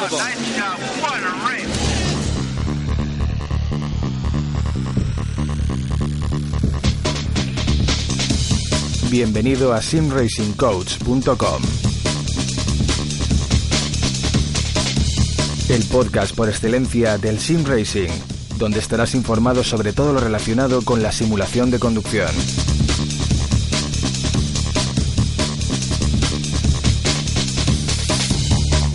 A. 0.00 0.06
Bienvenido 9.10 9.72
a 9.72 9.82
simracingcoach.com. 9.82 11.62
El 15.68 15.82
podcast 15.86 16.36
por 16.36 16.48
excelencia 16.48 17.18
del 17.18 17.40
sim 17.40 17.64
racing, 17.64 18.08
donde 18.56 18.78
estarás 18.78 19.16
informado 19.16 19.64
sobre 19.64 19.92
todo 19.92 20.12
lo 20.12 20.20
relacionado 20.20 20.82
con 20.82 21.02
la 21.02 21.10
simulación 21.10 21.72
de 21.72 21.80
conducción. 21.80 22.30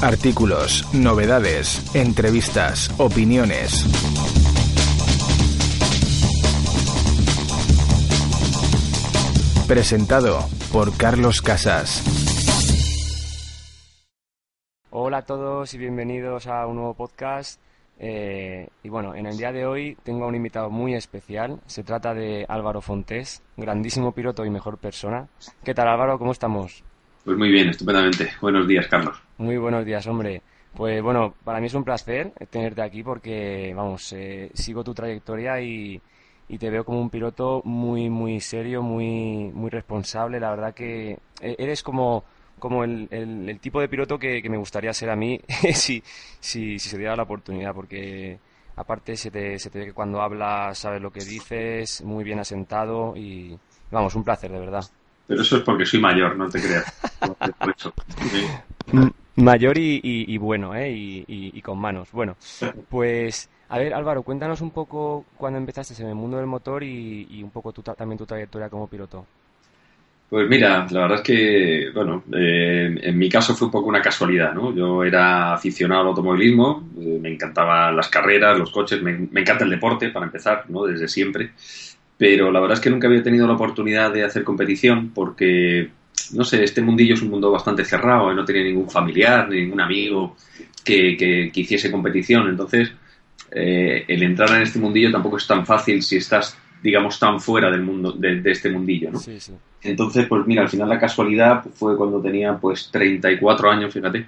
Artículos, 0.04 0.94
novedades, 0.94 1.96
entrevistas, 1.96 2.94
opiniones. 3.00 3.86
Presentado 9.66 10.40
por 10.74 10.98
Carlos 10.98 11.42
Casas. 11.42 12.04
Hola 14.90 15.20
a 15.20 15.22
todos 15.22 15.74
y 15.74 15.78
bienvenidos 15.78 16.48
a 16.48 16.68
un 16.68 16.76
nuevo 16.76 16.96
podcast. 16.96 17.62
Eh, 17.98 18.68
y 18.84 18.90
bueno, 18.90 19.16
en 19.16 19.26
el 19.26 19.38
día 19.38 19.54
de 19.54 19.66
hoy 19.66 19.98
tengo 20.04 20.26
a 20.26 20.28
un 20.28 20.36
invitado 20.36 20.70
muy 20.70 20.96
especial. 20.96 21.62
Se 21.66 21.86
trata 21.86 22.14
de 22.14 22.46
Álvaro 22.50 22.82
Fontés, 22.82 23.42
grandísimo 23.56 24.12
piloto 24.12 24.44
y 24.44 24.50
mejor 24.50 24.80
persona. 24.80 25.30
¿Qué 25.64 25.74
tal 25.74 25.88
Álvaro? 25.88 26.20
¿Cómo 26.20 26.34
estamos? 26.34 26.84
Pues 27.24 27.38
muy 27.38 27.50
bien, 27.50 27.70
estupendamente. 27.70 28.32
Buenos 28.42 28.68
días, 28.68 28.88
Carlos. 28.88 29.18
Muy 29.38 29.58
buenos 29.58 29.86
días, 29.86 30.06
hombre. 30.08 30.42
Pues 30.76 31.02
bueno, 31.02 31.36
para 31.44 31.60
mí 31.60 31.68
es 31.68 31.74
un 31.74 31.84
placer 31.84 32.32
tenerte 32.50 32.82
aquí 32.82 33.04
porque, 33.04 33.74
vamos, 33.76 34.12
eh, 34.14 34.50
sigo 34.54 34.84
tu 34.84 34.94
trayectoria 34.94 35.62
y, 35.62 36.02
te 36.60 36.70
veo 36.70 36.86
como 36.86 37.02
un 37.02 37.10
piloto 37.10 37.62
muy, 37.66 38.10
muy 38.12 38.40
serio, 38.40 38.82
muy, 38.84 39.52
muy 39.54 39.70
responsable. 39.72 40.40
La 40.40 40.52
verdad 40.52 40.74
que 40.74 41.18
e- 41.42 41.56
eres 41.58 41.82
como, 41.84 42.24
como 42.60 42.84
el, 42.84 43.08
el- 43.12 43.50
el 43.50 43.60
tipo 43.60 43.82
de 43.82 43.90
piloto 43.90 44.20
que, 44.20 44.42
que 44.42 44.50
me 44.50 44.58
gustaría 44.58 44.94
ser 44.94 45.10
a 45.10 45.16
mí 45.16 45.40
si, 45.74 46.04
si, 46.40 46.78
si 46.80 46.90
se 46.90 46.98
diera 46.98 47.16
la 47.16 47.24
oportunidad, 47.24 47.74
porque 47.74 48.40
aparte 48.76 49.16
se 49.18 49.32
te, 49.32 49.58
se 49.60 49.70
te 49.72 49.80
ve 49.80 49.86
que 49.88 49.94
cuando 49.94 50.22
hablas 50.22 50.78
sabes 50.78 51.02
lo 51.02 51.12
que 51.12 51.26
dices, 51.26 52.04
muy 52.04 52.24
bien 52.24 52.40
asentado 52.40 53.16
y, 53.16 53.58
vamos, 53.92 54.14
un 54.16 54.24
placer, 54.24 54.52
de 54.52 54.60
verdad. 54.60 54.84
Pero 55.28 55.42
eso 55.42 55.58
es 55.58 55.64
porque 55.64 55.86
soy 55.86 56.00
mayor, 56.00 56.36
no 56.36 56.50
te 56.50 56.60
creas. 56.60 56.86
Mayor 59.36 59.78
y, 59.78 59.96
y- 60.04 60.34
y 60.34 60.38
bueno, 60.38 60.76
¿eh? 60.76 60.92
Y, 60.92 61.62
con 61.62 61.80
manos. 61.80 62.10
Bueno, 62.12 62.36
pues, 62.90 63.50
a 63.70 63.80
ver, 63.80 63.94
Álvaro, 63.94 64.22
cuéntanos 64.24 64.62
un 64.62 64.72
poco 64.72 65.26
cuando 65.38 65.58
empezaste 65.58 66.00
en 66.04 66.10
el 66.10 66.16
mundo 66.16 66.38
del 66.38 66.46
motor 66.46 66.84
y, 66.84 67.28
y 67.30 67.42
un 67.42 67.50
poco 67.50 67.72
tu 67.72 67.82
también 67.82 68.18
tu 68.18 68.26
trayectoria 68.26 68.70
como 68.70 68.88
piloto. 68.88 69.26
Pues 70.30 70.50
mira, 70.50 70.88
la 70.90 71.02
verdad 71.02 71.18
es 71.20 71.22
que, 71.24 71.92
bueno, 71.94 72.24
eh, 72.34 72.96
en 73.04 73.18
mi 73.20 73.30
caso 73.30 73.54
fue 73.56 73.68
un 73.68 73.72
poco 73.72 73.88
una 73.90 74.02
casualidad, 74.02 74.52
¿no? 74.54 74.74
Yo 74.74 75.04
era 75.04 75.54
aficionado 75.54 76.02
al 76.02 76.08
automovilismo, 76.08 76.90
eh, 77.00 77.20
me 77.22 77.32
encantaban 77.34 77.96
las 77.96 78.10
carreras, 78.10 78.58
los 78.58 78.72
coches, 78.72 79.00
me, 79.04 79.14
me 79.32 79.42
encanta 79.42 79.64
el 79.64 79.70
deporte, 79.70 80.10
para 80.10 80.26
empezar, 80.26 80.66
¿no? 80.70 80.86
Desde 80.86 81.08
siempre. 81.08 81.52
Pero 82.26 82.54
la 82.54 82.62
verdad 82.62 82.76
es 82.78 82.80
que 82.80 82.90
nunca 82.90 83.08
había 83.10 83.22
tenido 83.22 83.46
la 83.46 83.54
oportunidad 83.56 84.14
de 84.14 84.24
hacer 84.24 84.46
competición 84.46 85.10
porque, 85.14 85.90
no 86.32 86.46
sé, 86.46 86.64
este 86.64 86.82
mundillo 86.82 87.16
es 87.16 87.22
un 87.22 87.30
mundo 87.30 87.52
bastante 87.52 87.84
cerrado, 87.84 88.32
¿eh? 88.32 88.34
no 88.36 88.46
tenía 88.46 88.64
ningún 88.64 88.90
familiar, 88.90 89.50
ni 89.50 89.58
ningún 89.62 89.82
amigo 89.82 90.38
que, 90.86 91.18
que- 91.18 91.52
que 91.54 91.60
hiciese 91.62 91.92
competición. 91.92 92.48
Entonces, 92.48 92.94
eh, 93.52 94.06
el 94.08 94.24
entrar 94.24 94.50
en 94.56 94.62
este 94.62 94.80
mundillo 94.80 95.12
tampoco 95.12 95.36
es 95.36 95.46
tan 95.46 95.66
fácil 95.66 96.02
si 96.02 96.16
estás, 96.16 96.58
digamos, 96.82 97.20
tan 97.20 97.42
fuera 97.42 97.70
del 97.70 97.82
mundo, 97.82 98.14
de, 98.14 98.40
de 98.40 98.52
este 98.52 98.70
mundillo, 98.72 99.12
¿no? 99.12 99.20
Sí, 99.20 99.38
sí. 99.38 99.52
Entonces, 99.82 100.26
pues 100.28 100.48
mira, 100.48 100.62
al 100.62 100.70
final 100.70 100.88
la 100.88 100.98
casualidad 101.00 101.62
fue 101.74 101.98
cuando 101.98 102.22
tenía 102.22 102.54
pues 102.58 102.90
34 102.90 103.70
años, 103.70 103.94
fíjate. 103.94 104.26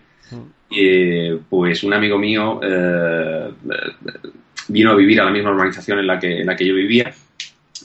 Eh, 0.70 1.40
pues 1.50 1.82
un 1.86 1.94
amigo 1.94 2.18
mío 2.18 2.60
eh, 2.62 3.52
eh, 3.72 4.30
vino 4.68 4.92
a 4.92 4.96
vivir 4.96 5.22
a 5.22 5.24
la 5.26 5.32
misma 5.32 5.52
urbanización 5.52 6.00
en 6.00 6.08
la 6.08 6.20
que, 6.20 6.42
en 6.42 6.46
la 6.48 6.58
que 6.58 6.66
yo 6.68 6.76
vivía. 6.76 7.14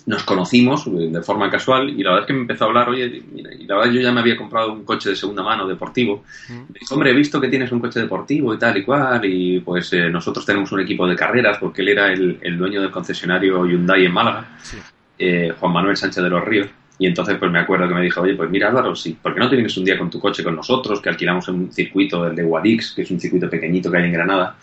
Nos 0.06 0.22
conocimos 0.24 0.86
eh, 0.86 1.08
de 1.10 1.22
forma 1.22 1.50
casual 1.50 1.90
y 1.90 2.02
la 2.02 2.10
verdad 2.10 2.22
es 2.22 2.26
que 2.26 2.32
me 2.32 2.40
empezó 2.40 2.64
a 2.64 2.68
hablar, 2.68 2.88
oye, 2.88 3.22
mira, 3.32 3.52
y 3.54 3.64
la 3.66 3.76
verdad 3.76 3.92
yo 3.92 4.00
ya 4.00 4.12
me 4.12 4.20
había 4.20 4.36
comprado 4.36 4.72
un 4.72 4.84
coche 4.84 5.10
de 5.10 5.16
segunda 5.16 5.42
mano 5.42 5.68
deportivo. 5.68 6.24
Me 6.48 6.78
dijo, 6.80 6.94
hombre, 6.94 7.10
he 7.10 7.14
visto 7.14 7.40
que 7.40 7.48
tienes 7.48 7.70
un 7.70 7.80
coche 7.80 8.00
deportivo 8.00 8.54
y 8.54 8.58
tal 8.58 8.76
y 8.78 8.82
cual, 8.82 9.24
y 9.24 9.60
pues 9.60 9.92
eh, 9.92 10.08
nosotros 10.10 10.44
tenemos 10.46 10.72
un 10.72 10.80
equipo 10.80 11.06
de 11.06 11.14
carreras 11.16 11.58
porque 11.58 11.82
él 11.82 11.88
era 11.90 12.12
el, 12.12 12.38
el 12.40 12.56
dueño 12.58 12.80
del 12.80 12.90
concesionario 12.90 13.66
Hyundai 13.66 14.06
en 14.06 14.12
Málaga 14.12 14.48
Sí. 14.62 14.78
eh, 15.18 15.52
Juan 15.60 15.72
Manuel 15.72 15.96
Sánchez 15.96 16.22
de 16.24 16.30
los 16.30 16.44
Ríos. 16.44 16.68
Y 16.98 17.06
entonces 17.06 17.36
pues 17.38 17.50
me 17.50 17.58
acuerdo 17.58 17.88
que 17.88 17.94
me 17.94 18.02
dijo, 18.02 18.20
oye, 18.20 18.34
pues 18.34 18.50
mira 18.50 18.68
Álvaro, 18.68 18.94
sí, 18.94 19.16
¿por 19.22 19.32
qué 19.32 19.40
no 19.40 19.48
te 19.48 19.56
vienes 19.56 19.74
un 19.78 19.84
día 19.84 19.96
con 19.98 20.10
tu 20.10 20.20
coche 20.20 20.42
con 20.44 20.54
nosotros, 20.56 21.00
que 21.00 21.08
alquilamos 21.08 21.48
en 21.48 21.54
un 21.54 21.72
circuito, 21.72 22.26
el 22.26 22.36
de 22.36 22.42
Guadix, 22.42 22.92
que 22.92 23.02
es 23.02 23.10
un 23.10 23.18
circuito 23.18 23.48
pequeñito 23.48 23.90
que 23.90 23.96
hay 23.98 24.04
en 24.04 24.12
Granada, 24.12 24.54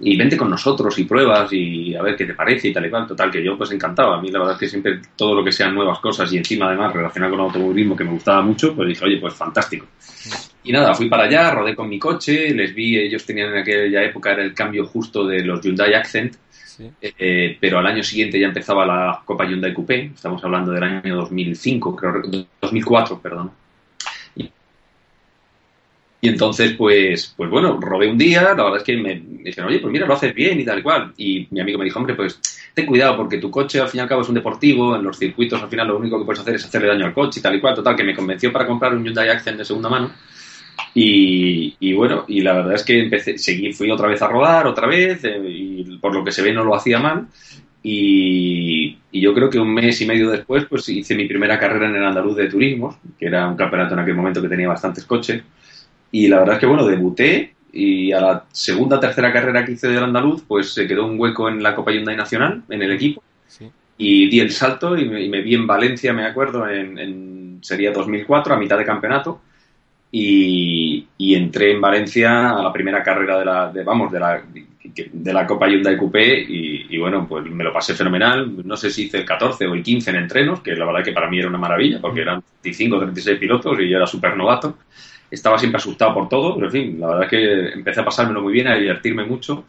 y 0.00 0.16
vente 0.16 0.36
con 0.36 0.48
nosotros 0.50 0.98
y 0.98 1.04
pruebas 1.04 1.52
y 1.52 1.94
a 1.94 2.02
ver 2.02 2.16
qué 2.16 2.24
te 2.24 2.34
parece 2.34 2.68
y 2.68 2.72
tal 2.72 2.86
y 2.86 2.90
cual. 2.90 3.06
Total, 3.06 3.30
que 3.30 3.42
yo 3.42 3.56
pues 3.56 3.70
encantado. 3.72 4.14
A 4.14 4.20
mí 4.20 4.30
la 4.30 4.38
verdad 4.38 4.54
es 4.54 4.60
que 4.60 4.68
siempre 4.68 5.00
todo 5.16 5.34
lo 5.34 5.44
que 5.44 5.52
sean 5.52 5.74
nuevas 5.74 5.98
cosas 6.00 6.32
y 6.32 6.36
encima 6.38 6.66
además 6.66 6.92
relacionado 6.92 7.32
con 7.32 7.40
el 7.40 7.46
automovilismo 7.46 7.96
que 7.96 8.04
me 8.04 8.10
gustaba 8.12 8.42
mucho, 8.42 8.74
pues 8.74 8.88
dije, 8.88 9.04
oye, 9.04 9.18
pues 9.18 9.34
fantástico. 9.34 9.86
Y 10.64 10.72
nada, 10.72 10.94
fui 10.94 11.08
para 11.08 11.24
allá, 11.24 11.50
rodé 11.52 11.74
con 11.74 11.88
mi 11.88 11.98
coche, 11.98 12.50
les 12.54 12.74
vi, 12.74 12.98
ellos 12.98 13.24
tenían 13.24 13.50
en 13.52 13.58
aquella 13.58 14.02
época 14.04 14.32
era 14.32 14.42
el 14.42 14.52
cambio 14.54 14.84
justo 14.86 15.26
de 15.26 15.42
los 15.44 15.60
Hyundai 15.62 15.94
Accent, 15.94 16.34
Sí. 16.52 16.88
eh, 17.00 17.56
pero 17.60 17.80
al 17.80 17.86
año 17.86 18.04
siguiente 18.04 18.38
ya 18.38 18.46
empezaba 18.46 18.86
la 18.86 19.20
Copa 19.24 19.44
Hyundai 19.44 19.74
Coupé, 19.74 20.12
estamos 20.14 20.44
hablando 20.44 20.70
del 20.70 20.84
año 20.84 21.16
2005, 21.16 21.96
creo, 21.96 22.22
2004, 22.60 23.18
perdón. 23.20 23.50
Y, 26.20 26.28
entonces, 26.28 26.72
pues, 26.72 27.32
pues 27.36 27.48
bueno, 27.48 27.78
robé 27.80 28.08
un 28.08 28.18
día, 28.18 28.42
la 28.42 28.64
verdad 28.64 28.78
es 28.78 28.82
que 28.82 28.96
me 28.96 29.22
dijeron, 29.44 29.70
oye, 29.70 29.78
pues 29.78 29.92
mira, 29.92 30.06
lo 30.06 30.14
haces 30.14 30.34
bien 30.34 30.58
y 30.58 30.64
tal 30.64 30.80
y 30.80 30.82
cual. 30.82 31.12
Y 31.16 31.46
mi 31.50 31.60
amigo 31.60 31.78
me 31.78 31.84
dijo, 31.84 31.98
hombre, 31.98 32.14
pues 32.14 32.40
ten 32.74 32.86
cuidado 32.86 33.16
porque 33.16 33.38
tu 33.38 33.50
coche 33.50 33.80
al 33.80 33.88
fin 33.88 33.98
y 33.98 34.02
al 34.02 34.08
cabo 34.08 34.22
es 34.22 34.28
un 34.28 34.34
deportivo, 34.34 34.96
en 34.96 35.04
los 35.04 35.18
circuitos 35.18 35.62
al 35.62 35.68
final 35.68 35.88
lo 35.88 35.98
único 35.98 36.18
que 36.18 36.24
puedes 36.24 36.40
hacer 36.40 36.56
es 36.56 36.64
hacerle 36.64 36.88
daño 36.88 37.06
al 37.06 37.14
coche 37.14 37.40
y 37.40 37.42
tal 37.42 37.54
y 37.54 37.60
cual. 37.60 37.74
Total, 37.74 37.94
que 37.94 38.04
me 38.04 38.14
convenció 38.14 38.52
para 38.52 38.66
comprar 38.66 38.94
un 38.94 39.04
Hyundai 39.04 39.28
Accent 39.28 39.58
de 39.58 39.64
segunda 39.64 39.88
mano. 39.88 40.12
Y, 40.94 41.76
y 41.78 41.92
bueno, 41.92 42.24
y 42.26 42.40
la 42.40 42.54
verdad 42.54 42.74
es 42.74 42.84
que 42.84 43.00
empecé, 43.00 43.38
seguí, 43.38 43.72
fui 43.72 43.90
otra 43.90 44.08
vez 44.08 44.20
a 44.22 44.28
rodar, 44.28 44.66
otra 44.66 44.86
vez, 44.86 45.24
eh, 45.24 45.40
y 45.48 45.98
por 45.98 46.14
lo 46.14 46.24
que 46.24 46.32
se 46.32 46.42
ve 46.42 46.52
no 46.52 46.64
lo 46.64 46.74
hacía 46.74 46.98
mal. 46.98 47.26
Y, 47.82 48.98
y 49.12 49.20
yo 49.20 49.32
creo 49.34 49.48
que 49.48 49.58
un 49.58 49.72
mes 49.72 50.00
y 50.00 50.06
medio 50.06 50.30
después, 50.30 50.64
pues 50.66 50.88
hice 50.88 51.14
mi 51.14 51.26
primera 51.26 51.58
carrera 51.58 51.88
en 51.88 51.96
el 51.96 52.04
andaluz 52.04 52.36
de 52.36 52.48
turismo, 52.48 52.98
que 53.18 53.26
era 53.26 53.48
un 53.48 53.56
campeonato 53.56 53.94
en 53.94 54.00
aquel 54.00 54.14
momento 54.14 54.42
que 54.42 54.48
tenía 54.48 54.68
bastantes 54.68 55.04
coches. 55.04 55.42
Y 56.10 56.28
la 56.28 56.38
verdad 56.40 56.54
es 56.54 56.60
que, 56.60 56.66
bueno, 56.66 56.86
debuté 56.86 57.54
y 57.72 58.12
a 58.12 58.20
la 58.20 58.44
segunda 58.50 58.98
tercera 58.98 59.32
carrera 59.32 59.64
que 59.64 59.72
hice 59.72 59.88
del 59.88 60.02
andaluz, 60.04 60.42
pues 60.46 60.72
se 60.72 60.86
quedó 60.86 61.06
un 61.06 61.18
hueco 61.20 61.48
en 61.48 61.62
la 61.62 61.74
Copa 61.74 61.92
Hyundai 61.92 62.16
Nacional, 62.16 62.62
en 62.68 62.82
el 62.82 62.92
equipo. 62.92 63.22
Sí. 63.46 63.70
y 63.96 64.28
di 64.28 64.40
el 64.40 64.50
salto 64.52 64.96
y 64.96 65.08
me, 65.08 65.22
y 65.22 65.28
me 65.28 65.40
vi 65.42 65.54
en 65.54 65.66
Valencia, 65.66 66.12
me 66.12 66.24
acuerdo, 66.26 66.68
en, 66.68 66.98
en- 66.98 67.58
sería 67.62 67.92
2004, 67.92 68.54
a 68.54 68.58
mitad 68.58 68.78
de 68.78 68.84
campeonato, 68.84 69.40
y, 70.10 71.06
y 71.18 71.34
entré 71.34 71.72
en 71.72 71.80
Valencia 71.80 72.50
a 72.50 72.62
la 72.62 72.72
primera 72.72 73.02
carrera 73.02 73.38
de 73.38 73.44
la, 73.44 73.72
de, 73.72 73.84
vamos, 73.84 74.10
de 74.12 74.20
la, 74.20 74.42
de 75.12 75.32
la 75.32 75.46
Copa 75.46 75.68
Hyundai 75.68 75.96
Coupé 75.96 76.40
y, 76.40 76.86
y 76.90 76.98
bueno, 76.98 77.26
pues 77.28 77.44
me 77.46 77.64
lo 77.64 77.72
pasé 77.72 77.94
fenomenal, 77.94 78.66
no 78.66 78.76
sé 78.76 78.90
si 78.90 79.04
hice 79.04 79.18
el 79.18 79.24
14 79.24 79.66
o 79.66 79.74
el 79.74 79.82
15 79.82 80.10
en 80.10 80.16
entrenos, 80.16 80.60
que 80.60 80.74
la 80.74 80.86
verdad 80.86 81.04
que 81.04 81.12
para 81.12 81.28
mí 81.28 81.38
era 81.38 81.48
una 81.48 81.58
maravilla, 81.58 82.00
porque 82.00 82.22
eran 82.22 82.42
35 82.62 82.96
o 82.96 83.00
36 83.00 83.38
pilotos 83.38 83.78
y 83.80 83.88
yo 83.88 83.96
era 83.98 84.06
súper 84.06 84.36
novato, 84.36 84.78
estaba 85.30 85.58
siempre 85.58 85.78
asustado 85.78 86.14
por 86.14 86.28
todo, 86.28 86.54
pero 86.54 86.66
en 86.66 86.72
fin, 86.72 87.00
la 87.00 87.08
verdad 87.08 87.28
que 87.28 87.68
empecé 87.74 88.00
a 88.00 88.04
pasármelo 88.04 88.42
muy 88.42 88.52
bien, 88.52 88.68
a 88.68 88.76
divertirme 88.76 89.24
mucho 89.24 89.64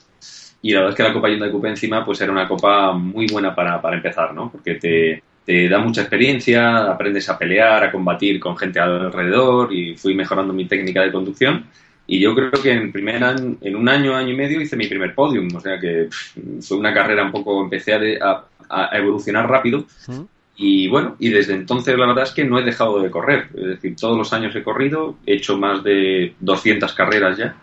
y 0.62 0.72
la 0.72 0.80
verdad 0.82 0.92
es 0.92 0.98
que 0.98 1.04
la 1.04 1.14
Copa 1.14 1.30
Hyundai 1.30 1.52
Coupé 1.52 1.70
encima 1.70 2.06
pues 2.06 2.20
era 2.22 2.32
una 2.32 2.48
copa 2.48 2.92
muy 2.94 3.28
buena 3.28 3.56
para, 3.56 3.82
para 3.82 3.96
empezar, 3.96 4.34
¿no? 4.34 4.52
Porque 4.52 4.76
te, 4.76 5.24
te 5.46 5.70
da 5.70 5.80
mucha 5.80 6.02
experiencia, 6.02 6.92
aprendes 6.92 7.30
a 7.30 7.38
pelear, 7.38 7.84
a 7.84 7.92
combatir 7.92 8.40
con 8.40 8.58
gente 8.58 8.80
alrededor 8.80 9.74
y 9.74 9.96
fui 9.96 10.16
mejorando 10.16 10.54
mi 10.54 10.66
técnica 10.68 11.02
de 11.02 11.12
conducción. 11.12 11.66
Y 12.06 12.20
yo 12.20 12.34
creo 12.36 12.52
que 12.52 12.72
en, 12.72 12.92
primer 12.92 13.24
año, 13.24 13.58
en 13.62 13.76
un 13.76 13.88
año, 13.88 14.16
año 14.16 14.30
y 14.34 14.36
medio 14.36 14.60
hice 14.62 14.76
mi 14.76 14.88
primer 14.88 15.14
podium. 15.16 15.48
O 15.56 15.60
sea 15.62 15.80
que 15.80 16.06
pff, 16.10 16.38
fue 16.68 16.78
una 16.78 16.94
carrera 16.94 17.24
un 17.24 17.32
poco, 17.32 17.64
empecé 17.64 17.94
a, 17.94 18.00
de- 18.00 18.20
a- 18.22 18.46
a 18.70 18.98
evolucionar 18.98 19.48
rápido. 19.50 19.86
Y 20.62 20.90
bueno, 20.90 21.16
y 21.20 21.30
desde 21.30 21.54
entonces 21.54 21.98
la 21.98 22.06
verdad 22.06 22.26
es 22.26 22.32
que 22.32 22.44
no 22.44 22.60
he 22.60 22.64
dejado 22.64 23.00
de 23.02 23.10
correr. 23.10 23.48
Es 23.56 23.66
decir, 23.66 23.96
todos 23.96 24.18
los 24.18 24.34
años 24.34 24.54
he 24.56 24.62
corrido, 24.64 25.16
he 25.26 25.36
hecho 25.36 25.58
más 25.58 25.82
de 25.86 26.34
200 26.42 26.94
carreras 26.94 27.38
ya. 27.38 27.56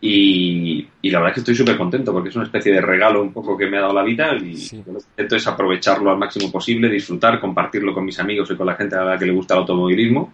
Y, 0.00 0.86
y 1.00 1.10
la 1.10 1.18
verdad 1.20 1.30
es 1.30 1.34
que 1.34 1.40
estoy 1.40 1.54
súper 1.54 1.78
contento 1.78 2.12
porque 2.12 2.28
es 2.28 2.36
una 2.36 2.44
especie 2.44 2.72
de 2.74 2.80
regalo 2.82 3.22
un 3.22 3.32
poco 3.32 3.56
que 3.56 3.66
me 3.66 3.78
ha 3.78 3.82
dado 3.82 3.94
la 3.94 4.02
vida 4.02 4.34
y 4.36 4.54
Sí. 4.54 4.76
lo 4.86 4.98
que 4.98 5.04
intento 5.08 5.36
es 5.36 5.46
aprovecharlo 5.46 6.10
al 6.10 6.18
máximo 6.18 6.52
posible, 6.52 6.90
disfrutar, 6.90 7.40
compartirlo 7.40 7.94
con 7.94 8.04
mis 8.04 8.18
amigos 8.20 8.50
y 8.50 8.56
con 8.56 8.66
la 8.66 8.74
gente 8.74 8.96
a 8.96 9.02
la 9.04 9.18
que 9.18 9.24
le 9.24 9.32
gusta 9.32 9.54
el 9.54 9.60
automovilismo 9.60 10.30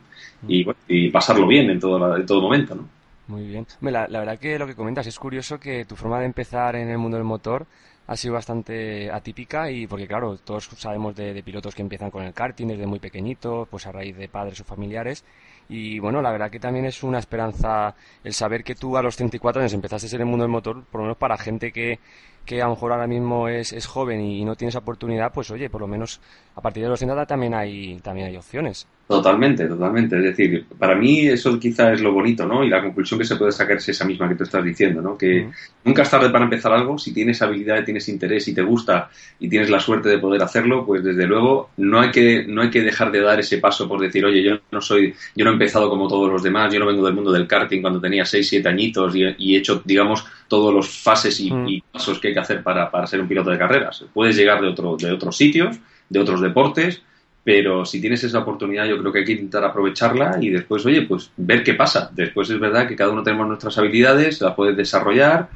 y, 0.48 0.64
bueno, 0.64 0.80
y 0.88 1.08
pasarlo 1.10 1.46
bien 1.46 1.70
en 1.70 1.78
todo, 1.78 1.98
la- 2.00 2.16
en 2.16 2.26
todo 2.26 2.40
momento. 2.40 2.74
¿no? 2.74 2.88
Muy 3.28 3.46
bien. 3.46 3.64
La, 3.82 4.08
la 4.08 4.18
verdad 4.18 4.40
que 4.40 4.58
lo 4.58 4.66
que 4.66 4.74
comentas 4.74 5.06
es 5.06 5.16
curioso 5.20 5.60
que 5.60 5.84
tu 5.84 5.94
forma 5.94 6.18
de 6.18 6.26
empezar 6.26 6.74
en 6.74 6.88
el 6.88 6.98
mundo 6.98 7.16
del 7.16 7.24
motor 7.26 7.64
ha 8.10 8.16
sido 8.16 8.34
bastante 8.34 9.08
atípica 9.08 9.70
y 9.70 9.86
porque 9.86 10.08
claro, 10.08 10.36
todos 10.38 10.68
sabemos 10.76 11.14
de, 11.14 11.40
pilotos 11.44 11.76
que 11.76 11.82
empiezan 11.82 12.10
con 12.10 12.24
el 12.24 12.34
karting 12.34 12.66
desde 12.66 12.84
muy 12.84 12.98
pequeñitos, 12.98 13.68
pues 13.68 13.86
a 13.86 13.92
raíz 13.92 14.16
de 14.16 14.28
padres 14.28 14.60
o 14.60 14.64
familiares. 14.64 15.24
Y 15.68 16.00
bueno, 16.00 16.20
la 16.20 16.32
verdad 16.32 16.50
que 16.50 16.58
también 16.58 16.86
es 16.86 17.04
una 17.04 17.20
esperanza 17.20 17.94
el 18.24 18.34
saber 18.34 18.64
que 18.64 18.74
tú 18.74 18.96
a 18.96 19.02
los 19.02 19.16
34 19.16 19.62
años 19.62 19.74
empezaste 19.74 20.12
en 20.16 20.22
el 20.22 20.26
mundo 20.26 20.42
del 20.42 20.50
motor, 20.50 20.82
por 20.86 21.02
lo 21.02 21.04
menos 21.04 21.18
para 21.18 21.38
gente 21.38 21.70
que, 21.70 22.00
que 22.44 22.60
a 22.60 22.64
lo 22.64 22.70
mejor 22.70 22.90
ahora 22.90 23.06
mismo 23.06 23.46
es, 23.46 23.72
es 23.72 23.86
joven 23.86 24.20
y 24.20 24.44
no 24.44 24.56
tiene 24.56 24.70
esa 24.70 24.80
oportunidad, 24.80 25.32
pues 25.32 25.48
oye, 25.52 25.70
por 25.70 25.80
lo 25.80 25.86
menos 25.86 26.20
a 26.56 26.60
partir 26.60 26.82
de 26.82 26.88
los 26.88 26.98
30 26.98 27.26
también 27.26 27.54
hay, 27.54 28.00
también 28.00 28.26
hay 28.26 28.36
opciones. 28.36 28.88
Totalmente, 29.10 29.66
totalmente. 29.66 30.16
Es 30.18 30.22
decir, 30.22 30.66
para 30.78 30.94
mí 30.94 31.26
eso 31.26 31.58
quizá 31.58 31.92
es 31.92 32.00
lo 32.00 32.12
bonito, 32.12 32.46
¿no? 32.46 32.62
Y 32.62 32.70
la 32.70 32.80
conclusión 32.80 33.18
que 33.18 33.26
se 33.26 33.34
puede 33.34 33.50
sacar 33.50 33.78
es 33.78 33.88
esa 33.88 34.04
misma 34.04 34.28
que 34.28 34.36
tú 34.36 34.44
estás 34.44 34.62
diciendo, 34.62 35.02
¿no? 35.02 35.18
Que 35.18 35.50
nunca 35.84 36.02
es 36.02 36.10
tarde 36.10 36.30
para 36.30 36.44
empezar 36.44 36.72
algo. 36.72 36.96
Si 36.96 37.12
tienes 37.12 37.42
habilidad, 37.42 37.84
tienes 37.84 38.08
interés 38.08 38.46
y 38.46 38.54
te 38.54 38.62
gusta 38.62 39.10
y 39.40 39.48
tienes 39.48 39.68
la 39.68 39.80
suerte 39.80 40.08
de 40.08 40.20
poder 40.20 40.40
hacerlo, 40.44 40.86
pues 40.86 41.02
desde 41.02 41.26
luego 41.26 41.70
no 41.78 41.98
hay 41.98 42.12
que, 42.12 42.44
no 42.46 42.62
hay 42.62 42.70
que 42.70 42.82
dejar 42.82 43.10
de 43.10 43.20
dar 43.20 43.40
ese 43.40 43.58
paso 43.58 43.88
por 43.88 44.00
decir, 44.00 44.24
oye, 44.24 44.44
yo 44.44 44.60
no 44.70 44.80
soy, 44.80 45.12
yo 45.34 45.44
no 45.44 45.50
he 45.50 45.54
empezado 45.54 45.90
como 45.90 46.06
todos 46.06 46.30
los 46.30 46.44
demás, 46.44 46.72
yo 46.72 46.78
no 46.78 46.86
vengo 46.86 47.04
del 47.04 47.14
mundo 47.16 47.32
del 47.32 47.48
karting 47.48 47.80
cuando 47.80 48.00
tenía 48.00 48.24
6, 48.24 48.48
7 48.48 48.68
añitos 48.68 49.16
y, 49.16 49.24
y 49.38 49.56
he 49.56 49.58
hecho, 49.58 49.82
digamos, 49.84 50.24
todos 50.46 50.72
los 50.72 50.88
fases 50.88 51.40
y, 51.40 51.50
y 51.66 51.80
pasos 51.80 52.20
que 52.20 52.28
hay 52.28 52.34
que 52.34 52.40
hacer 52.40 52.62
para, 52.62 52.88
para 52.88 53.08
ser 53.08 53.20
un 53.20 53.26
piloto 53.26 53.50
de 53.50 53.58
carreras. 53.58 54.04
Puedes 54.14 54.36
llegar 54.36 54.60
de, 54.60 54.68
otro, 54.68 54.96
de 54.96 55.10
otros 55.10 55.36
sitios, 55.36 55.80
de 56.08 56.20
otros 56.20 56.40
deportes, 56.40 57.02
pero 57.42 57.84
si 57.84 58.00
tienes 58.00 58.22
esa 58.24 58.40
oportunidad 58.40 58.86
yo 58.86 58.98
creo 58.98 59.12
que 59.12 59.20
hay 59.20 59.24
que 59.24 59.32
intentar 59.32 59.64
aprovecharla 59.64 60.38
y 60.40 60.50
después, 60.50 60.84
oye, 60.86 61.02
pues 61.02 61.30
ver 61.36 61.62
qué 61.64 61.74
pasa. 61.74 62.10
Después 62.14 62.50
es 62.50 62.60
verdad 62.60 62.86
que 62.86 62.96
cada 62.96 63.10
uno 63.12 63.22
tenemos 63.22 63.46
nuestras 63.48 63.76
habilidades, 63.78 64.40
las 64.40 64.54
puedes 64.54 64.76
desarrollar 64.76 65.48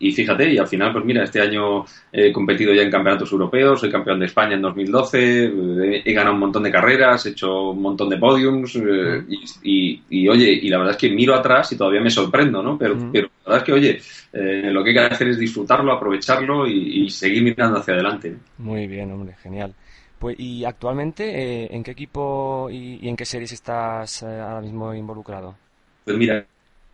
y 0.00 0.12
fíjate, 0.12 0.52
y 0.52 0.58
al 0.58 0.68
final, 0.68 0.92
pues 0.92 1.04
mira, 1.04 1.24
este 1.24 1.40
año 1.40 1.84
he 2.12 2.32
competido 2.32 2.72
ya 2.72 2.82
en 2.82 2.90
campeonatos 2.90 3.32
europeos, 3.32 3.80
soy 3.80 3.90
campeón 3.90 4.20
de 4.20 4.26
España 4.26 4.54
en 4.54 4.62
2012, 4.62 5.46
eh, 5.46 6.02
he 6.04 6.12
ganado 6.12 6.34
un 6.34 6.40
montón 6.40 6.62
de 6.62 6.70
carreras, 6.70 7.26
he 7.26 7.30
hecho 7.30 7.70
un 7.70 7.82
montón 7.82 8.08
de 8.08 8.16
podiums 8.16 8.76
eh, 8.76 9.24
y, 9.28 9.90
y- 9.90 10.02
y, 10.10 10.28
oye, 10.28 10.52
y 10.52 10.68
la 10.68 10.78
verdad 10.78 10.92
es 10.94 11.00
que 11.00 11.10
miro 11.10 11.34
atrás 11.34 11.72
y 11.72 11.76
todavía 11.76 12.00
me 12.00 12.10
sorprendo, 12.10 12.62
¿no? 12.62 12.78
Pero, 12.78 12.94
Mm. 12.94 13.10
pero 13.12 13.26
la 13.44 13.50
verdad 13.52 13.58
es 13.58 13.64
que, 13.64 13.72
oye, 13.72 14.00
eh, 14.32 14.70
lo 14.72 14.84
que 14.84 14.90
hay 14.90 14.94
que 14.94 15.00
hacer 15.14 15.28
es 15.28 15.38
disfrutarlo, 15.38 15.92
aprovecharlo 15.92 16.66
y, 16.68 17.02
y 17.04 17.10
seguir 17.10 17.42
mirando 17.42 17.78
hacia 17.78 17.94
adelante. 17.94 18.36
Muy 18.58 18.86
bien, 18.86 19.10
hombre, 19.10 19.34
genial. 19.42 19.74
Pues, 20.18 20.36
y 20.38 20.64
actualmente, 20.64 21.64
eh, 21.64 21.68
¿en 21.70 21.82
qué 21.82 21.92
equipo 21.92 22.68
y, 22.70 22.98
y 23.04 23.08
en 23.08 23.16
qué 23.16 23.24
series 23.24 23.52
estás 23.52 24.22
eh, 24.22 24.40
ahora 24.40 24.60
mismo 24.60 24.92
involucrado? 24.94 25.56
Pues 26.04 26.16
mira, 26.16 26.46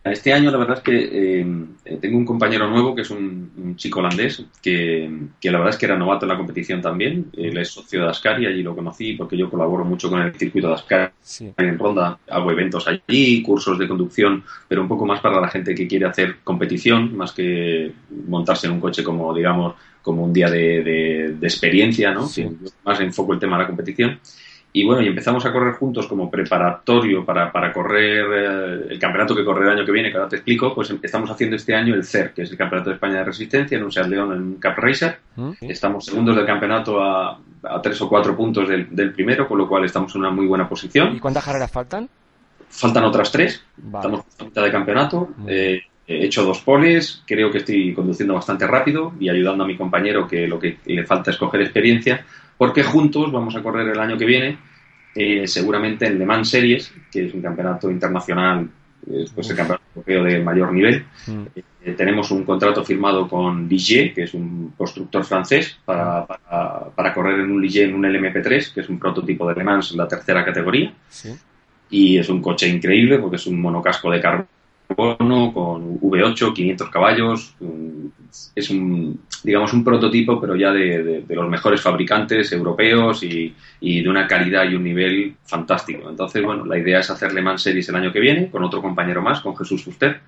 este 0.03 0.33
año 0.33 0.51
la 0.51 0.57
verdad 0.57 0.77
es 0.77 0.83
que 0.83 1.41
eh, 1.41 1.97
tengo 2.01 2.17
un 2.17 2.25
compañero 2.25 2.67
nuevo 2.69 2.93
que 2.93 3.01
es 3.01 3.09
un, 3.09 3.51
un 3.57 3.75
chico 3.77 3.99
holandés 3.99 4.45
que, 4.61 5.09
que 5.39 5.51
la 5.51 5.57
verdad 5.57 5.73
es 5.73 5.79
que 5.79 5.85
era 5.85 5.97
novato 5.97 6.25
en 6.25 6.29
la 6.29 6.37
competición 6.37 6.81
también. 6.81 7.31
Él 7.35 7.57
es 7.57 7.69
socio 7.69 8.03
de 8.03 8.09
Ascari, 8.09 8.45
allí 8.45 8.61
lo 8.61 8.75
conocí 8.75 9.13
porque 9.13 9.37
yo 9.37 9.49
colaboro 9.49 9.85
mucho 9.85 10.09
con 10.09 10.21
el 10.21 10.35
circuito 10.35 10.67
de 10.67 10.73
Ascari 10.75 11.13
Sí. 11.21 11.53
en 11.57 11.79
Ronda. 11.79 12.19
Hago 12.29 12.51
eventos 12.51 12.87
allí, 12.87 13.41
cursos 13.41 13.79
de 13.79 13.87
conducción, 13.87 14.43
pero 14.67 14.81
un 14.81 14.87
poco 14.87 15.05
más 15.05 15.21
para 15.21 15.39
la 15.39 15.47
gente 15.47 15.73
que 15.73 15.87
quiere 15.87 16.05
hacer 16.05 16.37
competición, 16.43 17.15
más 17.15 17.31
que 17.31 17.91
montarse 18.27 18.67
en 18.67 18.73
un 18.73 18.81
coche 18.81 19.03
como, 19.03 19.33
digamos, 19.33 19.75
como 20.05 20.23
un 20.23 20.31
día 20.31 20.49
de, 20.49 20.83
de- 20.83 21.35
de 21.39 21.47
experiencia, 21.47 22.11
¿no? 22.11 22.27
Sí. 22.27 22.47
Más 22.85 22.99
enfoco 23.01 23.33
el 23.33 23.39
tema 23.39 23.57
de 23.57 23.63
la 23.63 23.67
competición. 23.67 24.19
Y 24.71 24.83
bueno, 24.85 25.01
y 25.01 25.07
empezamos 25.07 25.45
a 25.45 25.53
correr 25.53 25.73
juntos 25.75 26.05
como 26.05 26.29
preparatorio 26.29 27.23
para, 27.25 27.49
para 27.49 27.71
correr 27.71 28.25
eh, 28.33 28.87
el 28.89 28.99
campeonato 28.99 29.33
que 29.33 29.45
corre 29.45 29.63
el 29.65 29.71
año 29.71 29.85
que 29.85 29.91
viene, 29.93 30.11
que 30.11 30.17
ahora 30.17 30.27
te 30.29 30.35
explico, 30.35 30.75
pues 30.75 30.93
estamos 31.01 31.31
haciendo 31.31 31.55
este 31.55 31.73
año 31.73 31.95
el 31.95 32.03
CER, 32.03 32.33
que 32.33 32.41
es 32.43 32.51
el 32.51 32.57
Campeonato 32.57 32.89
de 32.89 32.95
España 32.95 33.15
de 33.19 33.23
Resistencia, 33.23 33.77
en 33.77 33.85
un 33.85 33.91
Seat 33.91 34.07
León 34.07 34.33
en 34.33 34.41
un 34.41 34.53
Cup 34.55 34.73
Racer. 34.75 35.17
¿Mm? 35.37 35.51
Sí. 35.61 35.67
Estamos 35.69 36.03
segundos 36.05 36.35
del 36.35 36.45
campeonato 36.45 37.01
a, 37.01 37.39
a 37.63 37.81
tres 37.81 38.01
o 38.01 38.09
cuatro 38.09 38.35
puntos 38.35 38.67
del, 38.67 38.93
del 38.93 39.13
primero, 39.13 39.47
con 39.47 39.57
lo 39.57 39.67
cual 39.67 39.85
estamos 39.85 40.13
en 40.13 40.21
una 40.21 40.29
muy 40.31 40.45
buena 40.45 40.67
posición. 40.67 41.15
¿Y 41.15 41.19
cuántas 41.19 41.45
carreras 41.45 41.71
faltan? 41.71 42.09
Faltan 42.67 43.05
otras 43.05 43.31
tres, 43.31 43.63
Vale. 43.77 44.05
estamos 44.07 44.25
a 44.39 44.43
mitad 44.43 44.63
de 44.63 44.71
campeonato. 44.71 45.29
Eh, 45.47 45.81
he 46.07 46.25
hecho 46.25 46.43
dos 46.43 46.61
poles, 46.61 47.23
creo 47.25 47.51
que 47.51 47.59
estoy 47.59 47.93
conduciendo 47.93 48.35
bastante 48.35 48.67
rápido 48.67 49.13
y 49.19 49.29
ayudando 49.29 49.63
a 49.63 49.67
mi 49.67 49.75
compañero 49.75 50.27
que 50.27 50.47
lo 50.47 50.59
que 50.59 50.77
le 50.85 51.05
falta 51.05 51.31
es 51.31 51.37
coger 51.37 51.61
experiencia, 51.61 52.25
porque 52.57 52.83
juntos 52.83 53.31
vamos 53.31 53.55
a 53.55 53.63
correr 53.63 53.87
el 53.89 53.99
año 53.99 54.17
que 54.17 54.25
viene, 54.25 54.57
eh, 55.15 55.47
seguramente 55.47 56.05
en 56.05 56.19
Le 56.19 56.25
Mans 56.25 56.49
Series, 56.49 56.93
que 57.11 57.25
es 57.25 57.33
un 57.33 57.41
campeonato 57.41 57.89
internacional, 57.89 58.69
eh, 59.09 59.25
pues 59.33 59.49
el 59.49 59.55
campeonato 59.55 59.83
europeo 59.95 60.23
de 60.23 60.43
mayor 60.43 60.73
nivel. 60.73 61.05
Mm. 61.27 61.43
Eh, 61.85 61.91
tenemos 61.91 62.31
un 62.31 62.43
contrato 62.43 62.83
firmado 62.83 63.27
con 63.27 63.67
Ligier, 63.67 64.13
que 64.13 64.23
es 64.23 64.33
un 64.33 64.73
constructor 64.77 65.23
francés, 65.23 65.77
para, 65.85 66.25
para, 66.25 66.89
para 66.89 67.13
correr 67.13 67.39
en 67.39 67.51
un 67.51 67.61
Ligier, 67.61 67.89
en 67.89 67.95
un 67.95 68.03
LMP3, 68.03 68.73
que 68.73 68.81
es 68.81 68.89
un 68.89 68.99
prototipo 68.99 69.47
de 69.47 69.55
Le 69.55 69.63
Mans, 69.63 69.93
la 69.95 70.07
tercera 70.07 70.43
categoría 70.43 70.93
Sí. 71.09 71.29
y 71.89 72.17
es 72.17 72.29
un 72.29 72.41
coche 72.41 72.67
increíble 72.67 73.19
porque 73.19 73.37
es 73.37 73.47
un 73.47 73.61
monocasco 73.61 74.11
de 74.11 74.19
carbono 74.87 75.53
con 75.53 75.99
V8, 75.99 76.53
500 76.53 76.89
caballos. 76.89 77.55
Es 78.55 78.69
un, 78.69 79.19
digamos, 79.43 79.73
un 79.73 79.83
prototipo, 79.83 80.39
pero 80.39 80.55
ya 80.55 80.71
de, 80.71 81.03
de- 81.03 81.21
de 81.21 81.35
los 81.35 81.49
mejores 81.49 81.81
fabricantes 81.81 82.51
europeos 82.51 83.23
y, 83.23 83.53
y 83.79 84.01
de 84.01 84.09
una 84.09 84.27
calidad 84.27 84.69
y 84.69 84.75
un 84.75 84.83
nivel 84.83 85.35
fantástico. 85.45 86.09
Entonces, 86.09 86.43
bueno, 86.43 86.65
la 86.65 86.77
idea 86.77 86.99
es 86.99 87.09
hacer 87.09 87.33
Le 87.33 87.41
Mans 87.41 87.61
Series 87.61 87.87
el 87.89 87.95
año 87.95 88.11
que 88.11 88.19
viene 88.19 88.49
con 88.49 88.63
otro 88.63 88.81
compañero 88.81 89.21
más, 89.21 89.41
con 89.41 89.55
Jesús 89.55 89.83
Fuster. 89.83 90.19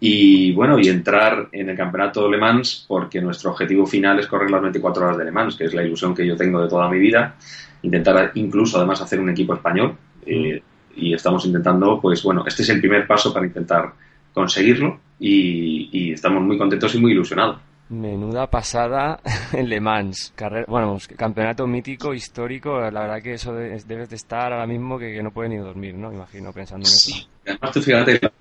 Y 0.00 0.52
bueno, 0.52 0.78
y 0.78 0.88
entrar 0.88 1.48
en 1.52 1.70
el 1.70 1.76
campeonato 1.76 2.28
Le 2.30 2.36
Mans 2.36 2.84
porque 2.86 3.20
nuestro 3.22 3.50
objetivo 3.52 3.86
final 3.86 4.18
es 4.18 4.26
correr 4.26 4.50
las 4.50 4.60
24 4.60 5.04
horas 5.04 5.18
de 5.18 5.24
Le 5.24 5.30
Mans, 5.30 5.56
que 5.56 5.64
es 5.64 5.72
la 5.74 5.82
ilusión 5.82 6.14
que 6.14 6.26
yo 6.26 6.36
tengo 6.36 6.60
de 6.62 6.68
toda 6.68 6.90
mi 6.90 6.98
vida. 6.98 7.36
Intentar 7.82 8.32
incluso 8.34 8.76
además 8.78 9.00
hacer 9.00 9.20
un 9.20 9.30
equipo 9.30 9.54
español. 9.54 9.96
eh, 10.26 10.62
y 10.96 11.14
estamos 11.14 11.44
intentando, 11.46 12.00
pues 12.00 12.22
bueno, 12.22 12.44
este 12.46 12.62
es 12.62 12.68
el 12.70 12.80
primer 12.80 13.06
paso 13.06 13.32
para 13.32 13.46
intentar 13.46 13.92
conseguirlo 14.32 15.00
y, 15.18 15.88
y 15.92 16.12
estamos 16.12 16.42
muy 16.42 16.58
contentos 16.58 16.94
y 16.94 16.98
muy 16.98 17.12
ilusionados. 17.12 17.58
Menuda 17.88 18.48
pasada 18.50 19.20
en 19.52 19.68
Le 19.68 19.80
Mans. 19.80 20.32
Carrera, 20.34 20.64
bueno, 20.68 20.98
campeonato 21.16 21.66
mítico, 21.66 22.14
histórico. 22.14 22.80
La 22.90 23.02
verdad 23.02 23.22
que 23.22 23.34
eso 23.34 23.54
de- 23.54 23.80
debes 23.86 24.08
de 24.10 24.16
estar 24.16 24.52
ahora 24.52 24.66
mismo 24.66 24.98
que, 24.98 25.12
que 25.12 25.22
no 25.22 25.30
puedes 25.30 25.50
ni 25.52 25.58
dormir, 25.58 25.94
¿no? 25.94 26.12
Imagino, 26.12 26.52
pensando 26.52 26.86
en 26.86 26.92
eso. 26.92 27.10
Sí, 27.10 27.26
además 27.46 27.72
tú 27.72 27.82
fíjate, 27.82 28.18
la, 28.22 28.32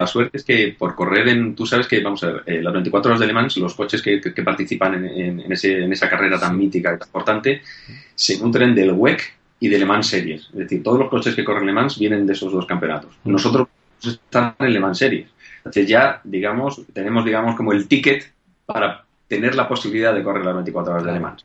la 0.00 0.06
suerte 0.06 0.38
es 0.38 0.44
que 0.44 0.74
por 0.78 0.94
correr 0.94 1.28
en, 1.28 1.54
tú 1.54 1.66
sabes 1.66 1.86
que, 1.86 2.00
vamos 2.02 2.24
a 2.24 2.28
ver, 2.32 2.42
eh, 2.46 2.62
las 2.62 2.72
24 2.72 3.10
horas 3.10 3.20
de 3.20 3.26
Le 3.26 3.32
Mans, 3.34 3.56
los 3.58 3.74
coches 3.74 4.00
que, 4.00 4.20
que- 4.20 4.32
que 4.32 4.42
participan 4.42 4.94
en, 4.94 5.04
en- 5.04 5.40
en 5.40 5.52
ese- 5.52 5.84
en 5.84 5.92
esa 5.92 6.08
carrera 6.08 6.40
tan 6.40 6.56
mítica 6.56 6.94
y 6.94 6.98
tan 6.98 7.08
importante, 7.08 7.60
se 8.14 8.38
nutren 8.42 8.74
del 8.74 8.92
WEC 8.92 9.37
y 9.60 9.68
de 9.68 9.78
Le 9.78 9.86
Mans 9.86 10.06
Series. 10.06 10.48
Es 10.52 10.58
decir, 10.58 10.82
todos 10.82 10.98
los 10.98 11.08
coches 11.08 11.34
que 11.34 11.44
corren 11.44 11.66
Le 11.66 11.72
Mans 11.72 11.98
vienen 11.98 12.26
de 12.26 12.32
esos 12.32 12.52
dos 12.52 12.66
campeonatos. 12.66 13.10
Nosotros 13.24 13.68
estamos 14.02 14.54
en 14.60 14.72
Le 14.72 14.80
Mans 14.80 14.98
Series. 14.98 15.28
Entonces 15.58 15.88
ya, 15.88 16.20
digamos, 16.24 16.82
tenemos, 16.92 17.24
digamos, 17.24 17.56
como 17.56 17.72
el 17.72 17.88
ticket 17.88 18.32
para 18.66 19.04
tener 19.26 19.54
la 19.54 19.68
posibilidad 19.68 20.14
de 20.14 20.22
correr 20.22 20.44
las 20.44 20.54
24 20.54 20.92
horas 20.92 21.04
de 21.04 21.12
Le 21.12 21.20
Mans. 21.20 21.44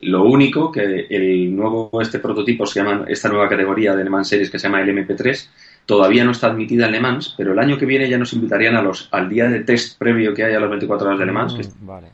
Lo 0.00 0.22
único 0.24 0.70
que 0.70 1.06
el 1.10 1.54
nuevo, 1.54 1.90
este 2.00 2.20
prototipo 2.20 2.66
se 2.66 2.80
llama, 2.80 3.04
esta 3.08 3.28
nueva 3.28 3.48
categoría 3.48 3.96
de 3.96 4.04
Le 4.04 4.10
Mans 4.10 4.28
Series 4.28 4.50
que 4.50 4.58
se 4.58 4.68
llama 4.68 4.80
el 4.80 4.88
MP3, 4.90 5.48
todavía 5.86 6.24
no 6.24 6.30
está 6.30 6.46
admitida 6.46 6.86
en 6.86 6.92
Le 6.92 7.00
Mans, 7.00 7.34
pero 7.36 7.52
el 7.52 7.58
año 7.58 7.78
que 7.78 7.86
viene 7.86 8.08
ya 8.08 8.16
nos 8.16 8.32
invitarían 8.32 8.76
a 8.76 8.82
los, 8.82 9.08
al 9.10 9.28
día 9.28 9.48
de 9.48 9.60
test 9.60 9.98
previo 9.98 10.34
que 10.34 10.44
hay 10.44 10.54
a 10.54 10.60
las 10.60 10.70
24 10.70 11.08
horas 11.08 11.18
de 11.18 11.26
Le 11.26 11.32
Mans, 11.32 11.54
que 11.54 11.62
Mm, 11.62 11.86
Vale. 11.86 12.08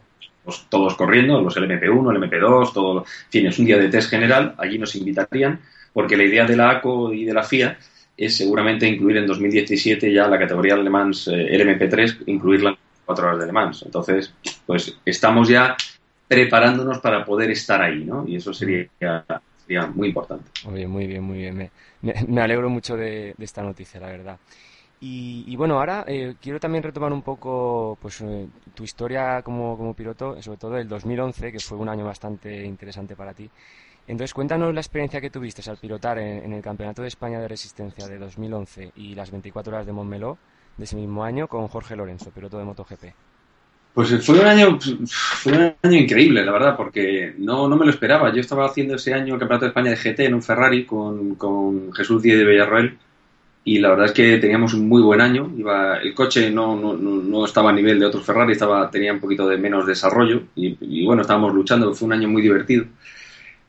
Estamos 0.45 0.67
todos 0.69 0.95
corriendo, 0.95 1.41
los 1.41 1.57
LMP1, 1.57 2.15
el 2.15 2.31
MP2, 2.31 2.73
todo, 2.73 2.99
en 3.01 3.31
fin, 3.31 3.47
es 3.47 3.59
un 3.59 3.65
día 3.65 3.79
de 3.79 3.89
test 3.89 4.11
general, 4.11 4.55
allí 4.59 4.79
nos 4.79 4.95
invitarían, 4.95 5.61
porque 5.93 6.17
la 6.17 6.25
idea 6.25 6.45
de 6.45 6.57
la 6.57 6.71
ACO 6.71 7.13
y 7.13 7.25
de 7.25 7.33
la 7.33 7.43
FIA 7.43 7.79
es 8.17 8.37
seguramente 8.37 8.87
incluir 8.87 9.17
en 9.17 9.27
2017 9.27 10.13
ya 10.13 10.29
la 10.29 10.39
categoría 10.39 10.77
Le 10.77 10.91
Mans 10.91 11.29
eh, 11.29 11.33
LMP3, 11.33 12.25
incluirla 12.27 12.71
24 12.71 13.27
horas 13.27 13.41
de 13.41 13.47
Le 13.47 13.53
Mans. 13.53 13.83
Entonces, 13.83 14.35
pues 14.67 14.97
estamos 15.05 15.49
ya 15.49 15.77
preparándonos 16.29 16.99
para 17.01 17.25
poder 17.25 17.51
estar 17.51 17.83
ahí, 17.83 18.05
¿no? 18.05 18.25
Y 18.27 18.37
eso 18.37 18.53
sería, 18.53 18.89
sería 19.59 19.87
muy 19.87 20.09
importante. 20.09 20.51
Muy 20.65 20.75
bien, 20.75 20.91
muy 20.91 21.07
bien, 21.07 21.23
muy 21.23 21.39
bien. 21.39 21.71
Me, 22.03 22.41
alegro 22.41 22.69
mucho 22.69 22.97
de, 22.97 23.35
esta 23.39 23.63
noticia, 23.63 24.01
la 24.01 24.09
verdad. 24.09 24.39
Y, 25.05 25.45
y 25.47 25.57
bueno, 25.57 25.79
ahora 25.79 26.03
eh, 26.09 26.37
quiero 26.41 26.59
también 26.59 26.83
retomar 26.83 27.13
un 27.13 27.21
poco 27.21 27.99
pues, 28.01 28.23
eh, 28.23 28.49
tu 28.75 28.85
historia 28.85 29.43
como, 29.43 29.77
como 29.77 29.93
piloto, 29.93 30.41
sobre 30.41 30.57
todo 30.57 30.79
el 30.79 30.89
2011, 30.89 31.53
que 31.53 31.61
fue 31.61 31.77
un 31.77 31.91
año 31.91 32.07
bastante 32.07 32.65
interesante 32.65 33.15
para 33.15 33.35
ti. 33.35 33.51
Entonces, 34.07 34.33
cuéntanos 34.33 34.73
la 34.73 34.81
experiencia 34.81 35.21
que 35.21 35.29
tuviste 35.29 35.69
al 35.71 35.77
pilotar 35.77 36.17
en, 36.19 36.45
en, 36.47 36.55
el 36.55 36.63
Campeonato 36.63 37.03
de 37.03 37.09
España 37.09 37.39
de 37.39 37.49
Resistencia 37.49 38.09
de 38.09 38.17
2011 38.17 38.93
y 38.97 39.15
las 39.15 39.31
24 39.31 39.75
horas 39.75 39.85
de 39.85 39.93
Montmeló 39.93 40.39
de 40.79 40.85
ese 40.85 40.97
mismo 40.97 41.23
año 41.23 41.49
con 41.49 41.69
Jorge 41.69 41.97
Lorenzo, 41.97 42.31
piloto 42.31 42.57
de 42.57 42.65
MotoGP. 42.65 43.05
Pues 43.93 44.25
fue 44.25 44.41
un 44.41 44.47
año, 44.47 44.79
fue 45.07 45.53
un 45.53 45.75
año 45.83 45.99
increíble, 45.99 46.43
la 46.47 46.53
verdad, 46.53 46.79
porque 46.79 47.35
no, 47.37 47.69
no 47.69 47.77
me 47.77 47.85
lo 47.85 47.91
esperaba. 47.91 48.33
Yo 48.33 48.41
estaba 48.41 48.65
haciendo 48.65 48.95
ese 48.95 49.13
año 49.13 49.35
el 49.35 49.41
Campeonato 49.41 49.67
de 49.67 49.69
España 49.69 49.91
de 49.91 49.97
GT 49.97 50.21
en 50.21 50.35
un 50.35 50.43
Ferrari 50.43 50.87
con, 50.87 51.35
con 51.35 51.93
Jesús 51.93 52.23
Díez 52.23 52.39
de 52.39 52.47
Villarroel 52.47 52.99
y 53.65 53.79
la 53.79 53.91
verdad 53.91 54.07
es 54.07 54.13
que 54.13 54.39
teníamos 54.39 54.75
un 54.75 54.89
muy 54.89 55.03
buen 55.03 55.21
año. 55.21 55.51
Iba, 55.57 55.97
el 55.97 56.15
coche 56.15 56.51
no, 56.51 56.77
no, 56.77 56.95
no 56.95 57.45
estaba 57.45 57.71
a 57.71 57.73
nivel 57.73 57.99
de 57.99 58.07
otros 58.07 58.25
Ferrari, 58.25 58.53
estaba, 58.53 58.91
tenía 58.91 59.13
un 59.13 59.21
poquito 59.21 59.49
de 59.49 59.57
menos 59.57 59.87
desarrollo 59.87 60.43
y, 60.55 60.77
y 60.81 61.07
bueno, 61.07 61.23
estábamos 61.23 61.55
luchando, 61.55 61.95
fue 61.95 62.07
un 62.07 62.13
año 62.13 62.29
muy 62.29 62.43
divertido. 62.43 62.85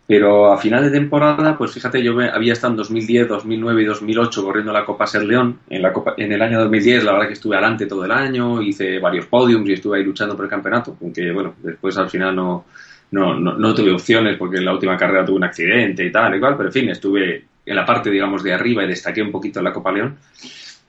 Pero 0.07 0.51
a 0.51 0.57
final 0.59 0.83
de 0.83 0.91
temporada, 0.91 1.57
pues 1.57 1.71
fíjate, 1.71 2.03
yo 2.03 2.19
había 2.19 2.53
estado 2.53 2.73
en 2.73 2.77
2010, 2.77 3.27
2009 3.27 3.81
y 3.81 3.85
2008 3.85 4.43
corriendo 4.43 4.71
la 4.71 4.85
Copa 4.85 5.07
Ser 5.07 5.23
León. 5.23 5.59
En, 5.67 5.81
la 5.81 5.91
Copa, 5.91 6.13
en 6.17 6.31
el 6.31 6.41
año 6.41 6.59
2010, 6.59 7.03
la 7.03 7.13
verdad 7.13 7.27
que 7.27 7.33
estuve 7.33 7.55
adelante 7.55 7.87
todo 7.87 8.05
el 8.05 8.11
año, 8.11 8.61
hice 8.61 8.99
varios 8.99 9.25
podiums 9.25 9.67
y 9.67 9.73
estuve 9.73 9.97
ahí 9.97 10.03
luchando 10.03 10.35
por 10.35 10.45
el 10.45 10.51
campeonato, 10.51 10.95
aunque 11.01 11.31
bueno, 11.31 11.55
después 11.63 11.97
al 11.97 12.09
final 12.09 12.35
no, 12.35 12.65
no, 13.11 13.39
no, 13.39 13.57
no 13.57 13.73
tuve 13.73 13.91
opciones 13.91 14.37
porque 14.37 14.57
en 14.57 14.65
la 14.65 14.73
última 14.73 14.95
carrera 14.95 15.25
tuve 15.25 15.37
un 15.37 15.43
accidente 15.43 16.05
y 16.05 16.11
tal, 16.11 16.35
igual, 16.35 16.55
pero 16.55 16.69
en 16.69 16.73
fin, 16.73 16.89
estuve 16.89 17.45
en 17.65 17.75
la 17.75 17.85
parte, 17.85 18.09
digamos, 18.09 18.43
de 18.43 18.53
arriba 18.53 18.83
y 18.83 18.87
destaqué 18.87 19.21
un 19.21 19.31
poquito 19.31 19.59
en 19.59 19.65
la 19.65 19.73
Copa 19.73 19.91
León. 19.91 20.17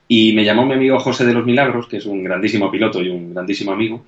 Y 0.07 0.33
me 0.33 0.45
llamó 0.45 0.65
mi 0.65 0.73
amigo 0.73 0.99
José 0.99 1.25
de 1.25 1.33
los 1.33 1.45
Milagros, 1.45 1.87
que 1.87 1.97
es 1.97 2.05
un 2.05 2.23
grandísimo 2.23 2.71
piloto 2.71 3.01
y 3.01 3.09
un 3.09 3.33
grandísimo 3.33 3.73
amigo, 3.73 4.05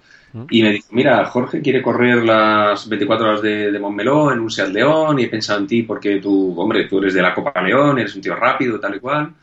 y 0.49 0.61
me 0.61 0.71
dijo, 0.71 0.87
mira, 0.91 1.25
Jorge 1.25 1.61
quiere 1.61 1.81
correr 1.81 2.23
las 2.23 2.87
24 2.87 3.27
horas 3.27 3.41
de, 3.41 3.71
de 3.71 3.79
Montmeló 3.79 4.31
en 4.31 4.39
un 4.39 4.51
Seat 4.51 4.69
León 4.69 5.19
y 5.19 5.23
he 5.23 5.27
pensado 5.27 5.59
en 5.59 5.67
ti 5.67 5.83
porque 5.83 6.17
tú, 6.17 6.53
hombre, 6.59 6.85
tú 6.85 6.99
eres 6.99 7.15
de 7.15 7.21
la 7.21 7.33
Copa 7.33 7.59
León, 7.61 7.97
eres 7.97 8.15
un 8.15 8.21
tío 8.21 8.35
rápido, 8.35 8.79
tal 8.79 8.95
y 8.95 8.99
cual. 8.99 9.33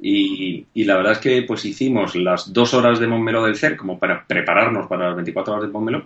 Y, 0.00 0.66
y, 0.72 0.84
la 0.84 0.96
verdad 0.96 1.12
es 1.12 1.18
que 1.18 1.42
pues 1.42 1.64
hicimos 1.64 2.16
las 2.16 2.52
dos 2.52 2.74
horas 2.74 2.98
de 2.98 3.06
Montmeló 3.06 3.44
del 3.44 3.56
CER 3.56 3.76
como 3.76 3.98
para 3.98 4.24
prepararnos 4.24 4.88
para 4.88 5.06
las 5.06 5.16
24 5.16 5.54
horas 5.54 5.66
de 5.66 5.72
Montmeló. 5.72 6.04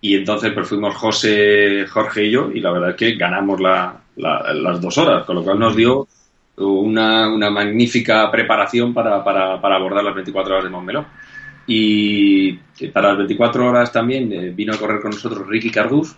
Y 0.00 0.16
entonces 0.16 0.52
pues 0.52 0.68
fuimos 0.68 0.94
José, 0.94 1.86
Jorge 1.88 2.26
y 2.26 2.30
yo 2.30 2.50
y 2.52 2.60
la 2.60 2.72
verdad 2.72 2.90
es 2.90 2.96
que 2.96 3.14
ganamos 3.14 3.58
la, 3.58 4.03
la, 4.16 4.52
las 4.54 4.80
dos 4.80 4.96
horas, 4.98 5.24
con 5.24 5.36
lo 5.36 5.42
cual 5.42 5.58
nos 5.58 5.76
dio 5.76 6.06
una, 6.56 7.32
una 7.32 7.50
magnífica 7.50 8.30
preparación 8.30 8.94
para, 8.94 9.22
para, 9.24 9.60
para 9.60 9.76
abordar 9.76 10.04
las 10.04 10.14
24 10.14 10.54
horas 10.54 10.64
de 10.64 10.70
Montmeló. 10.70 11.06
Y 11.66 12.52
para 12.92 13.08
las 13.08 13.18
24 13.18 13.66
horas 13.66 13.92
también 13.92 14.32
eh, 14.32 14.50
vino 14.50 14.74
a 14.74 14.78
correr 14.78 15.00
con 15.00 15.12
nosotros 15.12 15.46
Ricky 15.46 15.70
Cardús, 15.70 16.14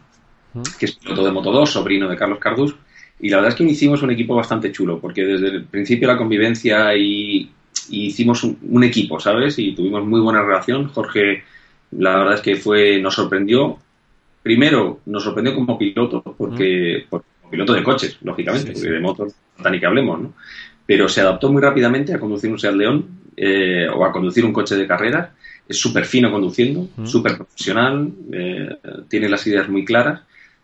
que 0.79 0.87
es 0.87 0.97
piloto 0.97 1.25
de 1.25 1.31
Moto 1.31 1.53
2, 1.53 1.71
sobrino 1.71 2.09
de 2.09 2.17
Carlos 2.17 2.39
Cardús. 2.39 2.75
Y 3.21 3.31
la 3.31 3.37
verdad 3.37 3.53
es 3.53 3.57
que 3.57 3.65
hicimos 3.65 4.03
un 4.03 4.11
equipo 4.11 4.35
bastante 4.35 4.73
chulo, 4.73 4.99
porque 5.01 5.25
desde 5.25 5.49
el 5.49 5.65
principio 5.65 6.09
la 6.09 6.19
convivencia 6.19 6.95
y, 6.97 7.51
y 7.89 8.07
hicimos 8.07 8.43
un, 8.45 8.59
un, 8.69 8.85
equipo, 8.85 9.19
¿sabes? 9.21 9.59
Y 9.59 9.75
tuvimos 9.75 10.05
muy 10.05 10.21
buena 10.21 10.43
relación. 10.43 10.89
Jorge, 10.89 11.45
la 11.93 12.19
verdad 12.19 12.35
es 12.35 12.41
que 12.41 12.57
fue, 12.57 13.01
nos 13.01 13.15
sorprendió. 13.15 13.79
Primero, 14.43 15.01
nos 15.07 15.25
sorprendió 15.25 15.55
como 15.55 15.79
piloto, 15.79 16.23
porque, 16.23 17.07
uh 17.11 17.17
-huh. 17.17 17.23
Piloto 17.51 17.73
de 17.73 17.83
coches, 17.83 18.19
lógicamente, 18.23 18.75
sí, 18.75 18.75
sí. 18.75 18.81
porque 18.81 18.95
de 18.95 19.01
motos 19.01 19.35
tan 19.63 19.73
ni 19.73 19.81
que 19.81 19.87
hablemos, 19.87 20.21
¿no? 20.21 20.35
Pero 20.85 21.09
se 21.09 21.21
adaptó 21.21 21.51
muy 21.51 21.61
rápidamente 21.63 22.15
a 22.15 22.21
conducir 22.21 22.51
un 22.51 22.59
Seat 22.59 22.75
León 22.75 23.07
eh, 23.37 23.89
o 23.93 24.05
a 24.05 24.13
conducir 24.13 24.45
un 24.45 24.53
coche 24.53 24.77
de 24.77 24.87
carreras. 24.87 25.31
Es 25.69 25.79
súper 25.79 26.05
fino 26.05 26.31
conduciendo, 26.31 26.89
-huh. 26.97 27.07
súper 27.07 27.37
profesional, 27.37 28.13
eh, 28.33 28.77
tiene 29.09 29.29
las 29.29 29.45
ideas 29.47 29.69
muy 29.69 29.85
claras. 29.85 30.21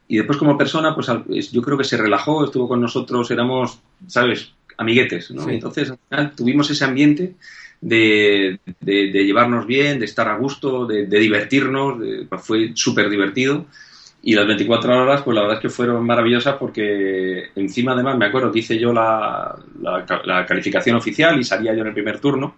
Y 0.06 0.16
después 0.16 0.38
como 0.38 0.56
persona, 0.56 0.94
pues 0.94 1.50
yo 1.50 1.62
creo 1.62 1.76
que 1.76 1.84
se 1.84 1.96
relajó, 1.96 2.44
estuvo 2.44 2.68
con 2.68 2.80
nosotros, 2.80 3.30
éramos, 3.30 3.80
¿sabes?, 4.06 4.52
amiguetes, 4.76 5.30
¿no? 5.30 5.44
Sí. 5.44 5.54
Entonces, 5.54 5.90
al 5.90 5.98
final 6.08 6.32
tuvimos 6.36 6.70
ese 6.70 6.84
ambiente 6.84 7.34
de, 7.80 8.58
de, 8.80 9.10
de, 9.10 9.24
llevarnos 9.24 9.66
bien, 9.66 9.98
de 9.98 10.04
estar 10.04 10.28
a 10.28 10.36
gusto, 10.36 10.86
de, 10.86 11.06
de 11.06 11.18
divertirnos, 11.18 11.98
pues 12.28 12.42
fue 12.42 12.72
súper 12.74 13.10
divertido. 13.10 13.66
Y 14.24 14.34
las 14.34 14.46
24 14.46 15.02
horas, 15.02 15.22
pues 15.22 15.34
la 15.34 15.42
verdad 15.42 15.56
es 15.56 15.62
que 15.62 15.68
fueron 15.68 16.06
maravillosas 16.06 16.54
porque 16.54 17.50
encima 17.56 17.92
además 17.92 18.16
me 18.16 18.26
acuerdo 18.26 18.52
que 18.52 18.60
hice 18.60 18.78
yo 18.78 18.92
la, 18.92 19.56
la, 19.80 20.06
la, 20.24 20.46
calificación 20.46 20.94
oficial 20.96 21.40
y 21.40 21.44
salía 21.44 21.74
yo 21.74 21.80
en 21.80 21.88
el 21.88 21.92
primer 21.92 22.20
turno 22.20 22.54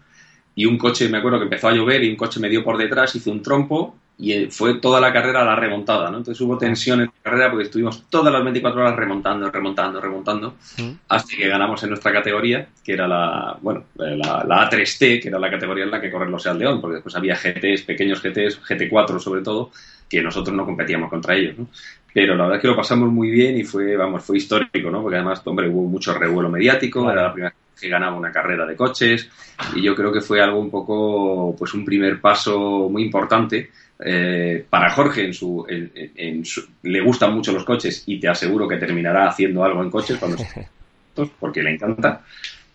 y 0.55 0.67
un 0.67 0.77
coche, 0.77 1.09
me 1.09 1.19
acuerdo 1.19 1.39
que 1.39 1.45
empezó 1.45 1.69
a 1.69 1.73
llover 1.73 2.05
y 2.05 2.11
un 2.11 2.17
coche 2.17 2.39
me 2.39 2.49
dio 2.49 2.63
por 2.63 2.77
detrás, 2.77 3.15
hice 3.17 3.31
un 3.31 3.43
trompo 3.43 3.97
y 4.17 4.47
fue 4.47 4.79
toda 4.79 5.01
la 5.01 5.13
carrera 5.13 5.45
la 5.45 5.57
remontada, 5.57 6.09
¿no? 6.09 6.19
Entonces 6.19 6.41
hubo 6.41 6.57
tensión 6.57 7.01
en 7.01 7.07
la 7.07 7.13
carrera 7.23 7.51
porque 7.51 7.65
estuvimos 7.65 8.05
todas 8.09 8.33
las 8.33 8.45
24 8.45 8.81
horas 8.81 8.95
remontando, 8.95 9.51
remontando, 9.51 10.01
remontando, 10.01 10.55
¿Mm? 10.79 10.91
hasta 11.09 11.37
que 11.37 11.49
ganamos 11.49 11.83
en 11.83 11.89
nuestra 11.89 12.13
categoría, 12.13 12.69
que 12.85 12.93
era 12.93 13.09
la, 13.09 13.57
bueno, 13.61 13.85
la, 13.97 14.45
la, 14.47 14.71
A3T, 14.71 15.21
que 15.21 15.29
era 15.29 15.39
la 15.41 15.51
categoría 15.51 15.85
en 15.85 15.91
la 15.91 16.01
que 16.01 16.13
corren 16.13 16.31
los 16.31 16.47
León, 16.47 16.81
porque 16.81 16.97
después 16.97 17.17
había 17.17 17.35
GTs, 17.35 17.83
pequeños 17.83 18.23
GTs, 18.23 18.63
GT4 18.63 19.19
sobre 19.19 19.43
todo, 19.43 19.73
que 20.09 20.23
nosotros 20.23 20.57
no 20.57 20.65
competíamos 20.65 21.11
contra 21.11 21.35
ellos, 21.35 21.59
¿no? 21.59 21.69
Pero 22.13 22.37
la 22.37 22.45
verdad 22.45 22.59
es 22.59 22.63
que 22.63 22.69
lo 22.69 22.77
pasamos 22.77 23.11
muy 23.11 23.31
bien 23.31 23.57
y 23.59 23.65
fue, 23.65 23.97
vamos, 23.97 24.25
fue 24.25 24.37
histórico, 24.37 24.91
¿no? 24.91 25.03
Porque 25.03 25.17
además, 25.17 25.43
hombre, 25.45 25.69
hubo 25.69 25.89
mucho 25.89 26.15
revuelo 26.15 26.49
mediático, 26.49 27.01
claro. 27.01 27.13
era 27.19 27.29
la 27.29 27.33
primera 27.33 27.51
vez 27.51 27.81
que 27.81 27.89
ganaba 27.89 28.17
una 28.17 28.31
carrera 28.31 28.65
de 28.65 28.77
coches 28.77 29.29
y 29.75 29.83
yo 29.83 29.97
creo 29.97 30.13
que 30.13 30.21
fue 30.21 30.41
algo 30.41 30.61
un 30.61 30.71
poco, 30.71 31.57
pues 31.59 31.75
un 31.75 31.85
primer 31.85 32.21
paso 32.21 32.89
muy 32.89 33.03
importante 33.03 33.71
eh, 33.99 34.65
para 34.69 34.91
Jorge 34.91 35.25
en 35.25 35.35
su, 35.35 35.67
en, 35.69 35.91
en 35.95 36.45
su, 36.45 36.65
le 36.83 37.01
gustan 37.01 37.35
mucho 37.35 37.53
los 37.53 37.65
coches 37.65 38.05
y 38.07 38.21
te 38.21 38.29
aseguro 38.29 38.69
que 38.69 38.77
terminará 38.77 39.29
haciendo 39.29 39.65
algo 39.65 39.83
en 39.83 39.91
coches 39.91 40.19
cuando 40.19 40.37
porque 41.41 41.63
le 41.63 41.75
encanta 41.75 42.23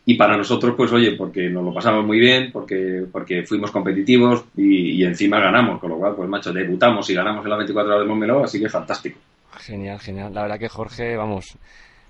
y 0.10 0.16
para 0.16 0.36
nosotros 0.36 0.74
pues 0.76 0.92
oye 0.92 1.12
porque 1.12 1.52
nos 1.52 1.64
lo 1.64 1.72
pasamos 1.72 2.04
muy 2.04 2.20
bien 2.20 2.52
porque 2.52 3.06
porque 3.12 3.44
fuimos 3.44 3.70
competitivos 3.70 4.44
y, 4.58 4.94
y, 4.94 5.04
encima 5.04 5.40
ganamos 5.40 5.80
con 5.80 5.92
lo 5.92 5.98
cual 5.98 6.16
pues 6.16 6.28
macho 6.28 6.52
debutamos 6.52 7.08
y 7.12 7.14
ganamos 7.14 7.46
en 7.46 7.52
la 7.52 7.58
24 7.58 7.92
horas 7.92 8.04
de 8.04 8.10
Montmeló 8.10 8.44
así 8.44 8.60
que 8.60 8.68
fantástico 8.70 9.20
genial 9.60 10.00
genial 10.00 10.34
la 10.34 10.42
verdad 10.42 10.58
que 10.58 10.68
Jorge 10.68 11.16
vamos 11.16 11.56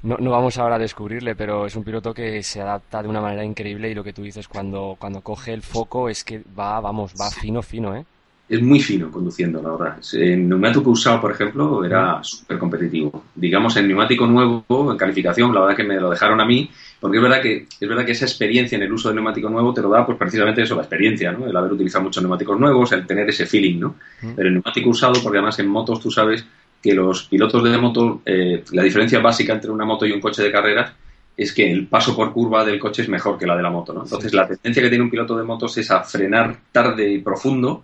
no, 0.02 0.16
no, 0.18 0.32
vamos 0.32 0.58
ahora 0.58 0.76
a 0.76 0.80
descubrirle, 0.80 1.36
pero 1.36 1.66
es 1.66 1.76
un 1.76 1.84
piloto 1.84 2.14
que 2.14 2.42
se 2.42 2.62
adapta 2.62 3.04
de 3.04 3.10
una 3.10 3.20
manera 3.20 3.44
increíble 3.44 3.90
y 3.90 3.94
lo 3.94 4.02
que 4.02 4.14
tú 4.14 4.24
dices 4.24 4.48
cuando, 4.48 4.96
cuando 4.98 5.20
coge 5.20 5.52
el 5.52 5.62
foco 5.62 6.08
es 6.08 6.24
que 6.24 6.42
va, 6.58 6.80
vamos, 6.80 7.14
va 7.20 7.30
fino, 7.30 7.62
fino, 7.62 7.94
¿eh? 7.94 8.06
es 8.50 8.62
muy 8.64 8.80
fino 8.80 9.12
conduciendo, 9.12 9.62
la 9.62 9.72
verdad. 9.72 10.00
En 10.14 10.50
neumático 10.50 10.90
usado, 10.90 11.22
por 11.22 11.32
ejemplo, 11.32 11.86
era 11.86 12.20
súper 12.24 12.58
competitivo. 12.58 13.26
Digamos, 13.36 13.78
en 13.78 13.88
neumático 13.88 14.26
nuevo, 14.26 14.92
en 14.92 14.98
calificación, 14.98 15.54
la 15.54 15.62
verdad 15.62 15.78
que 15.78 15.84
me 15.84 16.00
lo 16.00 16.10
dejaron 16.10 16.42
a 16.42 16.46
mí, 16.46 16.70
porque 17.00 17.18
es 17.18 17.24
verdad 17.24 17.42
que 17.42 17.68
es 17.80 17.90
verdad 17.90 18.06
que 18.06 18.12
esa 18.12 18.26
experiencia 18.26 18.76
en 18.76 18.84
el 18.84 18.92
uso 18.92 19.10
del 19.10 19.16
neumático 19.16 19.50
nuevo 19.50 19.74
te 19.74 19.82
lo 19.82 19.90
da, 19.90 20.06
pues 20.06 20.18
precisamente 20.18 20.62
eso, 20.62 20.76
la 20.76 20.82
experiencia, 20.82 21.32
¿no? 21.32 21.48
El 21.48 21.56
haber 21.56 21.72
utilizado 21.72 22.04
muchos 22.04 22.22
neumáticos 22.22 22.60
nuevos, 22.60 22.92
el 22.92 23.08
tener 23.08 23.30
ese 23.30 23.46
feeling, 23.46 23.80
¿no? 23.80 23.96
Pero 24.36 24.48
en 24.48 24.56
neumático 24.56 24.90
usado, 24.90 25.22
porque 25.24 25.38
además 25.38 25.60
en 25.60 25.68
motos 25.68 26.02
tú 26.02 26.12
sabes 26.12 26.46
que 26.82 26.94
los 26.94 27.24
pilotos 27.24 27.64
de 27.64 27.78
moto, 27.78 28.22
eh, 28.26 28.64
la 28.72 28.84
diferencia 28.84 29.20
básica 29.20 29.54
entre 29.54 29.72
una 29.72 29.86
moto 29.86 30.06
y 30.06 30.12
un 30.12 30.22
coche 30.22 30.44
de 30.44 30.52
carreras 30.52 30.94
es 31.36 31.54
que 31.54 31.72
el 31.72 31.88
paso 31.88 32.16
por 32.16 32.34
curva 32.34 32.66
del 32.66 32.80
coche 32.80 33.02
es 33.02 33.10
mejor 33.10 33.38
que 33.38 33.48
la 33.48 33.56
de 33.56 33.64
la 33.64 33.70
moto, 33.70 33.94
¿no? 33.94 34.04
Entonces, 34.04 34.32
sí. 34.32 34.36
la 34.36 34.48
tendencia 34.48 34.84
que 34.84 34.90
tiene 34.90 35.04
un 35.04 35.10
piloto 35.10 35.38
de 35.38 35.44
motos 35.44 35.78
es 35.78 35.90
a 35.90 36.04
frenar 36.04 36.58
tarde 36.72 37.10
y 37.10 37.20
profundo, 37.20 37.84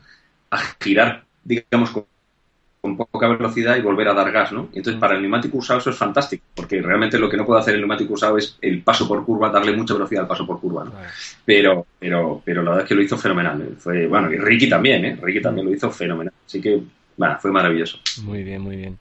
a 0.51 0.59
girar, 0.81 1.23
digamos, 1.43 1.91
con, 1.91 2.05
con, 2.85 2.97
poca 2.97 3.27
velocidad 3.27 3.77
y 3.77 3.81
volver 3.81 4.07
a 4.09 4.13
dar 4.13 4.31
gas, 4.31 4.51
¿no? 4.51 4.69
Entonces, 4.73 4.99
para 4.99 5.15
el 5.15 5.21
neumático 5.21 5.57
usado 5.57 5.79
eso 5.79 5.89
es 5.89 5.97
fantástico, 5.97 6.43
porque 6.53 6.81
realmente 6.81 7.17
lo 7.17 7.29
que 7.29 7.37
no 7.37 7.45
puede 7.45 7.61
hacer 7.61 7.75
el 7.75 7.81
neumático 7.81 8.13
usado 8.13 8.37
es 8.37 8.57
el 8.61 8.81
paso 8.81 9.07
por 9.07 9.25
curva, 9.25 9.49
darle 9.49 9.75
mucha 9.75 9.93
velocidad 9.93 10.23
al 10.23 10.27
paso 10.27 10.45
por 10.45 10.59
curva, 10.59 10.85
¿no? 10.85 10.91
Pero, 11.43 11.85
pero, 11.99 12.41
pero 12.43 12.61
la 12.61 12.71
verdad 12.71 12.83
es 12.85 12.89
que 12.89 12.95
lo 12.95 13.01
hizo 13.01 13.17
fenomenal. 13.17 13.61
¿eh? 13.61 13.73
Fue, 13.77 14.07
bueno, 14.07 14.31
y 14.31 14.37
Ricky 14.37 14.69
también, 14.69 15.05
¿eh? 15.05 15.17
Ricky 15.21 15.41
también 15.41 15.67
lo 15.67 15.73
hizo 15.73 15.89
fenomenal. 15.89 16.33
Así 16.45 16.61
que, 16.61 16.81
bueno, 17.17 17.37
fue 17.39 17.51
maravilloso. 17.51 17.99
Muy 18.23 18.43
bien, 18.43 18.61
muy 18.61 18.75
bien. 18.75 18.97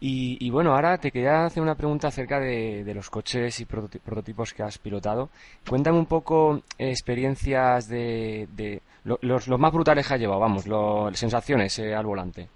Y, 0.00 0.36
y, 0.38 0.50
bueno, 0.50 0.74
ahora 0.74 0.98
te 0.98 1.10
quería 1.10 1.46
hacer 1.46 1.62
una 1.62 1.76
pregunta 1.76 2.08
acerca 2.08 2.38
de, 2.38 2.84
de 2.84 2.94
los 2.94 3.08
coches 3.08 3.58
y 3.60 3.64
prototipos 3.64 4.52
que 4.52 4.62
has 4.62 4.76
pilotado. 4.76 5.30
Cuéntame 5.66 5.98
un 5.98 6.04
poco 6.04 6.56
eh, 6.76 6.90
experiencias 6.90 7.88
de, 7.88 8.46
de 8.54 8.82
los, 9.04 9.46
los, 9.46 9.58
más 9.58 9.72
brutales 9.72 10.06
que 10.06 10.14
has 10.14 10.20
llevado, 10.20 10.40
vamos, 10.40 10.66
lo, 10.66 11.10
sensaciones 11.14 11.78
eh, 11.78 11.94
al 11.94 12.04
volante. 12.04 12.48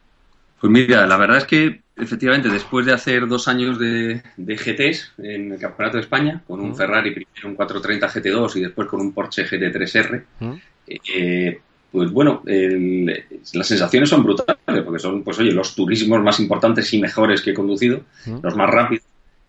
Pues 0.61 0.71
mira, 0.73 1.07
la 1.07 1.17
verdad 1.17 1.38
es 1.38 1.45
que 1.45 1.83
efectivamente 1.97 2.49
después 2.49 2.85
de 2.87 2.93
hacer 2.93 3.27
dos 3.27 3.49
años 3.49 3.79
de, 3.79 4.23
de 4.37 4.57
GTs 4.57 5.12
en 5.19 5.53
el 5.53 5.59
Campeonato 5.59 5.97
de 5.97 6.03
España, 6.03 6.43
con 6.47 6.61
un 6.61 6.71
mm. 6.71 6.75
Ferrari 6.77 7.11
primero 7.12 7.49
un 7.49 7.55
430 7.55 8.09
GT2 8.09 8.57
y 8.57 8.61
después 8.62 8.88
con 8.88 9.00
un 9.00 9.12
Porsche 9.12 9.47
GT3R, 9.47 10.23
mm. 10.41 10.53
eh, 11.15 11.61
pues 11.91 12.11
bueno, 12.11 12.43
el- 12.47 13.25
las 13.55 13.67
sensaciones 13.67 14.09
son 14.09 14.23
brutales, 14.23 14.59
porque 14.85 14.99
son, 14.99 15.23
pues 15.23 15.38
oye, 15.38 15.53
los 15.53 15.75
turismos 15.75 16.21
más 16.23 16.38
importantes 16.41 16.93
y 16.93 17.00
mejores 17.00 17.41
que 17.41 17.50
he 17.50 17.55
conducido, 17.55 18.03
los 18.43 18.57
más 18.57 18.69
rápidos. 18.71 19.05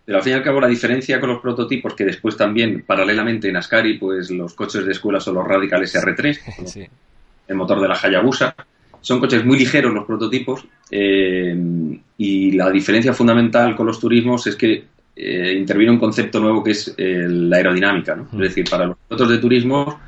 Pero 0.06 0.18
al 0.18 0.24
fin 0.24 0.34
y 0.34 0.36
al 0.38 0.44
cabo 0.44 0.60
la 0.62 0.68
diferencia 0.68 1.20
con 1.20 1.30
los 1.30 1.40
prototipos, 1.42 1.94
que 1.94 2.06
después 2.06 2.36
también, 2.38 2.84
paralelamente 2.88 3.50
en 3.50 3.58
Ascari, 3.58 3.98
pues 4.00 4.32
los 4.32 4.54
coches 4.54 4.86
de 4.86 4.92
escuela 4.94 5.20
son 5.20 5.36
los 5.36 5.48
Radical 5.48 5.84
SR3, 5.84 6.40
Sí. 6.66 6.88
el 7.48 7.56
motor 7.56 7.80
de 7.82 7.88
la 7.88 7.96
Hayabusa. 8.02 8.56
Son 9.02 9.20
coches 9.20 9.46
muy 9.46 9.58
ligeros 9.58 9.94
los 9.94 10.06
prototipos 10.06 10.66
eh, 10.92 11.56
y 12.18 12.52
la 12.52 12.70
diferencia 12.70 13.14
fundamental 13.14 13.76
con 13.76 13.88
los 13.88 14.00
turismos 14.00 14.46
es 14.48 14.56
que 14.56 14.86
eh, 15.16 15.54
interviene 15.58 15.92
un 15.92 16.00
concepto 16.00 16.40
nuevo 16.40 16.64
que 16.64 16.72
es 16.72 16.94
eh, 16.98 17.26
la 17.28 17.58
aerodinámica. 17.58 18.16
¿no? 18.16 18.28
Es 18.34 18.40
decir, 18.50 18.70
para 18.70 18.86
los 18.86 18.98
pilotos 18.98 19.30
de 19.30 19.38
turismo, 19.38 20.00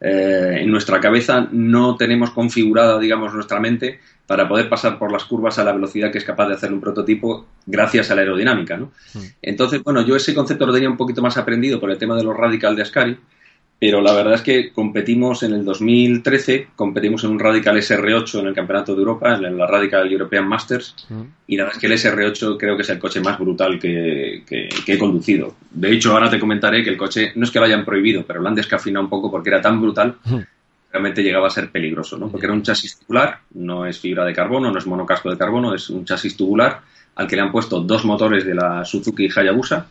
eh, 0.00 0.58
en 0.60 0.70
nuestra 0.70 1.00
cabeza 1.00 1.48
no 1.50 1.96
tenemos 1.96 2.30
configurada, 2.30 2.98
digamos, 2.98 3.34
nuestra 3.34 3.58
mente 3.58 3.98
para 4.26 4.46
poder 4.46 4.68
pasar 4.68 4.98
por 4.98 5.10
las 5.10 5.24
curvas 5.24 5.58
a 5.58 5.64
la 5.64 5.72
velocidad 5.72 6.12
que 6.12 6.18
es 6.18 6.24
capaz 6.24 6.48
de 6.48 6.54
hacer 6.54 6.72
un 6.72 6.80
prototipo 6.80 7.46
gracias 7.64 8.10
a 8.10 8.14
la 8.14 8.20
aerodinámica. 8.20 8.76
¿no? 8.76 8.92
Entonces, 9.40 9.82
bueno, 9.82 10.02
yo 10.02 10.14
ese 10.16 10.34
concepto 10.34 10.66
lo 10.66 10.72
tenía 10.72 10.90
un 10.90 10.98
poquito 10.98 11.22
más 11.22 11.38
aprendido 11.38 11.80
por 11.80 11.90
el 11.90 11.96
tema 11.96 12.14
de 12.14 12.24
los 12.24 12.36
Radical 12.36 12.76
de 12.76 12.82
Ascari, 12.82 13.16
pero 13.80 14.00
la 14.00 14.12
verdad 14.12 14.34
es 14.34 14.42
que 14.42 14.72
competimos 14.72 15.42
en 15.44 15.52
el 15.52 15.64
2013, 15.64 16.68
competimos 16.74 17.22
en 17.24 17.30
un 17.30 17.38
Radical 17.38 17.76
SR8 17.76 18.40
en 18.40 18.46
el 18.48 18.54
Campeonato 18.54 18.94
de 18.94 18.98
Europa, 19.00 19.34
en 19.36 19.56
la 19.56 19.66
Radical 19.66 20.10
European 20.10 20.48
Masters, 20.48 20.96
y 21.46 21.56
la 21.56 21.64
verdad 21.64 21.76
es 21.76 21.80
que 21.80 21.86
el 21.86 21.92
SR8 21.92 22.56
creo 22.58 22.76
que 22.76 22.82
es 22.82 22.88
el 22.90 22.98
coche 22.98 23.20
más 23.20 23.38
brutal 23.38 23.78
que, 23.78 24.42
que- 24.46 24.68
que 24.84 24.92
he 24.94 24.98
conducido. 24.98 25.54
De 25.70 25.92
hecho, 25.92 26.12
ahora 26.12 26.28
te 26.28 26.40
comentaré 26.40 26.82
que 26.82 26.90
el 26.90 26.96
coche, 26.96 27.32
no 27.36 27.44
es 27.44 27.50
que 27.50 27.58
lo 27.60 27.66
hayan 27.66 27.84
prohibido, 27.84 28.24
pero 28.26 28.40
lo 28.40 28.48
han 28.48 28.54
descafeinado 28.56 29.04
un 29.04 29.10
poco 29.10 29.30
porque 29.30 29.50
era 29.50 29.60
tan 29.60 29.80
brutal, 29.80 30.16
realmente 30.90 31.22
llegaba 31.22 31.46
a 31.46 31.50
ser 31.50 31.70
peligroso, 31.70 32.18
¿no? 32.18 32.28
Porque 32.30 32.46
era 32.46 32.54
un 32.54 32.62
chasis 32.62 32.98
tubular, 32.98 33.38
no 33.54 33.86
es 33.86 33.98
fibra 34.00 34.24
de 34.24 34.32
carbono, 34.32 34.70
no 34.72 34.78
es 34.78 34.86
monocasco 34.86 35.30
de 35.30 35.36
carbono, 35.38 35.74
es 35.74 35.88
un 35.90 36.04
chasis 36.04 36.36
tubular 36.36 36.80
al 37.14 37.26
que 37.28 37.36
le 37.36 37.42
han 37.42 37.52
puesto 37.52 37.80
dos 37.80 38.04
motores 38.04 38.44
de 38.44 38.54
la 38.54 38.84
Suzuki 38.84 39.28
Hayabusa, 39.34 39.86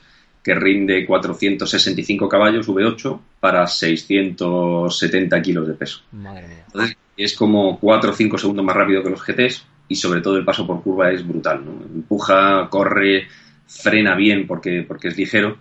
que 0.48 0.56
rinde 0.56 1.06
465 1.06 2.30
caballos 2.30 2.70
V8 2.70 3.20
para 3.42 3.68
670 3.68 5.42
kilos 5.42 5.68
de 5.68 5.74
peso. 5.74 6.00
Madre 6.14 6.48
mía. 6.48 6.64
Entonces, 6.68 6.96
es 7.18 7.36
como 7.36 7.78
4 7.78 8.12
o 8.12 8.14
5 8.14 8.38
segundos 8.38 8.64
más 8.64 8.78
rápido 8.78 9.04
que 9.04 9.10
los 9.10 9.22
GTs 9.22 9.66
y 9.90 9.96
sobre 9.98 10.22
todo 10.22 10.38
el 10.38 10.46
paso 10.46 10.66
por 10.66 10.82
curva 10.82 11.12
es 11.12 11.28
brutal. 11.28 11.66
¿no? 11.66 11.72
Empuja, 11.94 12.70
corre, 12.70 13.28
frena 13.68 14.16
bien 14.16 14.48
porque, 14.48 14.86
porque 14.88 15.10
es 15.10 15.18
ligero. 15.18 15.58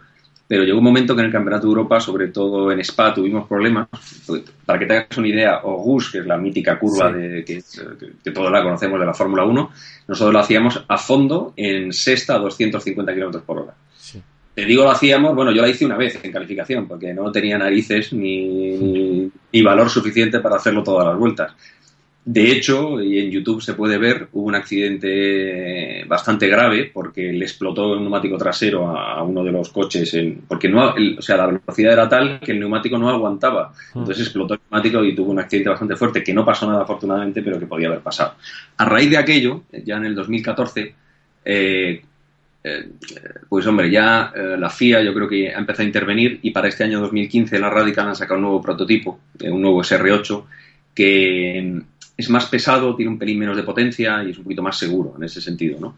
Pero 0.47 0.62
llegó 0.62 0.78
un 0.78 0.85
momento 0.85 1.16
que 1.16 1.23
en 1.23 1.26
el 1.26 1.33
Campeonato 1.33 1.66
de 1.66 1.71
Europa, 1.71 1.99
sobre 1.99 2.28
todo 2.28 2.71
en 2.71 2.78
Spa, 2.78 3.12
tuvimos 3.12 3.49
problemas. 3.49 3.88
Para 4.64 4.78
que 4.78 4.87
te 4.87 4.97
hagas 4.99 5.19
una 5.19 5.26
idea, 5.26 5.62
Ogus, 5.64 6.12
que 6.12 6.19
es 6.19 6.26
la 6.26 6.37
mítica 6.37 6.78
curva 6.78 7.12
Sí. 7.12 7.19
de, 7.19 7.45
que, 7.45 8.31
todos 8.31 8.52
la 8.52 8.62
conocemos 8.62 9.00
de 9.00 9.07
la 9.07 9.14
Fórmula 9.14 9.45
1, 9.45 9.71
nosotros 10.07 10.33
lo 10.33 10.38
hacíamos 10.38 10.85
a 10.87 10.97
fondo 10.97 11.55
en 11.57 11.93
sexta 11.93 12.37
a 12.37 12.38
250 12.38 13.12
kilómetros 13.12 13.43
por 13.43 13.59
hora. 13.59 13.75
Te 14.57 14.65
digo 14.65 14.85
lo 14.85 14.91
hacíamos, 14.91 15.35
bueno, 15.35 15.53
yo 15.53 15.61
la 15.61 15.69
hice 15.69 15.85
una 15.85 15.99
vez 15.99 16.19
en 16.25 16.33
calificación, 16.33 16.89
porque 16.89 17.13
no 17.13 17.31
tenía 17.31 17.59
narices 17.59 18.11
ni, 18.15 19.31
ni, 19.53 19.63
valor 19.63 19.91
suficiente 19.91 20.41
para 20.41 20.57
hacerlo 20.57 20.83
todas 20.83 21.07
las 21.07 21.19
vueltas. 21.19 21.53
De 22.25 22.51
hecho, 22.51 22.99
y 23.03 23.19
en 23.19 23.31
YouTube 23.31 23.61
se 23.61 23.75
puede 23.75 23.99
ver, 23.99 24.29
hubo 24.33 24.47
un 24.47 24.55
accidente 24.55 26.05
bastante 26.09 26.49
grave 26.49 26.91
porque 26.93 27.31
le 27.35 27.45
explotó 27.45 27.93
el 27.93 28.01
neumático 28.01 28.39
trasero 28.39 28.89
a, 28.97 29.23
uno 29.23 29.45
de 29.45 29.53
los 29.53 29.69
coches, 29.69 30.15
en- 30.15 30.41
porque 30.49 30.71
no, 30.71 30.95
o 31.19 31.23
sea, 31.23 31.37
la 31.37 31.47
velocidad 31.49 31.93
era 31.93 32.09
tal 32.09 32.41
que 32.41 32.53
el 32.53 32.61
neumático 32.61 32.97
no 32.97 33.11
aguantaba. 33.11 33.75
Entonces 33.95 34.21
explotó 34.25 34.55
el 34.55 34.61
neumático 34.71 35.05
y 35.05 35.15
tuvo 35.15 35.33
un 35.33 35.39
accidente 35.39 35.69
bastante 35.69 35.97
fuerte, 35.97 36.25
que 36.25 36.33
no 36.33 36.47
pasó 36.47 36.67
nada 36.67 36.83
afortunadamente, 36.83 37.43
pero 37.43 37.61
que 37.61 37.67
podía 37.67 37.89
haber 37.89 38.01
pasado. 38.01 38.37
A 38.79 38.87
raíz 38.87 39.11
de 39.11 39.19
aquello, 39.19 39.65
ya 39.85 39.99
en 39.99 40.07
el 40.07 40.15
2014, 40.15 40.95
eh, 41.45 42.03
eh, 42.68 42.88
pues 43.49 43.64
hombre, 43.68 43.88
ya 43.88 44.32
eh, 44.35 44.56
la 44.58 44.68
FIA 44.68 45.00
yo 45.00 45.14
creo 45.14 45.28
que 45.28 45.55
ha 45.55 45.59
empezado 45.59 45.85
a 45.85 45.87
intervenir 45.87 46.40
y 46.42 46.50
para 46.50 46.66
este 46.66 46.83
año 46.83 47.00
2015 47.00 47.61
la 47.61 47.70
Radical 47.70 48.09
han 48.09 48.16
sacado 48.16 48.38
un 48.38 48.42
nuevo 48.42 48.61
prototipo, 48.61 49.20
eh, 49.38 49.48
un 49.48 49.62
nuevo 49.62 49.85
SR8, 49.85 50.44
que 50.92 51.62
mm, 51.64 51.81
es 52.16 52.29
más 52.29 52.46
pesado, 52.46 52.96
tiene 52.96 53.12
un 53.12 53.18
pelín 53.20 53.38
menos 53.38 53.57
de 53.57 53.62
potencia 53.62 54.24
y 54.24 54.31
es 54.31 54.38
un 54.38 54.42
poquito 54.42 54.62
más 54.62 54.76
seguro 54.76 55.14
en 55.16 55.22
ese 55.22 55.40
sentido, 55.40 55.79
¿no? 55.79 55.96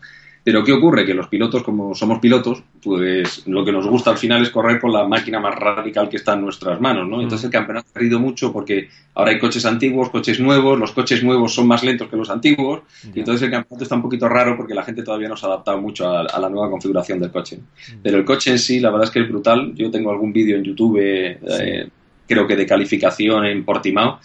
Pero 0.48 0.64
¿qué 0.64 0.72
ocurre? 0.72 1.04
Que 1.04 1.12
los 1.12 1.28
pilotos, 1.28 1.62
como 1.62 1.94
somos 1.94 2.20
pilotos, 2.20 2.62
pues 2.82 3.46
lo 3.46 3.66
que 3.66 3.70
nos 3.70 3.86
gusta 3.86 4.12
al 4.12 4.16
final 4.16 4.40
es 4.40 4.48
correr 4.48 4.80
con 4.80 4.90
la 4.90 5.06
máquina 5.06 5.38
más 5.40 5.54
radical 5.54 6.08
que 6.08 6.16
está 6.16 6.32
en 6.32 6.40
nuestras 6.40 6.80
manos, 6.80 7.06
¿no? 7.06 7.20
Entonces 7.20 7.44
el 7.44 7.50
campeonato 7.50 7.88
ha 7.90 7.92
perdido 7.92 8.18
mucho 8.18 8.50
porque 8.50 8.88
ahora 9.12 9.32
hay 9.32 9.38
coches 9.38 9.66
antiguos, 9.66 10.08
coches 10.08 10.40
nuevos, 10.40 10.78
los 10.78 10.92
coches 10.92 11.22
nuevos 11.22 11.52
son 11.52 11.66
más 11.66 11.84
lentos 11.84 12.08
que 12.08 12.16
los 12.16 12.30
antiguos, 12.30 12.80
y 13.14 13.18
entonces 13.18 13.42
el 13.42 13.50
campeonato 13.50 13.82
está 13.82 13.96
un 13.96 14.00
poquito 14.00 14.26
raro 14.26 14.56
porque 14.56 14.72
la 14.72 14.84
gente 14.84 15.02
todavía 15.02 15.28
no 15.28 15.36
se 15.36 15.44
ha 15.44 15.50
adaptado 15.50 15.82
mucho 15.82 16.08
a, 16.08 16.22
a 16.22 16.40
la 16.40 16.48
nueva 16.48 16.70
configuración 16.70 17.20
del 17.20 17.30
coche. 17.30 17.58
Pero 18.02 18.16
el 18.16 18.24
coche 18.24 18.50
en 18.50 18.58
sí, 18.58 18.80
la 18.80 18.88
verdad 18.88 19.04
es 19.04 19.10
que 19.10 19.20
es 19.20 19.28
brutal. 19.28 19.74
Yo 19.74 19.90
tengo 19.90 20.10
algún 20.10 20.32
vídeo 20.32 20.56
en 20.56 20.64
YouTube, 20.64 20.98
eh, 20.98 21.90
creo 22.26 22.46
que 22.46 22.56
de 22.56 22.64
calificación 22.64 23.44
en 23.44 23.66
Portimao, 23.66 24.18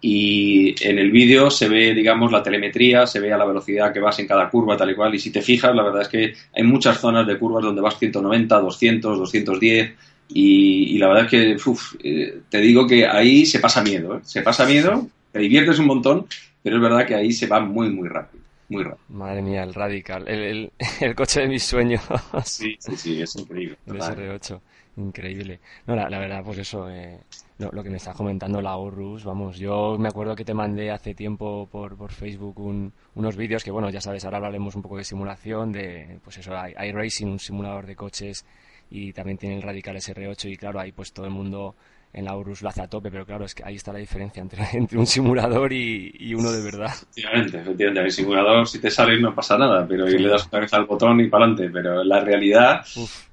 y 0.00 0.74
en 0.86 0.98
el 0.98 1.10
vídeo 1.10 1.50
se 1.50 1.68
ve, 1.68 1.94
digamos, 1.94 2.32
la 2.32 2.42
telemetría, 2.42 3.06
se 3.06 3.20
ve 3.20 3.32
a 3.32 3.36
la 3.36 3.44
velocidad 3.44 3.92
que 3.92 4.00
vas 4.00 4.18
en 4.18 4.26
cada 4.26 4.48
curva, 4.48 4.76
tal 4.76 4.90
y 4.90 4.94
cual, 4.94 5.14
y 5.14 5.18
si 5.18 5.30
te 5.30 5.42
fijas, 5.42 5.74
la 5.74 5.82
verdad 5.82 6.02
es 6.02 6.08
que 6.08 6.32
hay 6.54 6.62
muchas 6.62 6.98
zonas 6.98 7.26
de 7.26 7.38
curvas 7.38 7.62
donde 7.62 7.82
vas 7.82 7.98
190, 7.98 8.60
200, 8.60 9.18
210, 9.18 9.92
y, 10.28 10.94
y 10.94 10.98
la 10.98 11.08
verdad 11.08 11.24
es 11.24 11.30
que, 11.30 11.68
uf, 11.68 11.94
eh, 12.02 12.40
te 12.48 12.58
digo 12.58 12.86
que 12.86 13.06
ahí 13.06 13.44
se 13.44 13.58
pasa 13.58 13.82
miedo, 13.82 14.16
¿eh? 14.16 14.20
se 14.22 14.42
pasa 14.42 14.64
miedo, 14.64 15.06
te 15.32 15.40
diviertes 15.40 15.78
un 15.78 15.86
montón, 15.86 16.26
pero 16.62 16.76
es 16.76 16.82
verdad 16.82 17.06
que 17.06 17.14
ahí 17.14 17.32
se 17.32 17.46
va 17.46 17.60
muy, 17.60 17.90
muy 17.90 18.08
rápido, 18.08 18.42
muy 18.68 18.84
rápido. 18.84 19.04
Madre 19.08 19.42
mía, 19.42 19.64
el 19.64 19.74
Radical, 19.74 20.26
el, 20.28 20.40
el, 20.40 20.72
el 21.00 21.14
coche 21.14 21.40
de 21.40 21.48
mis 21.48 21.62
sueños. 21.62 22.00
Sí, 22.44 22.76
sí, 22.78 22.96
sí, 22.96 23.20
es 23.20 23.36
increíble. 23.36 23.76
El 23.86 23.98
total. 23.98 24.16
SR8, 24.16 24.60
increíble. 24.96 25.60
No, 25.86 25.94
la, 25.94 26.08
la 26.08 26.18
verdad, 26.18 26.42
pues 26.44 26.58
eso, 26.58 26.88
eh, 26.88 27.18
lo, 27.60 27.70
lo 27.72 27.82
que 27.82 27.90
me 27.90 27.98
estás 27.98 28.16
comentando, 28.16 28.60
la 28.60 28.76
Urus, 28.76 29.24
vamos, 29.24 29.58
yo 29.58 29.96
me 29.98 30.08
acuerdo 30.08 30.34
que 30.34 30.44
te 30.44 30.54
mandé 30.54 30.90
hace 30.90 31.14
tiempo 31.14 31.68
por, 31.70 31.96
por 31.96 32.10
Facebook 32.10 32.58
un- 32.58 32.92
unos 33.14 33.36
vídeos 33.36 33.62
que, 33.62 33.70
bueno, 33.70 33.90
ya 33.90 34.00
sabes, 34.00 34.24
ahora 34.24 34.38
hablaremos 34.38 34.74
un 34.74 34.82
poco 34.82 34.96
de 34.96 35.04
simulación, 35.04 35.70
de, 35.70 36.18
pues 36.24 36.38
eso, 36.38 36.56
hay, 36.56 36.72
hay 36.76 36.90
Racing, 36.92 37.26
un 37.26 37.38
simulador 37.38 37.86
de 37.86 37.94
coches, 37.96 38.44
y 38.90 39.12
también 39.12 39.38
tiene 39.38 39.56
el 39.56 39.62
Radical 39.62 39.96
SR8, 39.96 40.50
y 40.50 40.56
claro, 40.56 40.80
ahí 40.80 40.90
pues 40.92 41.12
todo 41.12 41.26
el 41.26 41.32
mundo 41.32 41.76
en 42.12 42.24
la 42.24 42.36
Urus 42.36 42.62
lo 42.62 42.68
hace 42.68 42.82
a 42.82 42.88
tope, 42.88 43.10
pero 43.10 43.24
claro, 43.24 43.44
es 43.44 43.54
que 43.54 43.62
ahí 43.64 43.76
está 43.76 43.92
la 43.92 43.98
diferencia 44.00 44.40
entre, 44.42 44.64
entre 44.72 44.98
un 44.98 45.06
simulador 45.06 45.72
y, 45.72 46.12
y 46.18 46.34
uno 46.34 46.50
de 46.50 46.62
verdad. 46.62 46.90
Efectivamente, 46.92 47.58
efectivamente. 47.60 48.00
El 48.00 48.12
simulador, 48.12 48.66
si 48.68 48.80
te 48.80 48.90
sales, 48.90 49.20
no 49.20 49.34
pasa 49.34 49.56
nada, 49.58 49.86
pero 49.86 50.08
y 50.08 50.18
le 50.18 50.28
das 50.28 50.46
otra 50.46 50.60
vez 50.60 50.72
al 50.74 50.86
botón 50.86 51.20
y 51.20 51.28
para 51.28 51.44
adelante. 51.44 51.70
Pero 51.72 52.02
en 52.02 52.08
la 52.08 52.20
realidad, 52.20 52.84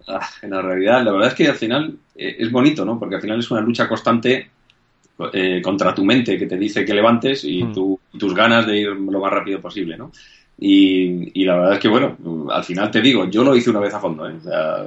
ah, 0.07 0.29
en 0.41 0.49
la 0.51 0.61
realidad, 0.61 1.03
la 1.03 1.11
verdad 1.11 1.29
es 1.29 1.33
que 1.35 1.47
al 1.47 1.55
final 1.55 1.97
eh, 2.15 2.35
es 2.39 2.51
bonito, 2.51 2.85
¿no? 2.85 2.99
Porque 2.99 3.15
al 3.15 3.21
final 3.21 3.39
es 3.39 3.49
una 3.51 3.61
lucha 3.61 3.87
constante 3.87 4.49
eh, 5.33 5.61
contra 5.63 5.95
tu 5.95 6.05
mente 6.05 6.37
que 6.37 6.45
te 6.45 6.57
dice 6.57 6.85
que 6.85 6.93
levantes 6.93 7.43
y 7.43 7.63
Mm. 7.63 7.73
tu- 7.73 7.99
tus 8.19 8.33
ganas 8.35 8.67
de 8.67 8.77
ir 8.77 8.87
lo 8.89 9.19
más 9.19 9.31
rápido 9.31 9.59
posible, 9.59 9.97
¿no? 9.97 10.11
Y, 10.59 11.39
y 11.39 11.45
la 11.45 11.55
verdad 11.55 11.73
es 11.73 11.79
que, 11.79 11.87
bueno, 11.87 12.17
al 12.51 12.63
final 12.63 12.89
te 12.89 12.99
digo, 13.01 13.25
yo 13.29 13.43
lo 13.43 13.55
hice 13.55 13.69
una 13.69 13.79
vez 13.79 13.93
a 13.93 13.99
fondo, 13.99 14.27
¿eh? 14.27 14.33
O 14.37 14.41
sea, 14.41 14.85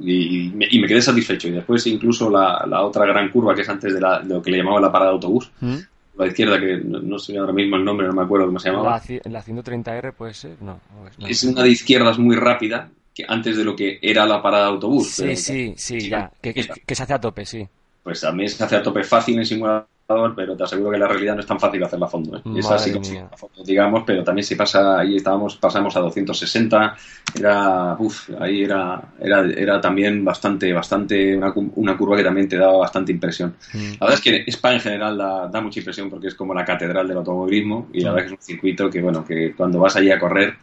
y, 0.00 0.46
y 0.46 0.50
me, 0.50 0.66
y 0.70 0.80
me 0.80 0.88
quedé 0.88 1.02
satisfecho. 1.02 1.48
Y 1.48 1.52
después 1.52 1.86
incluso 1.86 2.30
la, 2.30 2.64
la 2.66 2.82
otra 2.82 3.04
gran 3.04 3.28
curva, 3.30 3.54
que 3.54 3.60
es 3.60 3.68
antes 3.68 3.92
de, 3.92 4.00
la- 4.00 4.20
de 4.20 4.34
lo 4.34 4.42
que 4.42 4.50
le 4.50 4.58
llamaba 4.58 4.80
la 4.80 4.90
parada 4.90 5.10
de 5.10 5.14
autobús, 5.16 5.50
¿Mm? 5.60 5.76
la 6.16 6.26
izquierda, 6.26 6.58
que 6.58 6.78
no, 6.78 7.00
no 7.00 7.18
sé 7.18 7.36
ahora 7.36 7.52
mismo 7.52 7.76
el 7.76 7.84
nombre, 7.84 8.06
no 8.06 8.14
me 8.14 8.22
acuerdo 8.22 8.46
cómo 8.46 8.58
se 8.58 8.70
llamaba. 8.70 9.02
La, 9.24 9.30
la 9.30 9.44
130R 9.44 10.12
puede 10.14 10.32
ser, 10.34 10.56
no. 10.62 10.80
no 11.18 11.26
es- 11.26 11.44
una 11.44 11.62
de 11.62 11.70
izquierdas 11.70 12.18
muy 12.18 12.36
rápida, 12.36 12.88
que 13.14 13.24
antes 13.28 13.58
de 13.58 13.64
lo 13.64 13.76
que 13.76 13.98
era 14.00 14.24
la 14.24 14.40
parada 14.40 14.64
de 14.64 14.70
autobús. 14.70 15.10
Sí, 15.10 15.22
pero- 15.24 15.36
sí, 15.36 15.74
sí, 15.76 16.08
ya, 16.08 16.30
que, 16.40 16.54
que, 16.54 16.66
que 16.86 16.94
se 16.94 17.02
hace 17.02 17.12
a 17.12 17.20
tope, 17.20 17.44
sí. 17.44 17.66
Pues 18.02 18.24
a 18.24 18.32
mí 18.32 18.48
se 18.48 18.64
hace 18.64 18.76
a 18.76 18.82
tope 18.82 19.04
fácil 19.04 19.38
en 19.38 19.44
simulador, 19.46 19.86
pero 20.34 20.56
te 20.56 20.64
aseguro 20.64 20.90
que 20.90 20.98
la 20.98 21.08
realidad 21.08 21.34
no 21.34 21.40
es 21.40 21.46
tan 21.46 21.58
fácil 21.60 21.82
hacerla 21.82 22.06
a 22.06 22.08
fondo. 22.08 22.36
¿eh? 22.36 22.40
Es 22.56 22.66
como 22.66 23.00
mía. 23.10 23.28
a 23.32 23.36
fondo, 23.36 23.62
digamos, 23.64 24.02
pero 24.06 24.22
también 24.24 24.44
si 24.44 24.54
pasa, 24.54 24.98
ahí 25.00 25.16
estábamos, 25.16 25.56
pasamos 25.56 25.96
a 25.96 26.00
260, 26.00 26.96
era, 27.38 27.96
uf, 27.98 28.28
ahí 28.40 28.62
era, 28.64 29.00
era, 29.20 29.40
era 29.46 29.80
también 29.80 30.24
bastante, 30.24 30.72
bastante, 30.72 31.36
una, 31.36 31.52
cu- 31.52 31.72
una 31.76 31.96
curva 31.96 32.16
que 32.16 32.24
también 32.24 32.48
te 32.48 32.56
daba 32.56 32.78
bastante 32.78 33.12
impresión. 33.12 33.54
Mm. 33.72 33.78
La 34.00 34.06
verdad 34.06 34.14
es 34.14 34.20
que 34.20 34.44
Spa 34.50 34.72
en 34.74 34.80
general 34.80 35.16
da, 35.18 35.48
da 35.48 35.60
mucha 35.60 35.80
impresión 35.80 36.10
porque 36.10 36.28
es 36.28 36.34
como 36.34 36.54
la 36.54 36.64
catedral 36.64 37.08
del 37.08 37.16
automovilismo 37.18 37.88
y 37.92 38.00
la 38.00 38.12
verdad 38.12 38.28
que 38.28 38.34
es 38.34 38.40
un 38.40 38.44
circuito 38.46 38.90
que, 38.90 39.00
bueno, 39.00 39.24
que 39.24 39.54
cuando 39.54 39.78
vas 39.80 39.96
allí 39.96 40.10
a 40.10 40.18
correr, 40.18 40.54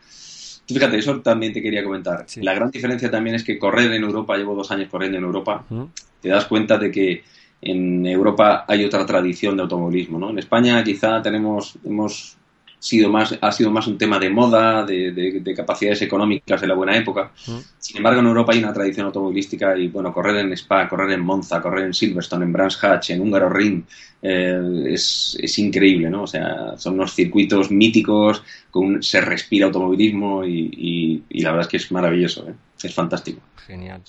Fíjate, 0.71 0.99
eso 0.99 1.19
también 1.21 1.51
te 1.51 1.63
quería 1.63 1.83
comentar. 1.83 2.25
Sí. 2.27 2.43
La 2.43 2.53
gran 2.53 2.69
diferencia 2.69 3.09
también 3.09 3.35
es 3.35 3.43
que 3.43 3.57
correr 3.57 3.91
en 3.91 4.03
Europa, 4.03 4.37
llevo 4.37 4.53
dos 4.53 4.69
años 4.69 4.87
corriendo 4.87 5.17
en 5.17 5.23
Europa, 5.23 5.65
¿Mm? 5.67 5.85
te 6.21 6.29
das 6.29 6.45
cuenta 6.45 6.77
de 6.77 6.91
que 6.91 7.23
en 7.61 8.05
Europa 8.05 8.65
hay 8.67 8.85
otra 8.85 9.05
tradición 9.05 9.57
de 9.57 9.63
automovilismo, 9.63 10.17
¿no? 10.17 10.29
En 10.29 10.39
España 10.39 10.81
quizá 10.83 11.21
tenemos, 11.21 11.77
hemos 11.83 12.37
sido 12.79 13.09
más, 13.09 13.37
ha 13.39 13.51
sido 13.51 13.69
más 13.71 13.85
un 13.87 13.97
tema 13.97 14.17
de 14.17 14.29
moda, 14.29 14.85
de, 14.85 15.11
de, 15.11 15.53
capacidades 15.53 16.01
económicas 16.01 16.61
de 16.61 16.67
la 16.67 16.75
buena 16.75 16.95
época. 16.95 17.33
Mm. 17.45 17.57
Sin 17.77 17.97
embargo, 17.97 18.21
en 18.21 18.27
Europa 18.27 18.53
hay 18.53 18.59
una 18.59 18.71
tradición 18.71 19.07
automovilística 19.07 19.77
y, 19.77 19.89
bueno, 19.89 20.13
correr 20.13 20.37
en 20.37 20.53
Spa, 20.53 20.87
correr 20.87 21.11
en 21.11 21.19
Monza, 21.19 21.61
correr 21.61 21.87
en 21.87 21.93
Silverstone, 21.93 22.45
en 22.45 22.53
Brands 22.53 22.81
Hatch, 22.81 23.09
en 23.09 23.19
Húngaro 23.19 23.49
Ring, 23.49 23.83
eh, 24.21 24.85
es, 24.87 25.37
es, 25.39 25.59
increíble, 25.59 26.09
¿no? 26.09 26.23
O 26.23 26.27
sea, 26.27 26.77
son 26.77 26.93
unos 26.93 27.13
circuitos 27.13 27.69
míticos, 27.69 28.41
con 28.71 29.03
se 29.03 29.19
respira 29.19 29.65
automovilismo 29.65 30.45
y, 30.45 31.21
y, 31.29 31.41
la 31.41 31.51
verdad 31.51 31.65
es 31.65 31.71
que 31.71 31.77
es 31.77 31.91
maravilloso, 31.91 32.47
¿eh? 32.49 32.53
es 32.81 32.93
fantástico. 32.93 33.41
Genial. 33.67 34.01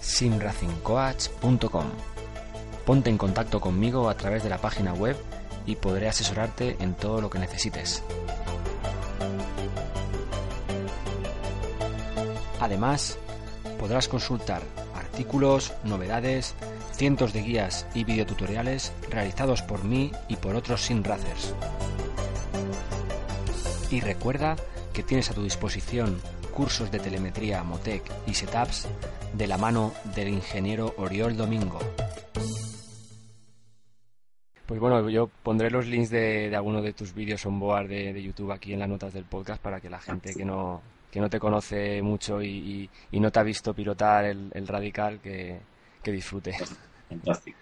simracingcoach.com 0.00 2.27
Ponte 2.88 3.10
en 3.10 3.18
contacto 3.18 3.60
conmigo 3.60 4.08
a 4.08 4.16
través 4.16 4.42
de 4.42 4.48
la 4.48 4.56
página 4.56 4.94
web 4.94 5.14
y 5.66 5.76
podré 5.76 6.08
asesorarte 6.08 6.74
en 6.80 6.94
todo 6.94 7.20
lo 7.20 7.28
que 7.28 7.38
necesites. 7.38 8.02
Además, 12.58 13.18
podrás 13.78 14.08
consultar 14.08 14.62
artículos, 14.94 15.74
novedades, 15.84 16.54
cientos 16.92 17.34
de 17.34 17.42
guías 17.42 17.84
y 17.92 18.04
videotutoriales 18.04 18.94
realizados 19.10 19.60
por 19.60 19.84
mí 19.84 20.10
y 20.26 20.36
por 20.36 20.56
otros 20.56 20.80
sin 20.80 21.04
racers. 21.04 21.52
Y 23.90 24.00
recuerda 24.00 24.56
que 24.94 25.02
tienes 25.02 25.30
a 25.30 25.34
tu 25.34 25.42
disposición 25.42 26.22
cursos 26.54 26.90
de 26.90 27.00
telemetría 27.00 27.62
Motec 27.64 28.02
y 28.26 28.32
setups 28.32 28.86
de 29.34 29.46
la 29.46 29.58
mano 29.58 29.92
del 30.14 30.28
ingeniero 30.28 30.94
Oriol 30.96 31.36
Domingo. 31.36 31.80
Pues 34.68 34.80
bueno, 34.80 35.08
yo 35.08 35.30
pondré 35.42 35.70
los 35.70 35.86
links 35.86 36.10
de, 36.10 36.50
de 36.50 36.54
alguno 36.54 36.82
de 36.82 36.92
tus 36.92 37.14
vídeos 37.14 37.46
on 37.46 37.58
board 37.58 37.88
de, 37.88 38.22
YouTube 38.22 38.52
aquí 38.52 38.74
en 38.74 38.80
las 38.80 38.88
notas 38.90 39.14
del 39.14 39.24
podcast 39.24 39.62
para 39.62 39.80
que 39.80 39.88
la 39.88 39.98
gente 39.98 40.34
que 40.34 40.44
no, 40.44 40.82
que 41.10 41.20
no 41.20 41.30
te 41.30 41.40
conoce 41.40 42.02
mucho 42.02 42.42
y, 42.42 42.90
no 43.12 43.32
te 43.32 43.40
ha 43.40 43.42
visto 43.42 43.72
pilotar 43.72 44.26
el, 44.26 44.68
radical 44.68 45.20
que, 45.20 45.58
disfrute. 46.04 46.54
Fantástico. 47.08 47.58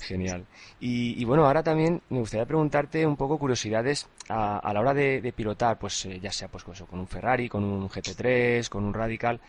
Genial. 0.00 0.44
Y, 0.80 1.24
bueno, 1.24 1.46
ahora 1.46 1.62
también 1.62 2.02
me 2.10 2.18
gustaría 2.18 2.44
preguntarte 2.44 3.06
un 3.06 3.16
poco 3.16 3.38
curiosidades 3.38 4.08
a, 4.28 4.72
la 4.74 4.80
hora 4.80 4.94
de, 4.94 5.32
pilotar, 5.36 5.78
pues 5.78 6.06
eh, 6.06 6.18
ya 6.18 6.32
sea 6.32 6.48
pues 6.48 6.64
con 6.64 6.98
un 6.98 7.06
Ferrari, 7.06 7.48
con 7.48 7.62
un 7.62 7.88
GT3, 7.88 8.68
con 8.68 8.82
un 8.82 8.94
Radical. 8.94 9.40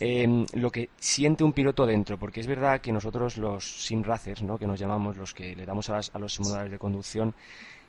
Em, 0.00 0.46
lo 0.54 0.70
que 0.70 0.88
siente 0.98 1.44
un 1.44 1.52
piloto 1.52 1.86
dentro, 1.86 2.18
porque 2.18 2.40
es 2.40 2.46
verdad 2.46 2.80
que 2.80 2.92
nosotros 2.92 3.36
los 3.36 3.64
sim 3.64 4.02
racers, 4.02 4.42
¿no? 4.42 4.58
que 4.58 4.66
nos 4.66 4.80
llamamos 4.80 5.16
los 5.16 5.34
que 5.34 5.54
le 5.54 5.66
damos 5.66 5.90
a, 5.90 6.00
los 6.18 6.34
simuladores 6.34 6.72
de 6.72 6.78
conducción, 6.78 7.34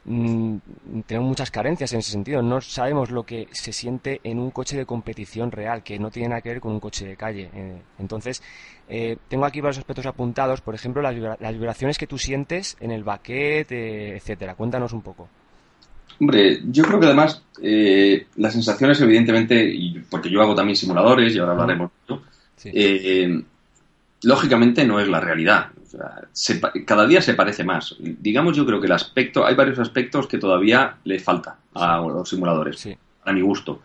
mm, 0.05 0.57
tenemos 1.07 1.29
muchas 1.29 1.49
carencias 1.49 1.93
en 1.93 1.99
ese 1.99 2.11
sentido. 2.11 2.41
No 2.41 2.61
sabemos 2.61 3.09
lo 3.09 3.23
que 3.23 3.47
se 3.51 3.71
siente 3.71 4.19
en 4.23 4.37
un 4.39 4.51
coche 4.51 4.77
de 4.77 4.85
competición 4.85 5.51
real, 5.51 5.81
que 5.81 5.97
no 5.97 6.11
tiene 6.11 6.29
nada 6.29 6.41
que 6.41 6.49
ver 6.49 6.61
con 6.61 6.73
un 6.73 6.79
coche 6.79 7.05
de 7.05 7.15
calle. 7.15 7.49
Eh, 7.53 7.81
entonces, 7.99 8.43
eh, 8.89 9.17
tengo 9.29 9.45
aquí 9.45 9.61
varios 9.61 9.79
aspectos 9.79 10.05
apuntados, 10.05 10.61
por 10.61 10.75
ejemplo, 10.75 11.01
las, 11.01 11.15
vibraciones 11.53 11.97
que 11.97 12.07
tú 12.07 12.17
sientes 12.17 12.77
en 12.79 12.91
el 12.91 13.03
baquet, 13.03 13.71
eh, 13.71 14.17
etcétera. 14.17 14.55
Cuéntanos 14.55 14.93
un 14.93 15.01
poco. 15.01 15.29
Hombre, 16.19 16.61
yo 16.65 16.83
creo 16.83 16.99
que 16.99 17.05
además 17.05 17.41
eh, 17.61 18.27
las 18.37 18.53
sensaciones, 18.53 18.99
evidentemente, 19.01 19.63
y 19.63 19.99
porque 20.09 20.29
yo 20.29 20.41
hago 20.41 20.55
también 20.55 20.75
simuladores 20.75 21.35
y 21.35 21.39
ahora 21.39 21.53
hablaremos 21.53 21.91
de 22.07 22.15
eh, 22.65 23.43
lógicamente 24.23 24.85
no 24.85 24.99
es 24.99 25.07
la 25.07 25.19
realidad. 25.19 25.67
cada 26.85 27.05
día 27.05 27.21
se 27.21 27.33
parece 27.33 27.63
más. 27.63 27.95
Digamos, 27.99 28.55
yo 28.55 28.65
creo 28.65 28.79
que 28.79 28.87
el 28.87 28.93
aspecto, 28.93 29.45
hay 29.45 29.55
varios 29.55 29.79
aspectos 29.79 30.27
que 30.27 30.37
todavía 30.37 30.95
le 31.03 31.19
falta 31.19 31.57
a 31.73 31.97
los 31.97 32.29
simuladores, 32.29 32.87
a 33.25 33.33
mi 33.33 33.41
gusto. 33.41 33.81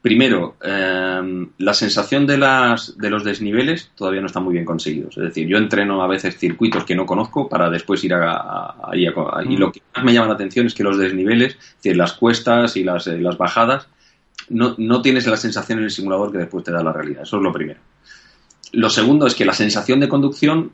Primero, 0.00 0.56
em, 0.62 1.48
la 1.58 1.74
sensación 1.74 2.24
de, 2.24 2.38
las, 2.38 2.96
de 2.96 3.10
los 3.10 3.24
desniveles 3.24 3.90
todavía 3.96 4.20
no 4.20 4.28
está 4.28 4.38
muy 4.38 4.52
bien 4.52 4.64
conseguidos. 4.64 5.16
Es 5.16 5.24
decir, 5.24 5.48
yo 5.48 5.58
entreno 5.58 6.00
a 6.02 6.06
veces 6.06 6.38
circuitos 6.38 6.84
que 6.84 6.94
no 6.94 7.04
conozco 7.04 7.48
para 7.48 7.68
después 7.68 8.04
ir 8.04 8.14
a, 8.14 8.74
y 8.94 9.56
lo 9.56 9.72
que 9.72 9.82
más 9.94 10.04
me 10.04 10.12
llama 10.12 10.28
la 10.28 10.34
atención 10.34 10.66
es 10.66 10.74
que 10.74 10.84
los 10.84 10.98
desniveles, 10.98 11.54
es 11.54 11.76
decir, 11.82 11.96
las 11.96 12.12
cuestas 12.12 12.76
y 12.76 12.84
las, 12.84 13.08
eh, 13.08 13.18
las 13.18 13.36
bajadas, 13.36 13.88
no, 14.50 14.76
no 14.78 15.02
tienes 15.02 15.26
la 15.26 15.36
sensación 15.36 15.80
en 15.80 15.86
el 15.86 15.90
simulador 15.90 16.30
que 16.30 16.38
después 16.38 16.62
te 16.62 16.70
da 16.70 16.82
la 16.82 16.92
realidad. 16.92 17.22
Eso 17.24 17.38
es 17.38 17.42
lo 17.42 17.52
primero. 17.52 17.80
Lo 18.72 18.90
segundo 18.90 19.26
es 19.26 19.34
que 19.34 19.44
la 19.44 19.52
sensación 19.52 19.98
de 19.98 20.08
conducción 20.08 20.72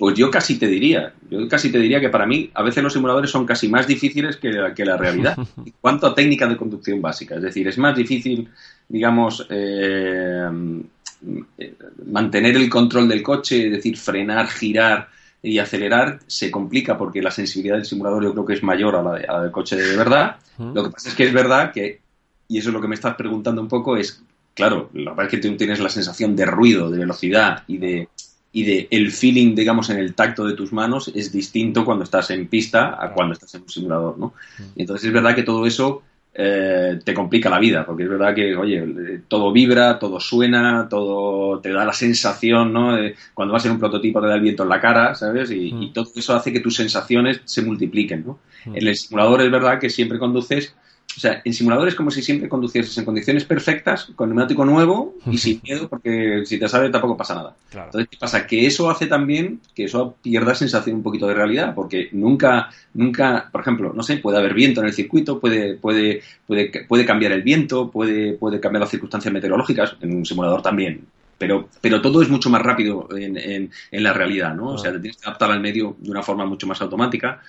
pues 0.00 0.16
yo 0.16 0.30
casi 0.30 0.58
te 0.58 0.66
diría, 0.66 1.12
yo 1.28 1.46
casi 1.46 1.70
te 1.70 1.78
diría 1.78 2.00
que 2.00 2.08
para 2.08 2.24
mí 2.24 2.50
a 2.54 2.62
veces 2.62 2.82
los 2.82 2.94
simuladores 2.94 3.30
son 3.30 3.44
casi 3.44 3.68
más 3.68 3.86
difíciles 3.86 4.38
que 4.38 4.50
la, 4.50 4.72
que 4.72 4.86
la 4.86 4.96
realidad. 4.96 5.36
En 5.58 5.74
cuanto 5.78 6.06
a 6.06 6.14
técnica 6.14 6.46
de 6.46 6.56
conducción 6.56 7.02
básica, 7.02 7.34
es 7.34 7.42
decir, 7.42 7.68
es 7.68 7.76
más 7.76 7.94
difícil, 7.94 8.48
digamos, 8.88 9.46
eh, 9.50 10.48
mantener 12.06 12.56
el 12.56 12.70
control 12.70 13.10
del 13.10 13.22
coche, 13.22 13.66
es 13.66 13.72
decir, 13.72 13.98
frenar, 13.98 14.48
girar 14.48 15.08
y 15.42 15.58
acelerar 15.58 16.20
se 16.26 16.50
complica 16.50 16.96
porque 16.96 17.20
la 17.20 17.30
sensibilidad 17.30 17.76
del 17.76 17.84
simulador 17.84 18.24
yo 18.24 18.32
creo 18.32 18.46
que 18.46 18.54
es 18.54 18.62
mayor 18.62 18.96
a 18.96 19.02
la, 19.02 19.42
del 19.42 19.52
coche 19.52 19.76
de 19.76 19.98
verdad. 19.98 20.36
Lo 20.56 20.82
que 20.82 20.90
pasa 20.92 21.10
es 21.10 21.14
que 21.14 21.24
es 21.24 21.32
verdad 21.34 21.72
que, 21.72 22.00
y 22.48 22.56
eso 22.56 22.70
es 22.70 22.74
lo 22.74 22.80
que 22.80 22.88
me 22.88 22.94
estás 22.94 23.16
preguntando 23.16 23.60
un 23.60 23.68
poco, 23.68 23.98
es, 23.98 24.22
claro, 24.54 24.88
la 24.94 25.10
verdad 25.10 25.26
es 25.26 25.30
que 25.30 25.46
tú 25.46 25.54
tienes 25.58 25.78
la 25.78 25.90
sensación 25.90 26.34
de 26.34 26.46
ruido, 26.46 26.90
de 26.90 27.00
velocidad 27.00 27.64
y 27.66 27.76
de 27.76 28.08
y 28.52 28.64
de 28.64 28.88
el 28.90 29.12
feeling, 29.12 29.54
digamos, 29.54 29.90
en 29.90 29.98
el 29.98 30.14
tacto 30.14 30.44
de 30.44 30.54
tus 30.54 30.72
manos 30.72 31.10
es 31.14 31.32
distinto 31.32 31.84
cuando 31.84 32.04
estás 32.04 32.30
en 32.30 32.48
pista 32.48 32.96
a 33.00 33.12
cuando 33.12 33.34
estás 33.34 33.54
en 33.54 33.62
un 33.62 33.68
simulador, 33.68 34.18
¿no? 34.18 34.34
Mm. 34.58 34.62
Y 34.76 34.80
entonces 34.82 35.06
es 35.06 35.12
verdad 35.12 35.34
que 35.34 35.44
todo 35.44 35.66
eso 35.66 36.02
eh, 36.34 36.98
te 37.04 37.14
complica 37.14 37.48
la 37.50 37.58
vida, 37.58 37.84
porque 37.84 38.04
es 38.04 38.08
verdad 38.08 38.34
que, 38.34 38.56
oye, 38.56 39.22
todo 39.28 39.52
vibra, 39.52 39.98
todo 39.98 40.18
suena, 40.18 40.88
todo 40.88 41.60
te 41.60 41.72
da 41.72 41.84
la 41.84 41.92
sensación, 41.92 42.72
¿no? 42.72 42.96
cuando 43.34 43.52
vas 43.52 43.66
en 43.66 43.72
un 43.72 43.78
prototipo 43.78 44.20
te 44.20 44.28
da 44.28 44.34
el 44.34 44.40
viento 44.40 44.62
en 44.62 44.68
la 44.68 44.80
cara, 44.80 45.14
¿sabes? 45.14 45.50
Y, 45.50 45.68
y, 45.68 45.72
mm. 45.72 45.92
todo 45.92 46.10
eso 46.14 46.34
hace 46.34 46.52
que 46.52 46.60
tus 46.60 46.76
sensaciones 46.76 47.40
se 47.44 47.62
multipliquen, 47.62 48.24
¿no? 48.26 48.38
Mm. 48.66 48.76
En 48.76 48.88
el 48.88 48.96
simulador 48.96 49.42
es 49.42 49.50
verdad 49.50 49.78
que 49.78 49.90
siempre 49.90 50.18
conduces 50.18 50.74
o 51.20 51.22
sea, 51.22 51.42
en 51.44 51.52
simuladores 51.52 51.92
es 51.92 51.98
como 51.98 52.10
si 52.10 52.22
siempre 52.22 52.48
conducieses 52.48 52.96
en 52.96 53.04
condiciones 53.04 53.44
perfectas, 53.44 54.10
con 54.16 54.30
neumático 54.30 54.64
nuevo 54.64 55.16
y 55.30 55.36
sin 55.36 55.60
miedo, 55.62 55.86
porque 55.86 56.46
si 56.46 56.58
te 56.58 56.66
sale 56.66 56.88
tampoco 56.88 57.14
pasa 57.14 57.34
nada. 57.34 57.54
Entonces, 57.70 58.08
¿qué 58.10 58.16
pasa? 58.16 58.46
Que 58.46 58.66
eso 58.66 58.88
hace 58.88 59.06
también 59.06 59.60
que 59.74 59.84
eso 59.84 60.16
pierda 60.22 60.54
sensación 60.54 60.96
un 60.96 61.02
poquito 61.02 61.28
de 61.28 61.34
realidad, 61.34 61.74
porque 61.74 62.08
nunca, 62.12 62.70
nunca, 62.94 63.50
por 63.52 63.60
ejemplo, 63.60 63.92
no 63.94 64.02
sé, 64.02 64.16
puede 64.16 64.38
haber 64.38 64.54
viento 64.54 64.80
en 64.80 64.86
el 64.86 64.94
circuito, 64.94 65.40
puede, 65.40 65.74
puede, 65.74 66.22
puede, 66.46 66.86
puede 66.88 67.04
cambiar 67.04 67.32
el 67.32 67.42
viento, 67.42 67.90
puede, 67.90 68.32
puede 68.32 68.58
cambiar 68.58 68.80
las 68.80 68.90
circunstancias 68.90 69.34
meteorológicas, 69.34 69.96
en 70.00 70.16
un 70.16 70.24
simulador 70.24 70.62
también, 70.62 71.04
pero, 71.40 71.70
pero 71.80 72.02
todo 72.02 72.20
es 72.20 72.28
mucho 72.28 72.50
más 72.50 72.60
rápido 72.60 73.08
en, 73.16 73.38
en, 73.38 73.70
en 73.90 74.02
la 74.02 74.12
realidad, 74.12 74.54
¿no? 74.54 74.74
O 74.74 74.78
sea, 74.78 74.92
te 74.92 75.00
tienes 75.00 75.16
que 75.16 75.26
adaptar 75.26 75.50
al 75.50 75.60
medio 75.60 75.96
de 75.98 76.10
una 76.10 76.22
forma 76.22 76.44
mucho 76.44 76.66
más 76.66 76.82
automática 76.82 77.40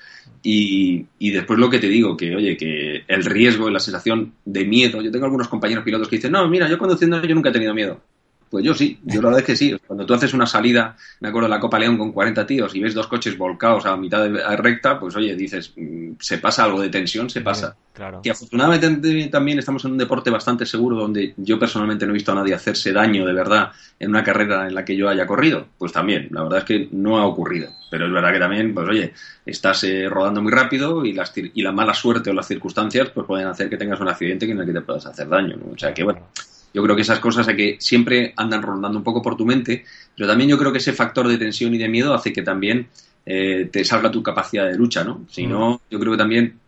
y, 0.41 1.05
y, 1.19 1.31
después 1.31 1.59
lo 1.59 1.69
que 1.69 1.77
te 1.77 1.89
digo, 1.89 2.15
que 2.15 2.33
oye, 2.33 2.55
que 2.55 3.03
el 3.05 3.25
riesgo 3.25 3.67
y 3.67 3.73
la 3.73 3.81
sensación 3.81 4.31
de 4.45 4.63
miedo, 4.63 5.01
yo 5.01 5.11
tengo 5.11 5.25
algunos 5.25 5.49
compañeros 5.49 5.83
pilotos 5.83 6.07
que 6.07 6.15
dicen, 6.15 6.31
no, 6.31 6.47
mira, 6.47 6.69
yo 6.69 6.77
conduciendo 6.77 7.21
yo 7.21 7.35
nunca 7.35 7.49
he 7.49 7.51
tenido 7.51 7.73
miedo. 7.73 7.99
Pues 8.51 8.65
yo 8.65 8.73
sí, 8.73 8.99
yo 9.05 9.21
la 9.21 9.29
verdad 9.29 9.39
es 9.39 9.45
que 9.45 9.55
sí. 9.55 9.77
Cuando 9.87 10.05
tú 10.05 10.13
haces 10.13 10.33
una 10.33 10.45
salida, 10.45 10.97
me 11.21 11.29
acuerdo 11.29 11.47
de 11.47 11.55
la 11.55 11.59
Copa 11.61 11.79
León 11.79 11.97
con 11.97 12.11
40 12.11 12.45
tíos 12.45 12.75
y 12.75 12.81
ves 12.81 12.93
dos 12.93 13.07
coches 13.07 13.37
volcados 13.37 13.85
a 13.85 13.95
mitad 13.95 14.29
de 14.29 14.57
recta, 14.57 14.99
pues 14.99 15.15
oye, 15.15 15.37
dices, 15.37 15.71
mm, 15.77 16.15
se 16.19 16.37
pasa 16.37 16.65
algo 16.65 16.81
de 16.81 16.89
tensión, 16.89 17.29
se 17.29 17.39
pasa. 17.39 17.77
Claro. 17.93 18.19
Y 18.25 18.29
afortunadamente 18.29 19.27
también 19.27 19.57
estamos 19.57 19.85
en 19.85 19.91
un 19.91 19.97
deporte 19.97 20.29
bastante 20.29 20.65
seguro 20.65 20.97
donde 20.97 21.33
yo 21.37 21.57
personalmente 21.57 22.05
no 22.05 22.11
he 22.11 22.15
visto 22.15 22.33
a 22.33 22.35
nadie 22.35 22.53
hacerse 22.53 22.91
daño 22.91 23.25
de 23.25 23.33
verdad 23.33 23.71
en 23.97 24.09
una 24.09 24.23
carrera 24.23 24.67
en 24.67 24.75
la 24.75 24.83
que 24.83 24.97
yo 24.97 25.07
haya 25.07 25.25
corrido. 25.25 25.67
Pues 25.77 25.93
también, 25.93 26.27
la 26.31 26.43
verdad 26.43 26.59
es 26.59 26.65
que 26.65 26.89
no 26.91 27.19
ha 27.19 27.25
ocurrido. 27.25 27.69
Pero 27.89 28.07
es 28.07 28.11
verdad 28.11 28.33
que 28.33 28.39
también, 28.39 28.73
pues 28.73 28.89
oye, 28.89 29.13
estás 29.45 29.85
eh, 29.85 30.09
rodando 30.09 30.41
muy 30.41 30.51
rápido 30.51 31.05
y, 31.05 31.13
las, 31.13 31.31
y 31.37 31.61
la 31.61 31.71
mala 31.71 31.93
suerte 31.93 32.29
o 32.29 32.33
las 32.33 32.47
circunstancias 32.47 33.11
pues 33.13 33.25
pueden 33.25 33.47
hacer 33.47 33.69
que 33.69 33.77
tengas 33.77 34.01
un 34.01 34.09
accidente 34.09 34.45
en 34.45 34.59
el 34.59 34.65
que 34.65 34.73
te 34.73 34.81
puedas 34.81 35.05
hacer 35.05 35.29
daño. 35.29 35.55
O 35.73 35.77
sea 35.77 35.93
que 35.93 36.03
bueno. 36.03 36.27
Yo 36.73 36.83
creo 36.83 36.95
que 36.95 37.01
esas 37.01 37.19
cosas 37.19 37.47
hay 37.47 37.55
que 37.55 37.77
siempre 37.79 38.33
andan 38.37 38.61
rondando 38.61 38.97
un 38.97 39.03
poco 39.03 39.21
por 39.21 39.35
tu 39.35 39.45
mente, 39.45 39.85
pero 40.15 40.27
también 40.27 40.49
yo 40.49 40.57
creo 40.57 40.71
que 40.71 40.77
ese 40.77 40.93
factor 40.93 41.27
de 41.27 41.37
tensión 41.37 41.73
y 41.73 41.77
de 41.77 41.89
miedo 41.89 42.13
hace 42.13 42.31
que 42.31 42.41
también 42.41 42.87
eh, 43.25 43.69
te 43.71 43.83
salga 43.83 44.11
tu 44.11 44.23
capacidad 44.23 44.65
de 44.65 44.77
lucha, 44.77 45.03
¿no? 45.03 45.25
Si 45.29 45.45
no, 45.45 45.71
mm. 45.71 45.79
yo 45.91 45.99
creo 45.99 46.13
que 46.13 46.17
también 46.17 46.59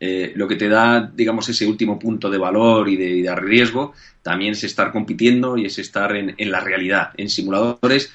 eh, 0.00 0.32
lo 0.34 0.46
que 0.46 0.56
te 0.56 0.68
da, 0.68 1.00
digamos, 1.00 1.48
ese 1.48 1.66
último 1.66 1.98
punto 1.98 2.28
de 2.28 2.38
valor 2.38 2.88
y 2.88 2.96
de, 2.96 3.34
riesgo 3.36 3.94
también 4.22 4.52
es 4.52 4.64
estar 4.64 4.92
compitiendo 4.92 5.56
y 5.56 5.66
es 5.66 5.78
estar 5.78 6.14
en, 6.14 6.34
la 6.50 6.60
realidad. 6.60 7.12
En 7.16 7.30
simuladores, 7.30 8.12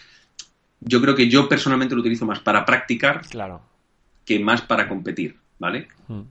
yo 0.82 1.02
creo 1.02 1.16
que 1.16 1.30
yo 1.30 1.50
personalmente 1.50 1.96
lo 1.96 2.02
utilizo 2.02 2.26
más 2.26 2.40
para 2.42 2.66
practicar 2.66 3.22
claro. 3.28 3.62
que 4.26 4.40
más 4.40 4.62
para 4.62 4.88
competir, 4.88 5.36
¿vale? 5.58 5.88
Mm. 6.08 6.22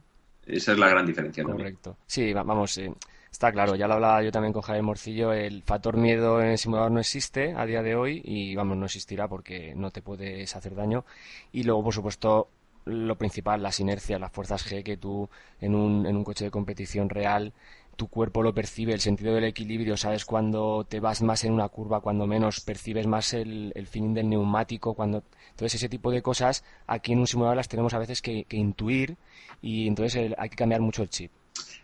Esa 0.47 0.73
es 0.73 0.79
la 0.79 0.89
gran 0.89 1.07
diferencia. 1.07 1.45
Correcto. 1.45 1.97
Sí, 2.07 2.33
vamos, 2.33 2.79
eh, 2.79 2.93
Está 3.39 3.53
claro, 3.53 3.77
ya 3.77 3.87
lo 3.87 3.95
hablaba 3.95 4.21
yo 4.25 4.33
también 4.33 4.53
con 4.53 4.63
Javier 4.63 4.83
Morcillo, 4.83 5.33
el 5.33 5.63
factor 5.63 5.97
miedo 5.97 6.43
en 6.43 6.49
el 6.49 6.59
simulador 6.59 6.91
no 6.91 6.99
existe 6.99 7.55
a 7.57 7.67
día 7.67 7.85
de 7.85 7.95
hoy 7.95 8.21
y 8.25 8.57
vamos, 8.57 8.77
no 8.77 8.87
existirá 8.87 9.29
porque 9.29 9.77
no 9.77 9.93
te 9.93 10.03
puedes 10.03 10.57
hacer 10.57 10.75
daño. 10.75 11.05
Y 11.53 11.63
luego, 11.63 11.85
por 11.85 11.95
supuesto, 11.95 12.49
lo 12.85 13.17
principal, 13.17 13.63
las 13.63 13.79
inercias, 13.79 14.21
las 14.21 14.33
fuerzas 14.33 14.67
G, 14.69 14.83
que 14.83 14.97
tú 14.97 15.31
en 15.61 15.77
un, 15.77 16.05
en 16.07 16.17
un 16.17 16.25
coche 16.25 16.47
de 16.47 16.51
competición 16.51 17.09
real 17.11 17.53
tu 17.95 18.09
cuerpo 18.09 18.43
lo 18.43 18.53
percibe, 18.53 18.93
el 18.93 19.01
sentido 19.01 19.33
del 19.33 19.45
equilibrio, 19.45 19.97
sabes 19.97 20.25
cuando 20.25 20.85
te 20.89 20.99
vas 20.99 21.23
más 21.23 21.45
en 21.45 21.53
una 21.53 21.69
curva, 21.69 22.01
cuando 22.01 22.27
menos, 22.27 22.59
percibes 22.61 23.07
más 23.07 23.35
el, 23.35 23.71
el 23.77 23.87
feeling 23.87 24.15
del 24.15 24.29
neumático, 24.31 24.95
cuando 24.95 25.23
entonces 25.51 25.77
ese 25.77 25.89
tipo 25.89 26.11
de 26.11 26.23
cosas 26.23 26.65
aquí 26.89 27.13
en 27.13 27.21
un 27.21 27.29
simulador 27.29 27.57
las 27.57 27.69
tenemos 27.69 27.95
a 27.95 28.01
veces 28.01 28.21
que, 28.21 28.47
que 28.47 28.57
intuir 28.57 29.17
y 29.63 29.87
entonces 29.87 30.35
hay 30.37 30.49
que 30.49 30.57
cambiar 30.57 30.81
mucho 30.81 31.05
el 31.05 31.09
chip. 31.09 31.31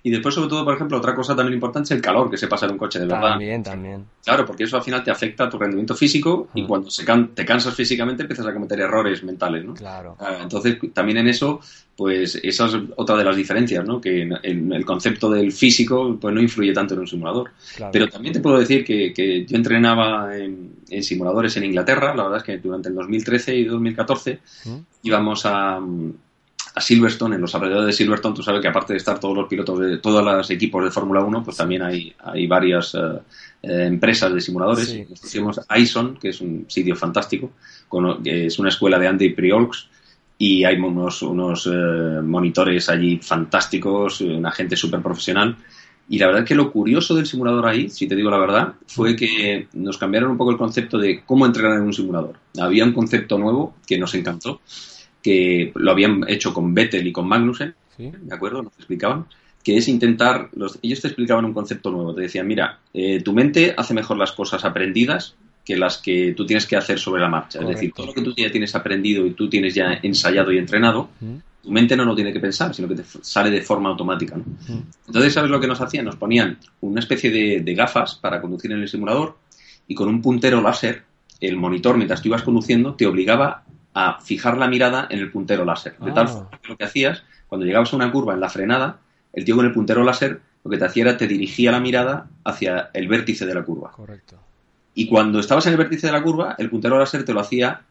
Y 0.07 0.11
después, 0.11 0.35
sobre 0.35 0.51
todo, 0.51 0.67
por 0.67 0.75
ejemplo, 0.75 0.99
otra 0.99 1.15
cosa 1.15 1.35
también 1.35 1.55
importante 1.55 1.87
es 1.87 1.91
el 1.93 2.03
calor 2.03 2.31
que 2.31 2.37
se 2.37 2.47
pasa 2.47 2.67
en 2.67 2.73
un 2.73 2.79
coche, 2.79 2.99
de 3.01 3.07
verdad. 3.07 3.31
También, 3.31 3.63
también. 3.63 4.05
Claro, 4.23 4.45
porque 4.45 4.65
eso 4.65 4.77
al 4.77 4.83
final 4.83 5.03
te 5.03 5.11
afecta 5.11 5.45
a 5.45 5.49
tu 5.49 5.59
rendimiento 5.59 5.95
físico 5.95 6.49
y 6.55 6.63
Mm. 6.63 6.67
cuando 6.67 6.91
se 6.91 7.07
can- 7.07 7.29
te 7.35 7.43
cansas 7.47 7.75
físicamente 7.75 8.23
empiezas 8.23 8.47
a 8.47 8.53
cometer 8.53 8.79
errores 8.81 9.25
mentales, 9.25 9.65
¿no? 9.65 9.73
Claro. 9.73 10.15
Ah, 10.21 10.41
Entonces, 10.43 10.77
también 10.93 11.17
en 11.17 11.29
eso, 11.29 11.59
pues 11.97 12.39
esa 12.43 12.67
es 12.67 12.75
otra 12.97 13.17
de 13.17 13.25
las 13.25 13.35
diferencias, 13.35 13.83
¿no? 13.87 13.99
Que 13.99 14.21
en, 14.23 14.35
en 14.43 14.73
el 14.75 14.85
concepto 14.85 15.31
del 15.31 15.53
físico, 15.53 16.19
pues 16.21 16.35
no 16.35 16.43
influye 16.43 16.75
tanto 16.75 16.93
en 16.93 17.01
un 17.01 17.07
simulador. 17.09 17.53
Claro. 17.75 17.91
Pero 17.91 18.09
también 18.11 18.35
te 18.35 18.41
puedo 18.41 18.59
decir 18.59 18.85
que, 18.85 19.11
que 19.15 19.47
yo 19.47 19.57
entrenaba 19.57 20.37
en, 20.37 20.73
en 20.91 21.03
simuladores 21.03 21.57
en 21.57 21.65
Inglaterra, 21.65 22.15
la 22.15 22.25
verdad 22.25 22.39
es 22.41 22.45
que 22.45 22.59
durante 22.59 22.91
el 22.91 22.95
2013 22.95 23.57
y 23.57 23.65
2014 23.65 24.39
¿Mm? 24.67 24.77
íbamos 25.03 25.47
a, 25.47 25.81
a 26.75 26.81
Silverstone, 26.81 27.37
en 27.37 27.41
los 27.41 27.55
alrededores 27.55 27.87
de 27.87 27.93
Silverstone, 27.93 28.35
tú 28.35 28.43
sabes 28.43 28.61
que 28.61 28.69
aparte 28.69 28.93
de 28.95 28.97
estar 28.97 29.21
todos 29.21 29.37
los 29.37 29.49
pilotos 29.49 29.79
de 29.79 29.99
todos 29.99 30.25
los 30.25 30.51
equipos 30.51 30.83
de 30.85 30.91
Fórmula 30.91 31.23
1, 31.23 31.45
pues 31.45 31.57
también 31.57 31.83
hay, 31.83 32.13
hay 32.19 32.47
varias 32.49 32.95
eh, 32.97 32.99
eh, 33.63 33.85
empresas 33.87 34.35
de 34.35 34.41
simuladores. 34.41 34.89
Sí, 34.89 35.07
Nos 35.09 35.21
pusimos 35.21 35.61
a 35.69 35.79
Ison, 35.79 36.17
que 36.21 36.31
es 36.31 36.41
un 36.41 36.65
sitio 36.69 36.97
fantástico, 36.97 37.53
con- 37.89 38.23
que 38.23 38.47
es 38.47 38.59
una 38.59 38.71
escuela 38.71 38.99
de 38.99 39.07
Andy 39.07 39.31
Priolks, 39.31 39.89
y 40.37 40.65
hay 40.65 40.77
unos, 40.77 41.23
unos 41.23 41.67
eh, 41.73 42.21
monitores 42.23 42.89
allí 42.89 43.19
fantásticos, 43.23 44.21
una 44.21 44.51
gente 44.51 44.77
súper 44.77 45.01
profesional. 45.01 45.57
Y 46.09 46.19
la 46.19 46.27
verdad 46.27 46.43
es 46.43 46.49
que 46.49 46.55
lo 46.57 46.71
curioso 46.73 47.15
del 47.15 47.25
simulador 47.25 47.67
ahí, 47.67 47.89
si 47.89 48.07
te 48.09 48.17
digo 48.17 48.31
la 48.31 48.39
verdad, 48.39 48.75
fue 48.89 49.15
que 49.17 49.69
nos 49.75 49.97
cambiaron 49.97 50.33
un 50.33 50.37
poco 50.37 50.51
el 50.51 50.59
concepto 50.59 50.99
de 50.99 51.23
cómo 51.25 51.47
entrenar 51.47 51.79
en 51.79 51.85
un 51.85 51.93
simulador. 51.95 52.35
Había 52.61 52.85
un 52.85 52.93
concepto 52.93 53.39
nuevo 53.39 53.77
que 53.87 53.97
nos 53.97 54.13
encantó, 54.15 54.61
que 55.25 55.73
lo 55.75 55.91
habían 55.91 56.23
hecho 56.29 56.53
con 56.53 56.75
Vettel 56.75 57.07
y 57.07 57.13
con 57.13 57.27
Magnussen, 57.27 57.75
¿Sí? 57.97 58.13
¿de 58.15 58.35
acuerdo? 58.35 58.63
Nos 58.63 58.75
explicaban, 58.77 59.25
que 59.65 59.79
es 59.79 59.89
intentar, 59.89 60.51
los, 60.55 60.79
ellos 60.83 61.01
te 61.01 61.09
explicaban 61.09 61.47
un 61.47 61.55
concepto 61.55 61.91
nuevo, 61.91 62.15
te 62.15 62.21
decían, 62.21 62.47
mira, 62.47 62.79
eh, 62.93 63.23
tu 63.23 63.33
mente 63.33 63.75
hace 63.75 63.95
mejor 63.95 64.19
las 64.19 64.33
cosas 64.33 64.67
aprendidas 64.67 65.35
que 65.65 65.77
las 65.79 65.97
que 65.97 66.35
tú 66.37 66.45
tienes 66.45 66.67
que 66.67 66.77
hacer 66.77 66.99
sobre 66.99 67.23
la 67.23 67.31
marcha. 67.31 67.61
Es 67.61 67.69
decir, 67.69 67.93
todo 67.97 68.09
lo 68.09 68.13
que 68.13 68.21
tú 68.21 68.35
ya 68.37 68.51
tienes 68.51 68.75
aprendido 68.75 69.27
y 69.27 69.31
tú 69.31 69.49
tienes 69.49 69.75
ya 69.75 69.99
ensayado 70.03 70.53
y 70.53 70.59
entrenado, 70.59 71.09
tu 71.63 71.71
mente 71.71 71.97
no 71.97 72.05
lo 72.05 72.15
tiene 72.15 72.35
que 72.35 72.41
pensar, 72.41 72.75
sino 72.75 72.87
que 72.87 72.97
te 72.97 73.05
sale 73.23 73.51
de 73.51 73.63
forma 73.63 73.89
automática. 73.89 74.37
¿no? 74.37 74.45
Entonces, 75.07 75.33
¿sabes 75.33 75.51
lo 75.51 75.59
que 75.59 75.67
nos 75.67 75.81
hacían? 75.81 76.05
Nos 76.05 76.17
ponían 76.17 76.59
una 76.83 77.01
especie 77.01 77.31
de, 77.31 77.61
de 77.61 77.75
gafas 77.75 78.17
para 78.17 78.43
conducir 78.43 78.73
en 78.73 78.81
el 78.81 78.89
simulador 78.89 79.39
y 79.89 79.95
con 79.95 80.09
un 80.09 80.21
puntero 80.21 80.61
láser, 80.61 81.03
el 81.41 81.57
monitor, 81.57 81.97
mientras 81.97 82.21
tú 82.21 82.29
ibas 82.29 82.43
conduciendo, 82.43 82.95
te 82.95 83.07
obligaba 83.07 83.64
a 83.95 84.21
fijar 84.21 84.59
la 84.59 84.67
mirada 84.69 85.07
en 85.09 85.21
el 85.21 85.31
puntero 85.31 85.65
láser. 85.65 85.97
De 85.99 86.13
tal 86.13 86.27
Ah. 86.27 86.29
forma 86.29 86.51
que 86.61 86.69
lo 86.69 86.77
que 86.77 86.85
hacías, 86.85 87.23
cuando 87.49 87.65
llegabas 87.67 87.93
a 87.93 87.97
una 87.97 88.11
curva 88.11 88.35
en 88.35 88.41
la 88.41 88.49
frenada, 88.51 88.99
el 89.33 89.45
tío 89.45 89.57
con 89.57 89.65
el 89.67 89.73
puntero 89.73 90.03
láser 90.05 90.41
lo 90.65 90.71
que 90.71 90.79
te 90.79 90.85
hacía 90.87 91.03
era 91.05 91.17
te 91.17 91.27
dirigía 91.29 91.71
la 91.71 91.79
mirada 91.81 92.27
hacia 92.45 92.91
el 92.95 93.07
vértice 93.07 93.45
de 93.47 93.55
la 93.55 93.63
curva. 93.63 93.91
Correcto. 93.93 94.37
Y 94.95 95.07
cuando 95.07 95.39
estabas 95.41 95.67
en 95.67 95.73
el 95.73 95.79
vértice 95.79 96.07
de 96.07 96.13
la 96.13 96.23
curva, 96.23 96.55
el 96.59 96.71
puntero 96.71 96.99
láser 96.99 97.25
te 97.25 97.33
lo 97.35 97.41
hacía 97.41 97.83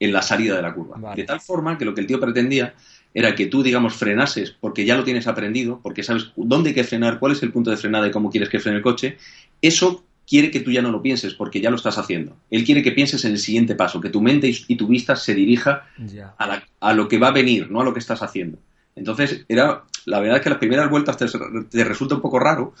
en 0.00 0.12
la 0.12 0.22
salida 0.22 0.56
de 0.56 0.62
la 0.62 0.72
curva. 0.72 0.96
Vale. 0.98 1.16
De 1.20 1.26
tal 1.26 1.40
forma 1.40 1.76
que 1.76 1.84
lo 1.84 1.94
que 1.94 2.00
el 2.00 2.06
tío 2.06 2.18
pretendía 2.20 2.74
era 3.12 3.34
que 3.34 3.46
tú, 3.46 3.62
digamos, 3.62 3.94
frenases 3.94 4.52
porque 4.52 4.84
ya 4.84 4.96
lo 4.96 5.02
tienes 5.04 5.26
aprendido, 5.26 5.80
porque 5.82 6.02
sabes 6.02 6.32
dónde 6.36 6.70
hay 6.70 6.74
que 6.74 6.84
frenar, 6.84 7.18
cuál 7.18 7.32
es 7.32 7.42
el 7.42 7.52
punto 7.52 7.70
de 7.70 7.76
frenada 7.76 8.06
y 8.06 8.10
cómo 8.10 8.30
quieres 8.30 8.48
que 8.48 8.60
frene 8.60 8.78
el 8.78 8.82
coche. 8.82 9.18
Eso 9.60 10.04
quiere 10.28 10.50
que 10.50 10.60
tú 10.60 10.70
ya 10.70 10.82
no 10.82 10.90
lo 10.90 11.00
pienses 11.00 11.34
porque 11.34 11.60
ya 11.60 11.70
lo 11.70 11.76
estás 11.76 11.96
haciendo. 11.98 12.36
Él 12.50 12.64
quiere 12.64 12.82
que 12.82 12.92
pienses 12.92 13.24
en 13.24 13.32
el 13.32 13.38
siguiente 13.38 13.74
paso, 13.74 14.00
que 14.00 14.10
tu 14.10 14.20
mente 14.20 14.52
y, 14.68 14.76
tu 14.76 14.86
vista 14.86 15.16
se 15.16 15.34
dirija 15.34 15.86
a, 16.36 16.46
la- 16.46 16.62
a 16.80 16.92
lo 16.92 17.08
que 17.08 17.18
va 17.18 17.28
a 17.28 17.32
venir, 17.32 17.70
no 17.70 17.80
a 17.80 17.84
lo 17.84 17.92
que 17.92 18.00
estás 18.00 18.22
haciendo. 18.22 18.58
Entonces, 18.96 19.44
era 19.48 19.82
la 20.06 20.20
verdad 20.20 20.38
es 20.38 20.42
que 20.42 20.50
las 20.50 20.58
primeras 20.58 20.88
vueltas 20.90 21.16
te, 21.16 21.26
te 21.70 21.84
resulta 21.84 22.14
un 22.14 22.20
poco 22.22 22.38
raro, 22.38 22.72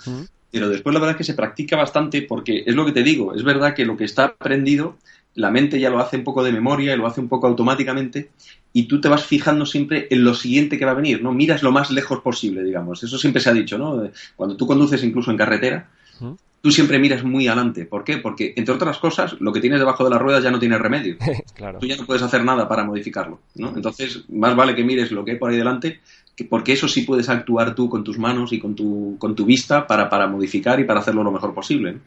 pero 0.50 0.68
después 0.68 0.94
la 0.94 1.00
verdad 1.00 1.12
es 1.14 1.18
que 1.18 1.24
se 1.24 1.34
practica 1.34 1.76
bastante 1.76 2.22
porque 2.22 2.64
es 2.66 2.74
lo 2.74 2.86
que 2.86 2.92
te 2.92 3.02
digo, 3.02 3.34
es 3.34 3.42
verdad 3.44 3.74
que 3.74 3.84
lo 3.84 3.96
que 3.96 4.04
está 4.04 4.24
aprendido, 4.24 4.96
la 5.34 5.50
mente 5.50 5.78
ya 5.78 5.90
lo 5.90 5.98
hace 6.00 6.16
un 6.16 6.24
poco 6.24 6.42
de 6.42 6.52
memoria 6.52 6.94
y 6.94 6.96
lo 6.96 7.06
hace 7.06 7.20
un 7.20 7.28
poco 7.28 7.46
automáticamente 7.46 8.30
y 8.72 8.84
tú 8.84 9.00
te 9.00 9.08
vas 9.08 9.24
fijando 9.24 9.66
siempre 9.66 10.08
en 10.10 10.24
lo 10.24 10.34
siguiente 10.34 10.78
que 10.78 10.84
va 10.86 10.92
a 10.92 10.94
venir, 10.94 11.22
¿no? 11.22 11.32
Miras 11.32 11.62
lo 11.62 11.70
más 11.70 11.90
lejos 11.90 12.20
posible, 12.20 12.62
digamos. 12.64 13.02
Eso 13.02 13.18
siempre 13.18 13.42
se 13.42 13.50
ha 13.50 13.52
dicho, 13.52 13.76
¿no? 13.78 14.10
Cuando 14.36 14.56
tú 14.56 14.66
conduces 14.66 15.02
incluso 15.04 15.30
en 15.30 15.36
carretera. 15.36 15.88
Tú 16.60 16.70
siempre 16.70 16.98
miras 16.98 17.24
muy 17.24 17.46
adelante. 17.46 17.86
¿Por 17.86 18.04
qué? 18.04 18.18
Porque, 18.18 18.52
entre 18.56 18.74
otras 18.74 18.98
cosas, 18.98 19.36
lo 19.40 19.52
que 19.52 19.60
tienes 19.60 19.78
debajo 19.78 20.04
de 20.04 20.10
las 20.10 20.20
ruedas 20.20 20.42
ya 20.42 20.50
no 20.50 20.58
tiene 20.58 20.78
remedio 20.78 21.16
claro. 21.54 21.78
tú 21.78 21.86
ya 21.86 21.96
no 21.96 22.06
puedes 22.06 22.22
hacer 22.22 22.44
nada 22.44 22.68
para 22.68 22.84
modificarlo, 22.84 23.40
¿no? 23.56 23.72
Entonces, 23.74 24.24
más 24.28 24.56
vale 24.56 24.74
que 24.74 24.84
mires 24.84 25.12
lo 25.12 25.24
que 25.24 25.32
hay 25.32 25.38
por 25.38 25.50
ahí 25.50 25.56
delante, 25.56 26.00
que 26.34 26.44
porque 26.44 26.72
eso 26.72 26.88
sí 26.88 27.02
puedes 27.02 27.28
actuar 27.28 27.74
tú 27.74 27.88
con 27.88 28.04
tus 28.04 28.18
manos 28.18 28.52
y 28.52 28.58
con 28.58 28.74
tu, 28.74 29.16
con 29.18 29.34
tu 29.34 29.44
vista 29.44 29.86
para, 29.86 30.08
para 30.08 30.26
modificar 30.26 30.78
y 30.80 30.84
para 30.84 31.00
hacerlo 31.00 31.22
lo 31.22 31.32
mejor 31.32 31.54
posible. 31.54 31.92
¿no? 31.92 32.00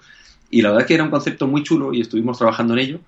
Y 0.51 0.61
la 0.61 0.69
verdad 0.69 0.83
es 0.83 0.87
que 0.87 0.93
era 0.95 1.03
un 1.03 1.09
concepto 1.09 1.47
muy 1.47 1.63
chulo 1.63 1.93
y 1.93 2.01
estuvimos 2.01 2.37
trabajando 2.37 2.73
en 2.73 2.79
ello. 2.79 2.99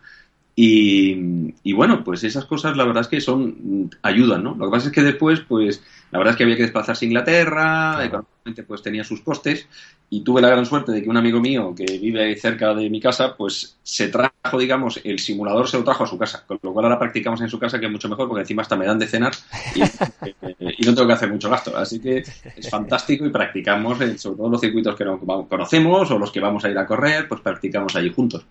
Y, 0.55 1.55
y 1.63 1.73
bueno, 1.73 2.03
pues 2.03 2.23
esas 2.23 2.45
cosas 2.45 2.77
la 2.77 2.85
verdad 2.85 3.01
es 3.01 3.07
que 3.07 3.21
son 3.21 3.89
ayudan, 4.03 4.43
¿no? 4.43 4.55
Lo 4.55 4.65
que 4.65 4.71
pasa 4.71 4.87
es 4.89 4.93
que 4.93 5.01
después, 5.01 5.39
pues 5.41 5.83
la 6.11 6.19
verdad 6.19 6.33
es 6.33 6.37
que 6.37 6.43
había 6.43 6.55
que 6.55 6.61
desplazarse 6.63 7.05
a 7.05 7.07
Inglaterra, 7.07 8.01
Claro. 8.01 8.05
económicamente 8.05 8.63
pues 8.63 8.83
tenía 8.83 9.03
sus 9.03 9.21
costes 9.21 9.67
y 10.09 10.21
tuve 10.23 10.41
la 10.41 10.49
gran 10.49 10.65
suerte 10.67 10.91
de 10.91 11.01
que 11.01 11.09
un 11.09 11.17
amigo 11.17 11.39
mío 11.41 11.73
que 11.75 11.97
vive 11.97 12.35
cerca 12.37 12.73
de 12.75 12.87
mi 12.89 12.99
casa, 13.01 13.35
pues 13.35 13.79
se 13.81 14.09
trajo, 14.09 14.59
digamos, 14.59 14.99
el 15.03 15.17
simulador 15.19 15.67
se 15.67 15.77
lo 15.77 15.83
trajo 15.83 16.03
a 16.03 16.07
su 16.07 16.17
casa, 16.19 16.45
con 16.45 16.59
lo 16.61 16.71
cual 16.73 16.85
ahora 16.85 16.99
practicamos 16.99 17.41
en 17.41 17.49
su 17.49 17.57
casa 17.57 17.79
que 17.79 17.87
es 17.87 17.91
mucho 17.91 18.09
mejor 18.09 18.27
porque 18.27 18.41
encima 18.41 18.61
hasta 18.61 18.75
me 18.75 18.85
dan 18.85 18.99
de 18.99 19.07
cenar 19.07 19.33
y, 19.73 19.81
y 20.23 20.85
no 20.85 20.93
tengo 20.93 21.07
que 21.07 21.13
hacer 21.13 21.31
mucho 21.31 21.49
gasto, 21.49 21.75
así 21.75 21.99
que 21.99 22.27
es 22.55 22.69
fantástico 22.69 23.25
y 23.25 23.29
practicamos 23.31 23.99
en 24.01 24.17
sobre 24.19 24.37
todo 24.37 24.49
los 24.49 24.61
circuitos 24.61 24.95
que 24.95 25.05
no 25.05 25.19
conocemos 25.47 26.11
o 26.11 26.19
los 26.19 26.31
que 26.31 26.39
vamos 26.39 26.63
a 26.65 26.69
ir 26.69 26.77
a 26.77 26.85
correr, 26.85 27.27
pues 27.27 27.41
practicamos 27.41 27.95
allí 27.95 28.11
juntos. 28.13 28.45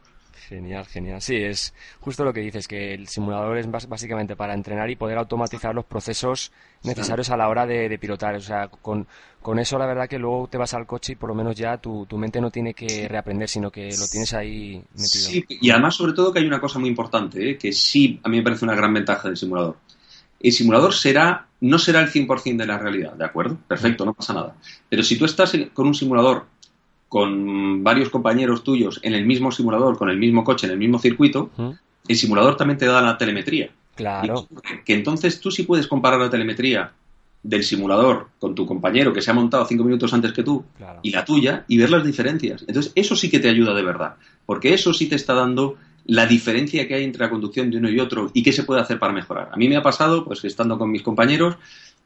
Genial, 0.52 0.84
genial. 0.84 1.22
Sí, 1.22 1.36
es 1.36 1.72
justo 2.00 2.26
lo 2.26 2.32
que 2.34 2.40
dices, 2.40 2.68
que 2.68 2.92
el 2.92 3.08
simulador 3.08 3.56
es 3.56 3.66
básicamente 3.88 4.36
para 4.36 4.52
entrenar 4.52 4.90
y 4.90 4.96
poder 4.96 5.16
automatizar 5.16 5.74
los 5.74 5.86
procesos 5.86 6.52
necesarios 6.82 7.30
a 7.30 7.38
la 7.38 7.48
hora 7.48 7.64
de, 7.64 7.88
de 7.88 7.98
pilotar. 7.98 8.34
O 8.34 8.40
sea, 8.40 8.68
con, 8.68 9.06
con 9.40 9.58
eso 9.58 9.78
la 9.78 9.86
verdad 9.86 10.10
que 10.10 10.18
luego 10.18 10.48
te 10.48 10.58
vas 10.58 10.74
al 10.74 10.86
coche 10.86 11.14
y 11.14 11.16
por 11.16 11.30
lo 11.30 11.34
menos 11.34 11.56
ya 11.56 11.78
tu, 11.78 12.04
tu 12.04 12.18
mente 12.18 12.38
no 12.38 12.50
tiene 12.50 12.74
que 12.74 13.08
reaprender, 13.08 13.48
sino 13.48 13.70
que 13.70 13.96
lo 13.98 14.06
tienes 14.06 14.34
ahí 14.34 14.84
metido. 14.92 15.24
Sí, 15.24 15.44
y 15.48 15.70
además, 15.70 15.94
sobre 15.94 16.12
todo, 16.12 16.34
que 16.34 16.40
hay 16.40 16.46
una 16.46 16.60
cosa 16.60 16.78
muy 16.78 16.90
importante, 16.90 17.52
¿eh? 17.52 17.56
que 17.56 17.72
sí, 17.72 18.20
a 18.22 18.28
mí 18.28 18.36
me 18.36 18.42
parece 18.42 18.66
una 18.66 18.74
gran 18.74 18.92
ventaja 18.92 19.28
del 19.28 19.38
simulador. 19.38 19.78
El 20.38 20.52
simulador 20.52 20.92
será, 20.92 21.46
no 21.62 21.78
será 21.78 22.02
el 22.02 22.10
100% 22.10 22.56
de 22.58 22.66
la 22.66 22.76
realidad, 22.76 23.14
¿de 23.14 23.24
acuerdo? 23.24 23.56
Perfecto, 23.66 24.04
no 24.04 24.12
pasa 24.12 24.34
nada. 24.34 24.54
Pero 24.90 25.02
si 25.02 25.16
tú 25.16 25.24
estás 25.24 25.56
con 25.72 25.86
un 25.86 25.94
simulador, 25.94 26.44
con 27.12 27.84
varios 27.84 28.08
compañeros 28.08 28.64
tuyos 28.64 28.98
en 29.02 29.12
el 29.12 29.26
mismo 29.26 29.52
simulador, 29.52 29.98
con 29.98 30.08
el 30.08 30.16
mismo 30.16 30.44
coche, 30.44 30.66
en 30.66 30.72
el 30.72 30.78
mismo 30.78 30.98
circuito, 30.98 31.50
el 32.08 32.16
simulador 32.16 32.56
también 32.56 32.78
te 32.78 32.86
da 32.86 33.02
la 33.02 33.18
telemetría. 33.18 33.68
Claro, 33.94 34.48
Y 34.50 34.82
que 34.86 34.94
entonces 34.94 35.38
tú 35.38 35.50
sí 35.50 35.64
puedes 35.64 35.86
comparar 35.86 36.18
la 36.18 36.30
telemetría 36.30 36.90
del 37.42 37.64
simulador 37.64 38.28
con 38.38 38.54
tu 38.54 38.64
compañero 38.64 39.12
que 39.12 39.20
se 39.20 39.30
ha 39.30 39.34
montado 39.34 39.66
cinco 39.66 39.84
minutos 39.84 40.14
antes 40.14 40.32
que 40.32 40.42
tú 40.42 40.64
claro. 40.78 41.00
y 41.02 41.10
la 41.10 41.22
tuya 41.22 41.66
y 41.68 41.76
ver 41.76 41.90
las 41.90 42.02
diferencias. 42.02 42.64
Entonces, 42.66 42.92
eso 42.94 43.14
sí 43.14 43.28
que 43.28 43.40
te 43.40 43.50
ayuda 43.50 43.74
de 43.74 43.82
verdad, 43.82 44.14
porque 44.46 44.72
eso 44.72 44.94
sí 44.94 45.06
te 45.06 45.16
está 45.16 45.34
dando 45.34 45.76
la 46.06 46.24
diferencia 46.24 46.88
que 46.88 46.94
hay 46.94 47.04
entre 47.04 47.26
la 47.26 47.30
conducción 47.30 47.70
de 47.70 47.76
uno 47.76 47.90
y 47.90 48.00
otro 48.00 48.30
y 48.32 48.42
qué 48.42 48.52
se 48.52 48.64
puede 48.64 48.80
hacer 48.80 48.98
para 48.98 49.12
mejorar. 49.12 49.50
A 49.52 49.56
mí 49.58 49.68
me 49.68 49.76
ha 49.76 49.82
pasado, 49.82 50.24
pues 50.24 50.42
estando 50.46 50.78
con 50.78 50.90
mis 50.90 51.02
compañeros, 51.02 51.56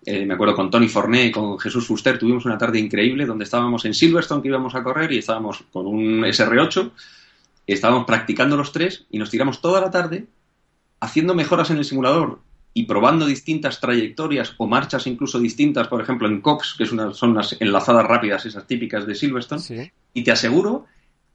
eh, 0.07 0.25
me 0.25 0.35
acuerdo 0.35 0.55
con 0.55 0.71
Tony 0.71 0.89
Forné 0.89 1.27
y 1.27 1.31
con 1.33 1.59
Jesús 1.59 1.89
Fuster, 1.89 2.17
tuvimos 2.17 2.45
una 2.45 2.57
tarde 2.57 2.79
increíble 2.79 3.27
donde 3.27 3.43
estábamos 3.43 3.85
en 3.85 3.93
Silverstone 3.93 4.41
que 4.41 4.49
íbamos 4.49 4.77
a 4.77 4.85
correr 4.85 5.11
y 5.11 5.19
estábamos 5.19 5.65
con 5.73 5.89
un 5.89 6.21
SR8, 6.21 6.93
estábamos 7.67 8.07
practicando 8.07 8.57
los 8.57 8.71
tres 8.71 9.05
y 9.11 9.19
nos 9.19 9.31
tiramos 9.31 9.61
toda 9.61 9.81
la 9.81 9.91
tarde 9.91 10.27
haciendo 11.01 11.35
mejoras 11.35 11.71
en 11.71 11.79
el 11.79 11.85
simulador 11.85 12.39
y 12.73 12.85
probando 12.85 13.27
distintas 13.27 13.81
trayectorias 13.81 14.55
o 14.59 14.69
marchas 14.69 15.09
incluso 15.09 15.41
distintas, 15.41 15.89
por 15.89 16.01
ejemplo 16.01 16.29
en 16.29 16.41
Cox, 16.41 16.77
que 16.79 16.85
es 16.85 16.93
una, 16.93 17.13
son 17.13 17.35
las 17.35 17.57
enlazadas 17.61 18.07
rápidas, 18.07 18.47
esas 18.47 18.65
típicas 18.69 19.07
de 19.09 19.17
Silverstone, 19.17 19.61
Sí, 19.61 19.91
y 20.15 20.23
te 20.23 20.31
aseguro 20.31 20.87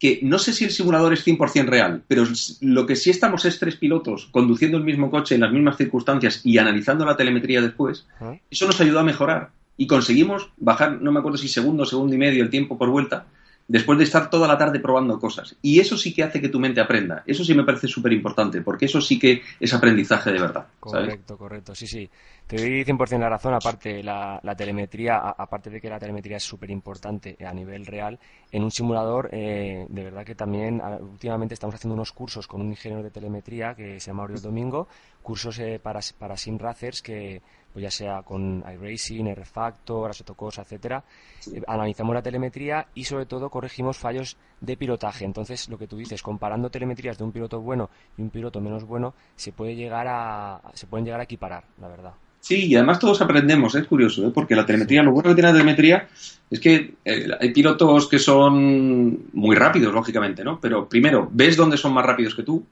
que 0.02 0.20
no 0.24 0.40
sé 0.40 0.52
si 0.52 0.66
el 0.66 0.72
simulador 0.72 1.14
es 1.14 1.24
100% 1.28 1.68
real, 1.68 2.02
pero 2.08 2.24
lo 2.62 2.88
que 2.88 2.96
sí 2.96 3.12
estamos 3.12 3.46
es 3.46 3.60
tres 3.60 3.76
pilotos 3.76 4.30
conduciendo 4.32 4.80
el 4.80 4.84
mismo 4.84 5.12
coche 5.12 5.36
en 5.36 5.42
las 5.42 5.52
mismas 5.52 5.78
circunstancias 5.78 6.42
y 6.44 6.58
analizando 6.58 7.06
la 7.06 7.16
telemetría 7.16 7.62
después, 7.62 8.08
Ajá. 8.16 8.40
eso 8.50 8.66
nos 8.66 8.82
ayudó 8.82 8.98
a 8.98 9.04
mejorar 9.04 9.52
y 9.78 9.86
conseguimos 9.86 10.50
bajar, 10.58 11.00
no 11.04 11.12
me 11.12 11.20
acuerdo 11.20 11.38
si 11.38 11.48
segundo, 11.48 11.86
segundo 11.86 12.16
y 12.16 12.18
medio 12.18 12.42
el 12.42 12.50
tiempo 12.50 12.80
por 12.80 12.90
vuelta, 12.90 13.28
después 13.67 13.97
de 13.97 14.04
estar 14.04 14.30
toda 14.30 14.47
la 14.47 14.58
tarde 14.58 14.80
probando 14.80 15.19
cosas. 15.19 15.56
Y 15.62 15.80
eso 15.80 15.97
sí 15.97 16.13
que 16.13 16.24
hace 16.24 16.41
que 16.41 16.50
tu 16.50 16.60
mente 16.60 16.82
aprenda. 16.82 17.24
Eso 17.26 17.43
sí 17.43 17.54
me 17.54 17.63
parece 17.63 17.88
súper 17.88 18.13
importante, 18.13 18.62
porque 18.62 18.86
eso 18.86 19.02
sí 19.02 19.17
que 19.17 19.41
es 19.60 19.74
aprendizaje 19.74 20.32
de 20.32 20.39
verdad. 20.39 20.67
Correcto, 20.80 21.38
correcto, 21.38 21.76
sí, 21.76 21.88
sí. 21.88 22.10
Te 22.47 22.58
doy 22.58 22.84
100% 22.84 23.19
la 23.19 23.30
razón, 23.30 23.54
aparte 23.54 24.04
la, 24.04 24.41
telemetría, 24.58 25.17
aparte 25.17 25.69
de 25.69 25.80
que 25.80 25.89
la 25.89 26.00
telemetría 26.00 26.38
es 26.38 26.43
súper 26.43 26.69
importante 26.69 27.38
a 27.45 27.54
nivel 27.54 27.86
real, 27.86 28.19
en 28.52 28.63
un 28.63 28.71
simulador, 28.71 29.30
eh, 29.32 29.86
de 29.88 30.04
verdad 30.04 30.26
que 30.26 30.36
también 30.36 30.82
últimamente 31.00 31.54
estamos 31.54 31.76
haciendo 31.76 31.93
unos 31.93 32.12
cursos 32.12 32.47
con 32.47 32.60
un 32.60 32.67
ingeniero 32.67 33.04
de 33.04 33.10
telemetría 33.10 33.74
que 33.74 34.02
se 34.02 34.08
llama 34.08 34.24
Oriol 34.24 34.41
Domingo, 34.41 34.89
cursos 35.21 35.60
eh, 35.60 35.80
para, 35.82 36.02
para 36.19 36.36
sim 36.36 36.58
racers 36.58 37.02
que 37.02 37.41
pues 37.73 37.84
ya 37.84 37.91
sea 37.91 38.21
con 38.23 38.63
iRacing, 38.65 39.27
R-Factor, 39.27 40.10
Assetto 40.10 40.36
Corsa, 40.36 40.62
etcétera, 40.62 41.03
eh, 41.53 41.62
analizamos 41.67 42.13
la 42.13 42.21
telemetría 42.21 42.88
y 42.93 43.03
sobre 43.03 43.25
todo 43.25 43.49
corregimos 43.49 43.97
fallos 43.97 44.38
de 44.60 44.77
pilotaje. 44.77 45.25
Entonces, 45.25 45.69
lo 45.69 45.77
que 45.77 45.88
tú 45.88 45.97
dices, 45.97 46.21
comparando 46.21 46.69
telemetrías 46.69 47.17
de 47.17 47.23
un 47.23 47.31
piloto 47.31 47.60
bueno 47.62 47.89
y 48.17 48.21
un 48.21 48.29
piloto 48.29 48.62
menos 48.62 48.84
bueno, 48.86 49.13
se 49.36 49.51
puede 49.51 49.75
llegar 49.75 50.07
a 50.07 50.62
se 50.73 50.88
pueden 50.88 51.05
llegar 51.05 51.21
a 51.21 51.23
equiparar, 51.23 51.63
la 51.79 51.88
verdad. 51.88 52.13
Sí, 52.41 52.65
y 52.65 52.75
además 52.75 52.97
todos 52.97 53.21
aprendemos, 53.21 53.75
es 53.75 53.86
curioso, 53.86 54.27
¿eh? 54.27 54.31
porque 54.34 54.55
la 54.55 54.65
telemetría, 54.65 55.03
lo 55.03 55.12
bueno 55.12 55.29
que 55.29 55.36
tiene 55.36 55.49
la 55.49 55.53
telemetría 55.53 56.07
es 56.49 56.60
que 56.60 56.95
eh, 57.05 57.27
hay 57.39 57.53
pilotos 57.53 58.10
que 58.10 58.17
son 58.17 59.29
muy 59.34 59.55
rápidos, 59.55 59.93
lógicamente, 59.93 60.43
¿no? 60.43 60.60
Pero 60.60 60.89
primero, 60.89 61.29
ves 61.31 61.55
dónde 61.55 61.77
son 61.77 61.93
más 61.93 62.03
rápidos 62.03 62.34
que 62.34 62.41
tú, 62.41 62.65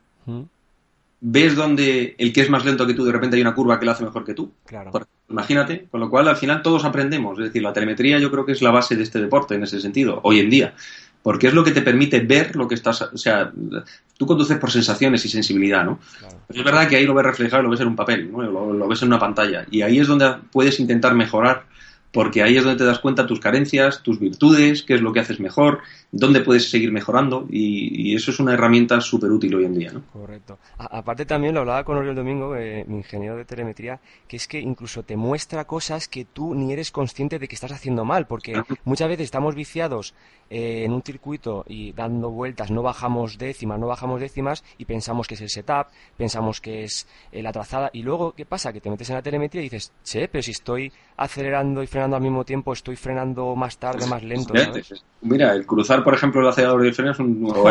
ves 1.22 1.56
donde 1.56 2.16
el 2.18 2.32
que 2.34 2.42
es 2.42 2.50
más 2.50 2.66
lento 2.66 2.88
que 2.88 2.94
tú, 2.94 3.06
de 3.06 3.12
repente 3.12 3.36
hay 3.36 3.42
una 3.42 3.54
curva 3.54 3.80
que 3.80 3.86
lo 3.86 3.92
hace 3.92 4.04
mejor 4.04 4.24
que 4.24 4.34
tú. 4.34 4.52
Claro. 4.66 4.92
imagínate, 5.30 5.88
con 5.92 6.00
lo 6.00 6.10
cual 6.10 6.28
al 6.28 6.38
final 6.38 6.62
todos 6.62 6.86
aprendemos. 6.86 7.38
Es 7.40 7.46
decir, 7.46 7.62
la 7.62 7.74
telemetría 7.74 8.20
yo 8.20 8.32
creo 8.32 8.46
que 8.46 8.54
es 8.54 8.62
la 8.62 8.72
base 8.72 8.96
de 8.96 9.04
este 9.04 9.20
deporte 9.20 9.56
en 9.56 9.64
ese 9.64 9.80
sentido, 9.80 10.20
hoy 10.24 10.40
en 10.40 10.50
día. 10.50 10.74
Porque 11.22 11.48
es 11.48 11.54
lo 11.54 11.66
que 11.66 11.72
te 11.72 11.82
permite 11.82 12.22
ver 12.22 12.56
lo 12.56 12.66
que 12.68 12.76
estás. 12.76 13.02
O 13.02 13.18
sea, 13.18 13.52
tú 14.18 14.26
conduces 14.26 14.58
por 14.58 14.72
sensaciones 14.72 15.26
y 15.26 15.30
sensibilidad, 15.30 15.84
¿no? 15.84 16.00
Pero 16.48 16.60
es 16.60 16.66
verdad 16.66 16.88
que 16.88 16.96
ahí 16.96 17.06
lo 17.06 17.14
ves 17.14 17.26
reflejado, 17.26 17.64
lo 17.64 17.70
ves 17.70 17.82
en 17.82 17.88
un 17.88 17.96
papel, 17.98 18.32
¿no? 18.32 18.42
lo 18.42 18.88
ves 18.88 19.02
en 19.02 19.10
una 19.10 19.20
pantalla. 19.20 19.66
Y 19.70 19.82
ahí 19.82 20.00
es 20.00 20.08
donde 20.08 20.34
puedes 20.50 20.80
intentar 20.80 21.14
mejorar 21.16 21.66
porque 22.12 22.42
ahí 22.42 22.58
es 22.58 22.64
donde 22.64 22.78
te 22.78 22.86
das 22.86 23.00
cuenta 23.00 23.28
tus 23.28 23.40
carencias, 23.40 24.02
tus 24.02 24.20
virtudes, 24.20 24.84
qué 24.84 24.96
es 24.96 25.02
lo 25.02 25.14
que 25.14 25.20
haces 25.20 25.40
mejor, 25.40 25.80
dónde 26.12 26.42
puedes 26.42 26.70
seguir 26.70 26.92
mejorando 26.92 27.46
y, 27.50 28.16
eso 28.16 28.32
es 28.32 28.40
una 28.40 28.54
herramienta 28.54 29.00
súper 29.02 29.32
útil 29.32 29.56
hoy 29.56 29.66
en 29.66 29.78
día. 29.78 29.92
¿no? 29.92 30.04
Correcto. 30.12 30.58
aparte 30.78 31.26
también 31.26 31.54
lo 31.54 31.62
hablaba 31.62 31.84
con 31.84 31.98
Oriol 31.98 32.16
Domingo, 32.16 32.56
eh, 32.56 32.84
mi 32.88 32.98
ingeniero 32.98 33.38
de 33.38 33.46
telemetría, 33.46 34.00
que 34.28 34.38
es 34.38 34.48
que 34.48 34.60
incluso 34.60 35.04
te 35.04 35.16
muestra 35.16 35.66
cosas 35.66 36.08
que 36.08 36.26
tú 36.26 36.56
ni 36.56 36.74
eres 36.74 36.92
consciente 36.92 37.38
de 37.38 37.48
que 37.48 37.56
estás 37.56 37.72
haciendo 37.72 38.04
mal, 38.04 38.26
porque 38.26 38.62
muchas 38.84 39.08
veces 39.08 39.26
estamos 39.26 39.56
viciados 39.56 40.16
eh, 40.50 40.84
en 40.86 40.94
un 40.94 41.04
circuito 41.04 41.64
y 41.68 41.94
dando 41.94 42.32
vueltas, 42.32 42.72
no 42.72 42.82
bajamos 42.82 43.38
décimas, 43.38 43.80
no 43.80 43.88
bajamos 43.88 44.20
décimas 44.20 44.64
y 44.80 44.86
pensamos 44.86 45.28
que 45.28 45.36
es 45.36 45.42
el 45.42 45.50
setup, 45.50 45.88
pensamos 46.18 46.60
que 46.60 46.84
es 46.84 47.08
eh, 47.32 47.44
la 47.44 47.52
trazada 47.52 47.92
y 47.94 48.02
luego, 48.02 48.34
¿qué 48.34 48.46
pasa? 48.46 48.74
Que 48.74 48.82
te 48.82 48.90
metes 48.90 49.10
en 49.12 49.18
la 49.18 49.22
telemetría 49.22 49.62
y 49.62 49.66
dices, 49.66 49.94
che, 50.04 50.28
pero 50.28 50.42
si 50.42 50.52
estoy 50.52 50.92
acelerando 51.18 51.84
y 51.84 51.88
frenando 51.88 52.16
al 52.16 52.24
mismo 52.24 52.44
tiempo, 52.46 52.74
estoy 52.74 52.96
frenando 52.96 53.56
más 53.56 53.78
tarde, 53.78 54.08
más 54.08 54.24
lento. 54.24 54.54
Mira, 55.22 55.54
el 55.54 55.66
cruzar, 55.66 55.99
por 56.04 56.14
ejemplo, 56.14 56.42
el 56.42 56.48
acelerador 56.48 56.84
de 56.84 56.94
freno 56.94 57.12
es 57.12 57.20
un 57.20 57.42
nuevo 57.42 57.64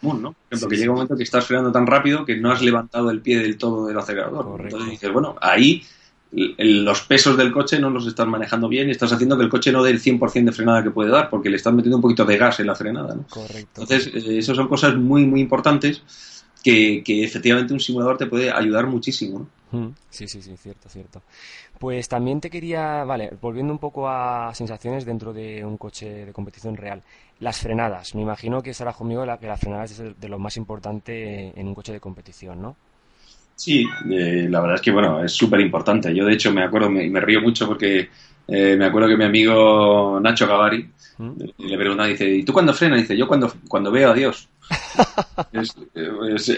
común, 0.00 0.22
¿no? 0.22 0.32
Por 0.32 0.38
ejemplo, 0.50 0.68
que 0.68 0.76
llega 0.76 0.90
un 0.90 0.96
momento 0.96 1.16
que 1.16 1.22
estás 1.22 1.46
frenando 1.46 1.72
tan 1.72 1.86
rápido 1.86 2.24
que 2.24 2.36
no 2.36 2.50
has 2.50 2.62
levantado 2.62 3.10
el 3.10 3.20
pie 3.20 3.38
del 3.38 3.56
todo 3.56 3.86
del 3.86 3.98
acelerador. 3.98 4.60
Entonces 4.60 4.90
dices, 4.90 5.12
bueno, 5.12 5.36
ahí 5.40 5.82
los 6.32 7.02
pesos 7.02 7.36
del 7.36 7.52
coche 7.52 7.78
no 7.78 7.90
los 7.90 8.06
estás 8.06 8.26
manejando 8.26 8.68
bien 8.68 8.88
y 8.88 8.90
estás 8.90 9.12
haciendo 9.12 9.36
que 9.36 9.44
el 9.44 9.48
coche 9.48 9.70
no 9.70 9.82
dé 9.82 9.90
el 9.90 10.00
100% 10.00 10.44
de 10.44 10.52
frenada 10.52 10.82
que 10.82 10.90
puede 10.90 11.10
dar 11.10 11.30
porque 11.30 11.48
le 11.48 11.56
estás 11.56 11.72
metiendo 11.72 11.96
un 11.96 12.02
poquito 12.02 12.24
de 12.24 12.36
gas 12.36 12.58
en 12.60 12.66
la 12.66 12.74
frenada. 12.74 13.14
¿no? 13.14 13.24
Correcto. 13.28 13.82
Entonces, 13.82 14.08
eh, 14.12 14.38
esas 14.38 14.56
son 14.56 14.68
cosas 14.68 14.96
muy, 14.96 15.26
muy 15.26 15.40
importantes 15.40 16.02
que, 16.62 17.02
efectivamente 17.06 17.74
un 17.74 17.80
simulador 17.80 18.16
te 18.16 18.26
puede 18.26 18.50
ayudar 18.50 18.86
muchísimo. 18.86 19.48
Sí, 20.10 20.28
sí, 20.28 20.40
sí, 20.40 20.56
cierto, 20.56 20.88
cierto. 20.88 21.20
Pues 21.78 22.08
también 22.08 22.40
te 22.40 22.50
quería, 22.50 23.04
vale, 23.04 23.30
volviendo 23.40 23.72
un 23.72 23.78
poco 23.78 24.08
a 24.08 24.54
sensaciones 24.54 25.04
dentro 25.04 25.32
de 25.32 25.64
un 25.64 25.76
coche 25.76 26.26
de 26.26 26.32
competición 26.32 26.76
real. 26.76 27.02
Las 27.40 27.58
frenadas, 27.58 28.14
me 28.14 28.22
imagino 28.22 28.62
que 28.62 28.70
estarás 28.70 28.96
conmigo 28.96 29.26
la, 29.26 29.38
que 29.38 29.46
las 29.46 29.60
frenadas 29.60 29.90
es 29.98 30.20
de 30.20 30.28
lo 30.28 30.38
más 30.38 30.56
importante 30.56 31.52
en 31.58 31.66
un 31.66 31.74
coche 31.74 31.92
de 31.92 32.00
competición, 32.00 32.62
¿no? 32.62 32.76
Sí, 33.56 33.86
eh, 34.10 34.46
la 34.50 34.60
verdad 34.60 34.76
es 34.76 34.82
que 34.82 34.90
bueno, 34.90 35.22
es 35.24 35.32
súper 35.32 35.60
importante. 35.60 36.14
Yo 36.14 36.24
de 36.24 36.34
hecho 36.34 36.52
me 36.52 36.62
acuerdo, 36.64 36.90
me, 36.90 37.08
me 37.08 37.20
río 37.20 37.40
mucho 37.40 37.66
porque 37.66 38.08
eh, 38.48 38.76
me 38.76 38.84
acuerdo 38.86 39.08
que 39.08 39.16
mi 39.16 39.24
amigo 39.24 40.18
Nacho 40.20 40.46
Gavari 40.46 40.88
¿Mm? 41.18 41.30
le 41.58 41.76
pregunta, 41.78 42.04
dice, 42.06 42.28
¿y 42.28 42.44
tú 42.44 42.52
cuándo 42.52 42.74
frenas? 42.74 43.00
Dice, 43.00 43.16
yo 43.16 43.26
cuando, 43.28 43.52
cuando 43.68 43.90
veo 43.90 44.10
a 44.10 44.14
Dios. 44.14 44.48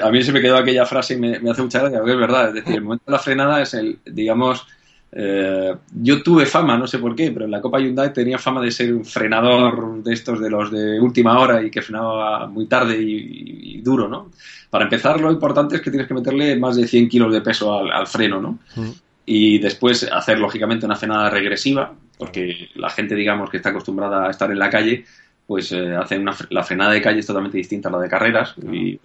A 0.02 0.10
mí 0.10 0.22
se 0.22 0.32
me 0.32 0.40
quedó 0.40 0.56
aquella 0.56 0.86
frase 0.86 1.14
y 1.14 1.16
me, 1.18 1.50
hace 1.50 1.62
mucha 1.62 1.80
gracia, 1.80 1.98
porque 1.98 2.12
es 2.12 2.18
verdad. 2.18 2.48
Es 2.48 2.54
decir, 2.54 2.74
el 2.74 2.82
momento 2.82 3.04
de 3.06 3.12
la 3.12 3.18
frenada 3.18 3.62
es 3.62 3.74
el, 3.74 3.98
digamos, 4.04 4.66
eh, 5.12 5.74
yo 6.02 6.22
tuve 6.22 6.44
fama, 6.46 6.76
no 6.76 6.86
sé 6.86 6.98
por 6.98 7.14
qué, 7.14 7.30
pero 7.30 7.44
en 7.44 7.50
la 7.50 7.60
Copa 7.60 7.78
Hyundai 7.78 8.12
tenía 8.12 8.38
fama 8.38 8.60
de 8.60 8.70
ser 8.70 8.92
un 8.92 9.04
frenador 9.04 10.02
de 10.02 10.12
estos 10.12 10.40
de 10.40 10.50
los 10.50 10.70
de 10.70 11.00
última 11.00 11.38
hora 11.38 11.62
y 11.62 11.70
que 11.70 11.80
frenaba 11.80 12.46
muy 12.46 12.66
tarde 12.66 12.98
y, 13.00 13.80
duro, 13.80 14.08
¿no? 14.08 14.30
Para 14.68 14.84
empezar, 14.84 15.20
lo 15.20 15.30
importante 15.30 15.76
es 15.76 15.80
que 15.80 15.90
tienes 15.90 16.08
que 16.08 16.14
meterle 16.14 16.56
más 16.56 16.76
de 16.76 16.86
100 16.86 17.08
kilos 17.08 17.32
de 17.32 17.40
peso 17.40 17.78
al, 17.78 18.06
freno, 18.06 18.40
¿no? 18.40 18.58
Mm. 18.74 18.90
Y 19.24 19.58
después 19.58 20.08
hacer, 20.10 20.38
lógicamente, 20.38 20.86
una 20.86 20.96
frenada 20.96 21.30
regresiva, 21.30 21.94
porque 22.18 22.68
la 22.74 22.90
gente, 22.90 23.14
digamos, 23.14 23.48
que 23.48 23.58
está 23.58 23.70
acostumbrada 23.70 24.26
a 24.26 24.30
estar 24.30 24.50
en 24.50 24.58
la 24.58 24.68
calle, 24.68 25.04
pues 25.46 25.70
eh, 25.72 25.94
hace 25.94 26.18
una, 26.18 26.34
la 26.50 26.64
frenada 26.64 26.92
de 26.92 27.00
calle 27.00 27.20
es 27.20 27.26
totalmente 27.26 27.58
distinta 27.58 27.88
a 27.88 27.92
la 27.92 28.00
de 28.00 28.08
carreras 28.08 28.54
y 28.70 28.98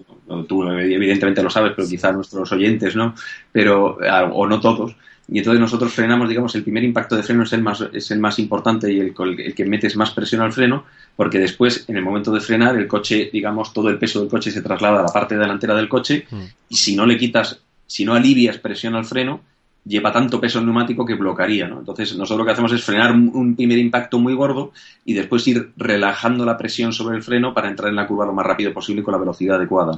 tú 0.47 0.63
evidentemente 0.63 1.43
lo 1.43 1.49
sabes 1.49 1.73
pero 1.75 1.87
quizás 1.87 2.15
nuestros 2.15 2.51
oyentes 2.51 2.95
no 2.95 3.13
pero 3.51 3.97
o 4.33 4.47
no 4.47 4.59
todos. 4.59 4.95
Y 5.31 5.37
entonces 5.37 5.61
nosotros 5.61 5.93
frenamos, 5.93 6.27
digamos, 6.27 6.53
el 6.55 6.63
primer 6.63 6.83
impacto 6.83 7.15
de 7.15 7.23
freno 7.23 7.43
es 7.43 7.53
el 7.53 7.61
más, 7.61 7.81
es 7.93 8.11
el 8.11 8.19
más 8.19 8.37
importante 8.37 8.91
y 8.91 8.99
el, 8.99 9.13
el, 9.17 9.55
que 9.55 9.65
metes 9.65 9.95
más 9.95 10.11
presión 10.11 10.41
al 10.41 10.51
freno, 10.51 10.83
porque 11.15 11.39
después, 11.39 11.85
en 11.87 11.95
el 11.95 12.03
momento 12.03 12.33
de 12.33 12.41
frenar, 12.41 12.75
el 12.75 12.85
coche, 12.85 13.29
digamos, 13.31 13.71
todo 13.71 13.87
el 13.89 13.97
peso 13.97 14.19
del 14.19 14.29
coche 14.29 14.51
se 14.51 14.61
traslada 14.61 14.99
a 14.99 15.03
la 15.03 15.13
parte 15.13 15.37
delantera 15.37 15.73
del 15.73 15.87
coche 15.87 16.25
mm. 16.29 16.43
y 16.67 16.75
si 16.75 16.97
no 16.97 17.05
le 17.05 17.17
quitas, 17.17 17.61
si 17.87 18.03
no 18.03 18.13
alivias 18.13 18.57
presión 18.57 18.93
al 18.93 19.05
freno, 19.05 19.39
lleva 19.85 20.11
tanto 20.11 20.39
peso 20.39 20.61
neumático 20.61 21.05
que 21.05 21.15
bloquearía, 21.15 21.67
¿no? 21.67 21.79
Entonces 21.79 22.15
nosotros 22.15 22.39
lo 22.39 22.45
que 22.45 22.51
hacemos 22.51 22.71
es 22.71 22.83
frenar 22.83 23.11
un 23.11 23.55
primer 23.55 23.79
impacto 23.79 24.19
muy 24.19 24.33
gordo 24.33 24.71
y 25.05 25.13
después 25.13 25.47
ir 25.47 25.71
relajando 25.75 26.45
la 26.45 26.57
presión 26.57 26.93
sobre 26.93 27.17
el 27.17 27.23
freno 27.23 27.53
para 27.53 27.67
entrar 27.67 27.89
en 27.89 27.95
la 27.95 28.07
curva 28.07 28.25
lo 28.25 28.33
más 28.33 28.45
rápido 28.45 28.73
posible 28.73 29.01
con 29.01 29.13
la 29.13 29.19
velocidad 29.19 29.57
adecuada. 29.57 29.97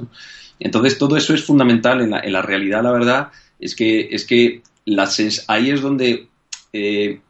Entonces 0.58 0.98
todo 0.98 1.16
eso 1.16 1.34
es 1.34 1.44
fundamental 1.44 2.00
en 2.00 2.10
la, 2.10 2.20
en 2.20 2.32
la 2.32 2.42
realidad, 2.42 2.82
la 2.82 2.92
verdad, 2.92 3.28
es 3.58 3.74
que, 3.74 4.08
es 4.10 4.24
que 4.26 4.62
ahí 5.48 5.70
es 5.70 5.80
donde 5.80 6.28
eh, 6.72 7.20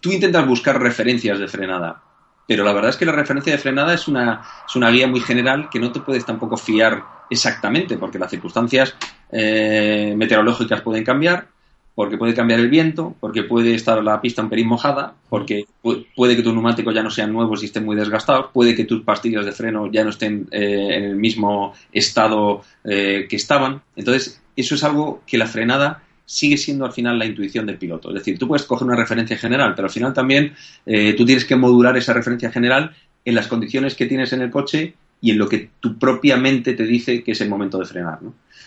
tú 0.00 0.12
intentas 0.12 0.46
buscar 0.46 0.80
referencias 0.80 1.38
de 1.38 1.48
frenada, 1.48 2.02
pero 2.46 2.64
la 2.64 2.72
verdad 2.72 2.90
es 2.90 2.96
que 2.96 3.06
la 3.06 3.12
referencia 3.12 3.52
de 3.52 3.58
frenada 3.58 3.94
es 3.94 4.08
una, 4.08 4.42
es 4.66 4.76
una 4.76 4.90
guía 4.90 5.06
muy 5.06 5.20
general 5.20 5.68
que 5.70 5.78
no 5.78 5.92
te 5.92 6.00
puedes 6.00 6.24
tampoco 6.24 6.56
fiar 6.56 7.02
exactamente, 7.30 7.96
porque 7.96 8.18
las 8.18 8.30
circunstancias 8.30 8.94
eh, 9.30 10.14
meteorológicas 10.16 10.82
pueden 10.82 11.04
cambiar, 11.04 11.48
porque 11.94 12.16
puede 12.16 12.34
cambiar 12.34 12.60
el 12.60 12.70
viento, 12.70 13.14
porque 13.20 13.42
puede 13.42 13.74
estar 13.74 14.02
la 14.02 14.20
pista 14.20 14.42
un 14.42 14.48
pelín 14.48 14.68
mojada, 14.68 15.14
porque 15.28 15.66
puede 16.14 16.36
que 16.36 16.42
tus 16.42 16.52
neumáticos 16.52 16.94
ya 16.94 17.02
no 17.02 17.10
sean 17.10 17.32
nuevos 17.32 17.62
y 17.62 17.66
estén 17.66 17.84
muy 17.84 17.96
desgastados, 17.96 18.46
puede 18.52 18.74
que 18.74 18.84
tus 18.84 19.02
pastillas 19.02 19.44
de 19.44 19.52
freno 19.52 19.90
ya 19.90 20.04
no 20.04 20.10
estén 20.10 20.48
eh, 20.50 20.88
en 20.92 21.04
el 21.04 21.16
mismo 21.16 21.74
estado 21.92 22.62
que 22.84 23.26
estaban. 23.30 23.82
Entonces, 23.94 24.42
eso 24.56 24.74
es 24.74 24.84
algo 24.84 25.22
que 25.26 25.38
la 25.38 25.46
frenada 25.46 26.02
sigue 26.24 26.56
siendo 26.56 26.84
al 26.84 26.92
final 26.92 27.18
la 27.18 27.26
intuición 27.26 27.66
del 27.66 27.76
piloto. 27.76 28.08
Es 28.08 28.14
decir, 28.14 28.38
tú 28.38 28.48
puedes 28.48 28.64
coger 28.64 28.86
una 28.86 28.96
referencia 28.96 29.36
general, 29.36 29.74
pero 29.74 29.86
al 29.86 29.92
final 29.92 30.12
también 30.12 30.54
eh, 30.86 31.14
tú 31.14 31.24
tienes 31.24 31.44
que 31.44 31.56
modular 31.56 31.96
esa 31.96 32.12
referencia 32.12 32.50
general 32.50 32.94
en 33.24 33.34
las 33.34 33.48
condiciones 33.48 33.94
que 33.94 34.06
tienes 34.06 34.32
en 34.32 34.42
el 34.42 34.50
coche 34.50 34.94
y 35.22 35.30
en 35.30 35.38
lo 35.38 35.48
que 35.48 35.70
tu 35.80 35.98
propia 35.98 36.36
mente 36.36 36.74
te 36.74 36.84
dice 36.84 37.24
que 37.24 37.32
es 37.32 37.40
el 37.40 37.48
momento 37.48 37.78
de 37.78 37.86
frenar. 37.86 38.18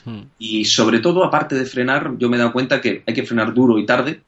Hmm. 0.05 0.21
Y 0.39 0.65
sobre 0.65 0.99
todo, 0.99 1.23
aparte 1.23 1.53
de 1.53 1.65
frenar, 1.65 2.13
yo 2.17 2.29
me 2.29 2.37
he 2.37 2.39
dado 2.39 2.53
cuenta 2.53 2.81
que 2.81 3.03
hay 3.05 3.13
que 3.13 3.25
frenar 3.25 3.53
duro 3.53 3.77
y 3.77 3.85
tarde, 3.85 4.21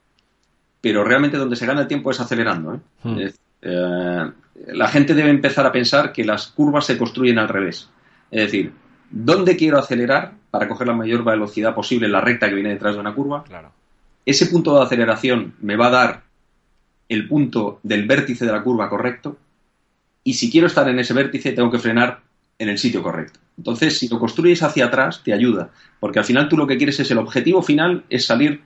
pero 0.80 1.04
realmente 1.04 1.38
donde 1.38 1.56
se 1.56 1.66
gana 1.66 1.82
el 1.82 1.88
tiempo 1.88 2.12
es 2.12 2.20
acelerando. 2.20 2.76
¿eh? 2.76 2.80
Hmm. 3.02 3.18
Eh, 3.64 4.32
la 4.68 4.88
gente 4.90 5.16
debe 5.16 5.32
empezar 5.32 5.66
a 5.66 5.72
pensar 5.72 6.14
que 6.14 6.24
las 6.24 6.48
curvas 6.48 6.86
se 6.86 6.98
construyen 6.98 7.40
al 7.40 7.50
revés. 7.50 7.90
Es 8.30 8.44
decir, 8.44 8.72
¿dónde 9.10 9.56
quiero 9.56 9.80
acelerar? 9.80 10.38
para 10.58 10.68
coger 10.68 10.88
la 10.88 10.94
mayor 10.94 11.24
velocidad 11.24 11.76
posible 11.76 12.08
en 12.08 12.14
la 12.14 12.22
recta 12.22 12.50
que 12.50 12.56
viene 12.56 12.70
detrás 12.70 12.96
de 12.96 13.02
una 13.02 13.14
curva. 13.14 13.44
Claro. 13.44 13.72
Ese 14.26 14.48
punto 14.48 14.76
de 14.76 14.84
aceleración 14.84 15.54
me 15.62 15.76
va 15.76 15.88
a 15.88 15.92
dar 15.92 16.24
el 17.10 17.28
punto 17.28 17.80
del 17.84 18.08
vértice 18.08 18.46
de 18.46 18.52
la 18.52 18.64
curva 18.64 18.90
correcto. 18.90 19.38
Y 20.28 20.34
si 20.34 20.52
quiero 20.52 20.68
estar 20.68 20.90
en 20.90 21.00
ese 21.00 21.14
vértice, 21.14 21.54
tengo 21.54 21.72
que 21.72 21.80
frenar 21.80 22.20
en 22.60 22.68
el 22.68 22.78
sitio 22.78 23.02
correcto. 23.02 23.40
Entonces, 23.58 23.98
si 23.98 24.10
lo 24.10 24.20
construyes 24.20 24.62
hacia 24.62 24.88
atrás, 24.88 25.22
te 25.24 25.32
ayuda. 25.32 25.70
Porque 26.02 26.20
al 26.20 26.26
final 26.26 26.50
tú 26.50 26.58
lo 26.58 26.68
que 26.68 26.76
quieres 26.76 27.00
es 27.00 27.10
el 27.12 27.18
objetivo 27.18 27.62
final, 27.62 28.04
es 28.10 28.26
salir, 28.26 28.60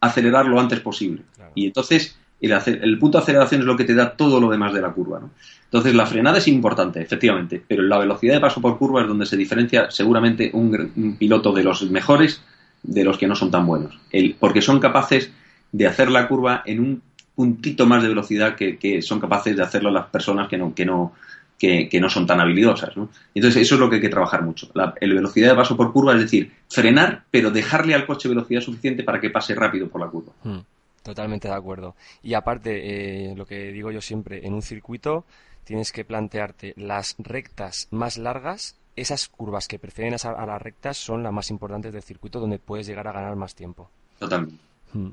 acelerar 0.00 0.46
lo 0.46 0.60
antes 0.60 0.78
posible. 0.78 1.22
Y 1.56 1.66
entonces, 1.66 2.16
el, 2.40 2.52
el 2.52 2.98
punto 3.00 3.18
de 3.18 3.24
aceleración 3.24 3.62
es 3.62 3.66
lo 3.66 3.76
que 3.76 3.82
te 3.82 3.96
da 3.96 4.16
todo 4.16 4.38
lo 4.38 4.48
demás 4.48 4.72
de 4.72 4.82
la 4.82 4.92
curva. 4.92 5.18
¿no? 5.18 5.30
Entonces, 5.64 5.96
la 5.96 6.06
frenada 6.06 6.38
es 6.38 6.46
importante, 6.46 7.02
efectivamente, 7.02 7.60
pero 7.66 7.82
la 7.82 7.98
velocidad 7.98 8.34
de 8.34 8.40
paso 8.40 8.60
por 8.60 8.78
curva 8.78 9.02
es 9.02 9.08
donde 9.08 9.26
se 9.26 9.36
diferencia 9.36 9.90
seguramente 9.90 10.52
un, 10.52 11.16
piloto 11.18 11.52
de 11.52 11.64
los 11.64 11.90
mejores 11.90 12.40
de 12.84 13.02
los 13.02 13.18
que 13.18 13.26
no 13.26 13.34
son 13.34 13.50
tan 13.50 13.66
buenos. 13.66 13.98
El- 14.12 14.36
porque 14.38 14.62
son 14.62 14.78
capaces 14.78 15.32
de 15.72 15.88
hacer 15.88 16.08
la 16.08 16.28
curva 16.28 16.62
en 16.66 16.78
un 16.78 17.02
puntito 17.34 17.86
más 17.86 18.02
de 18.02 18.08
velocidad 18.08 18.54
que, 18.54 18.78
que 18.78 19.02
son 19.02 19.20
capaces 19.20 19.56
de 19.56 19.62
hacerlo 19.62 19.90
las 19.90 20.06
personas 20.06 20.48
que 20.48 20.58
no, 20.58 20.74
que 20.74 20.84
no, 20.84 21.14
que, 21.58 21.88
que 21.88 22.00
no 22.00 22.08
son 22.08 22.26
tan 22.26 22.40
habilidosas. 22.40 22.96
¿no? 22.96 23.10
Entonces, 23.34 23.62
eso 23.62 23.74
es 23.74 23.80
lo 23.80 23.88
que 23.88 23.96
hay 23.96 24.02
que 24.02 24.08
trabajar 24.08 24.42
mucho. 24.42 24.70
La 24.74 24.94
el 25.00 25.14
velocidad 25.14 25.50
de 25.50 25.56
paso 25.56 25.76
por 25.76 25.92
curva, 25.92 26.14
es 26.14 26.20
decir, 26.20 26.52
frenar, 26.68 27.24
pero 27.30 27.50
dejarle 27.50 27.94
al 27.94 28.06
coche 28.06 28.28
velocidad 28.28 28.60
suficiente 28.60 29.04
para 29.04 29.20
que 29.20 29.30
pase 29.30 29.54
rápido 29.54 29.88
por 29.88 30.00
la 30.00 30.08
curva. 30.08 30.32
Hmm, 30.42 30.60
Totalmente 31.02 31.48
de 31.48 31.54
acuerdo. 31.54 31.94
Y 32.22 32.34
aparte, 32.34 33.30
eh, 33.30 33.34
lo 33.34 33.46
que 33.46 33.72
digo 33.72 33.90
yo 33.90 34.00
siempre, 34.00 34.46
en 34.46 34.54
un 34.54 34.62
circuito 34.62 35.24
tienes 35.64 35.92
que 35.92 36.04
plantearte 36.04 36.74
las 36.76 37.14
rectas 37.18 37.88
más 37.90 38.18
largas. 38.18 38.76
Esas 38.96 39.28
curvas 39.28 39.68
que 39.68 39.78
preceden 39.78 40.14
a, 40.14 40.16
a 40.16 40.46
las 40.46 40.60
rectas 40.60 40.98
son 40.98 41.22
las 41.22 41.32
más 41.32 41.50
importantes 41.50 41.92
del 41.92 42.02
circuito 42.02 42.40
donde 42.40 42.58
puedes 42.58 42.86
llegar 42.86 43.06
a 43.08 43.12
ganar 43.12 43.36
más 43.36 43.54
tiempo. 43.54 43.88
Totalmente. 44.18 44.69
Hmm, 44.92 45.10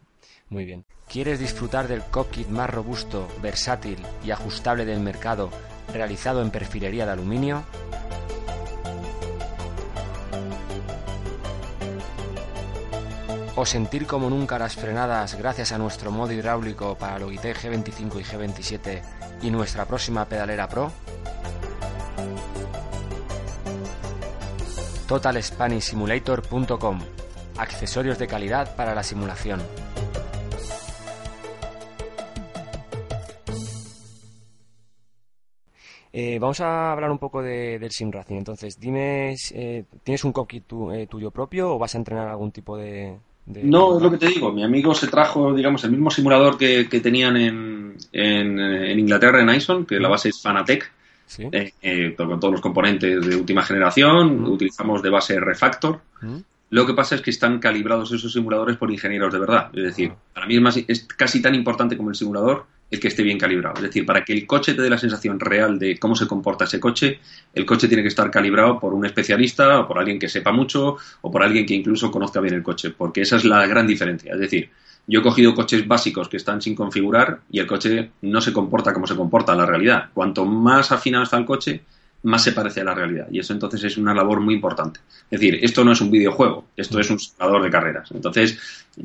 Muy 0.50 0.66
bien. 0.66 0.86
¿Quieres 1.08 1.40
disfrutar 1.40 1.88
del 1.88 2.04
cockpit 2.04 2.50
más 2.50 2.70
robusto, 2.70 3.28
versátil 3.42 3.98
y 4.26 4.32
ajustable 4.32 4.86
del 4.86 5.00
mercado 5.00 5.50
realizado 5.94 6.42
en 6.42 6.52
perfilería 6.52 7.06
de 7.06 7.14
aluminio? 7.14 7.64
¿O 13.56 13.66
sentir 13.66 14.06
como 14.06 14.30
nunca 14.30 14.60
las 14.60 14.76
frenadas 14.76 15.36
gracias 15.36 15.72
a 15.72 15.80
nuestro 15.80 16.12
modo 16.12 16.32
hidráulico 16.32 16.96
para 16.96 17.18
Logitech 17.18 17.64
G25 17.64 18.20
y 18.20 18.24
G27 18.24 19.02
y 19.42 19.50
nuestra 19.50 19.86
próxima 19.86 20.26
pedalera 20.26 20.70
Pro? 20.70 20.92
TotalSpanishSimulator.com 25.08 27.17
Accesorios 27.58 28.20
de 28.20 28.28
calidad 28.28 28.76
para 28.76 28.94
la 28.94 29.04
simulación. 29.04 29.62
Eh, 36.14 36.40
vamos 36.40 36.60
a 36.62 36.92
hablar 36.94 37.12
un 37.12 37.20
poco 37.20 37.42
de- 37.42 37.78
del 37.80 37.92
sim 37.92 38.10
racing. 38.12 38.36
Entonces, 38.38 38.80
dime, 38.80 39.36
eh, 39.54 39.84
¿tienes 40.04 40.24
un 40.24 40.32
cockpit 40.32 40.64
tu- 40.66 40.92
eh, 40.92 41.06
tuyo 41.08 41.32
propio 41.32 41.74
o 41.76 41.78
vas 41.78 41.94
a 41.96 41.98
entrenar 41.98 42.28
algún 42.30 42.52
tipo 42.52 42.78
de, 42.78 43.18
de- 43.46 43.64
No, 43.64 43.98
es 43.98 44.04
lo 44.04 44.12
que 44.12 44.18
te 44.18 44.28
digo. 44.28 44.52
Mi 44.52 44.64
amigo 44.64 44.94
se 44.96 45.08
trajo, 45.08 45.54
digamos, 45.54 45.84
el 45.84 45.92
mismo 45.92 46.10
simulador 46.10 46.58
que, 46.58 46.88
que 46.90 47.02
tenían 47.02 47.38
en, 47.38 47.98
en, 48.14 48.60
en 48.60 49.00
Inglaterra, 49.00 49.42
en 49.42 49.50
Ison, 49.50 49.86
que 49.86 50.00
la 50.00 50.08
base 50.08 50.30
es 50.30 50.42
Fanatec, 50.42 50.92
¿Sí? 51.26 51.44
con 52.16 52.40
todos 52.40 52.54
los 52.54 52.62
componentes 52.62 53.26
de 53.28 53.36
última 53.36 53.62
generación. 53.62 54.42
Mm. 54.42 54.50
Utilizamos 54.52 55.04
de 55.04 55.10
base 55.10 55.40
Refactor. 55.40 56.00
¿Mm? 56.22 56.38
Lo 56.70 56.86
que 56.86 56.94
pasa 56.94 57.16
es 57.16 57.22
que 57.22 57.30
están 57.30 57.60
calibrados 57.60 58.12
esos 58.12 58.34
simuladores 58.34 58.78
por 58.78 58.92
ingenieros 58.92 59.32
de 59.32 59.40
verdad. 59.40 59.70
Es 59.74 59.84
decir, 59.84 60.12
para 60.34 60.46
mí 60.46 60.56
es, 60.56 60.62
más, 60.62 60.78
es 60.78 61.08
casi 61.16 61.42
tan 61.42 61.56
importante 61.56 61.96
como 61.96 62.10
el 62.10 62.16
simulador 62.16 62.66
el 62.90 63.00
que 63.00 63.08
esté 63.10 63.24
bien 63.24 63.38
calibrado. 63.38 63.76
Es 63.78 63.84
decir, 63.84 64.06
para 64.06 64.24
que 64.24 64.34
el 64.34 64.46
coche 64.46 64.74
te 64.74 64.82
dé 64.82 64.90
la 64.90 64.98
sensación 64.98 65.40
real 65.40 65.78
de 65.78 65.98
cómo 65.98 66.16
se 66.16 66.28
comporta 66.28 66.66
ese 66.66 66.80
coche, 66.80 67.20
el 67.54 67.66
coche 67.66 67.88
tiene 67.88 68.02
que 68.02 68.10
estar 68.10 68.30
calibrado 68.32 68.80
por 68.80 68.94
un 68.94 69.06
especialista 69.06 69.80
o 69.80 69.88
por 69.88 70.00
alguien 70.00 70.20
que 70.20 70.30
sepa 70.30 70.52
mucho 70.52 70.98
o 71.22 71.32
por 71.32 71.44
alguien 71.44 71.66
que 71.66 71.74
incluso 71.74 72.12
conozca 72.12 72.40
bien 72.40 72.56
el 72.56 72.64
coche, 72.64 72.92
porque 72.92 73.22
esa 73.22 73.38
es 73.38 73.46
la 73.46 73.66
gran 73.68 73.88
diferencia. 73.88 74.34
Es 74.34 74.40
decir, 74.40 74.70
yo 75.06 75.20
he 75.20 75.24
cogido 75.24 75.56
coches 75.56 75.88
básicos 75.88 76.28
que 76.28 76.38
están 76.38 76.62
sin 76.62 76.76
configurar 76.76 77.40
y 77.50 77.60
el 77.60 77.68
coche 77.68 78.12
no 78.22 78.42
se 78.42 78.54
comporta 78.54 78.94
como 78.94 79.08
se 79.08 79.16
comporta 79.16 79.54
en 79.54 79.60
la 79.60 79.66
realidad. 79.66 80.10
Cuanto 80.14 80.46
más 80.46 80.92
afinado 80.92 81.24
está 81.24 81.38
el 81.38 81.46
coche, 81.46 81.82
más 82.24 82.44
se 82.44 82.52
parece 82.52 82.82
a 82.82 82.84
la 82.84 82.94
realidad. 82.94 83.28
Y 83.32 83.40
eso 83.40 83.54
entonces 83.54 83.84
es 83.84 83.98
una 83.98 84.14
labor 84.14 84.40
muy 84.40 84.56
importante. 84.56 85.00
Es 85.30 85.40
decir, 85.40 85.60
esto 85.62 85.84
no 85.84 85.92
es 85.92 86.02
un 86.02 86.12
videojuego, 86.12 86.66
esto 86.76 87.00
es 87.00 87.10
un 87.10 87.20
simulador 87.20 87.64
de 87.64 87.70
carreras. 87.70 88.12
Entonces, 88.12 88.58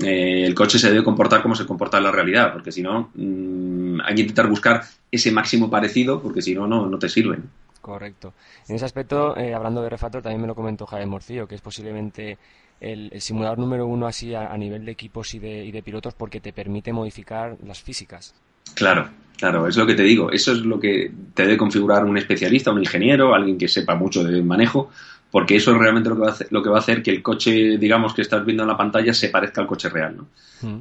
eh, 0.02 0.44
el 0.44 0.54
coche 0.54 0.78
se 0.78 0.90
debe 0.90 1.04
comportar 1.04 1.42
como 1.42 1.54
se 1.54 1.66
comporta 1.66 1.98
en 1.98 2.04
la 2.04 2.10
realidad, 2.10 2.52
porque 2.52 2.72
si 2.72 2.82
no, 2.82 3.10
mm, 3.14 4.00
hay 4.04 4.14
que 4.14 4.22
intentar 4.22 4.48
buscar 4.48 4.82
ese 5.10 5.30
máximo 5.30 5.70
parecido, 5.70 6.20
porque 6.20 6.42
si 6.42 6.54
no, 6.54 6.66
no, 6.66 6.86
no 6.86 6.98
te 6.98 7.08
sirven. 7.08 7.48
Correcto. 7.80 8.32
En 8.68 8.76
ese 8.76 8.84
aspecto, 8.84 9.36
eh, 9.36 9.54
hablando 9.54 9.82
de 9.82 9.90
Refactor, 9.90 10.22
también 10.22 10.40
me 10.40 10.46
lo 10.46 10.54
comentó 10.54 10.86
Javier 10.86 11.08
Morcillo, 11.08 11.48
que 11.48 11.56
es 11.56 11.60
posiblemente 11.60 12.38
el, 12.80 13.10
el 13.12 13.20
simulador 13.20 13.58
número 13.58 13.86
uno 13.86 14.06
así 14.06 14.34
a, 14.34 14.52
a 14.52 14.56
nivel 14.56 14.84
de 14.84 14.92
equipos 14.92 15.34
y 15.34 15.38
de, 15.38 15.64
y 15.64 15.72
de 15.72 15.82
pilotos 15.82 16.14
porque 16.14 16.40
te 16.40 16.52
permite 16.52 16.92
modificar 16.92 17.56
las 17.64 17.82
físicas. 17.82 18.34
Claro, 18.74 19.08
claro, 19.38 19.66
es 19.68 19.76
lo 19.76 19.86
que 19.86 19.94
te 19.94 20.02
digo. 20.02 20.30
Eso 20.30 20.52
es 20.52 20.58
lo 20.60 20.78
que 20.80 21.10
te 21.34 21.42
debe 21.44 21.56
configurar 21.56 22.04
un 22.04 22.16
especialista, 22.18 22.70
un 22.72 22.78
ingeniero, 22.80 23.34
alguien 23.34 23.58
que 23.58 23.68
sepa 23.68 23.94
mucho 23.94 24.24
de 24.24 24.42
manejo, 24.42 24.90
porque 25.30 25.56
eso 25.56 25.72
es 25.72 25.78
realmente 25.78 26.08
lo 26.10 26.16
que 26.16 26.22
va 26.22 26.28
a 26.28 26.32
hacer, 26.32 26.48
lo 26.50 26.62
que 26.62 26.70
va 26.70 26.76
a 26.76 26.80
hacer 26.80 27.02
que 27.02 27.10
el 27.10 27.22
coche, 27.22 27.78
digamos, 27.78 28.14
que 28.14 28.22
estás 28.22 28.44
viendo 28.44 28.62
en 28.64 28.68
la 28.68 28.76
pantalla 28.76 29.12
se 29.14 29.28
parezca 29.30 29.60
al 29.60 29.66
coche 29.66 29.88
real, 29.88 30.16
¿no? 30.16 30.28
Mm, 30.60 30.80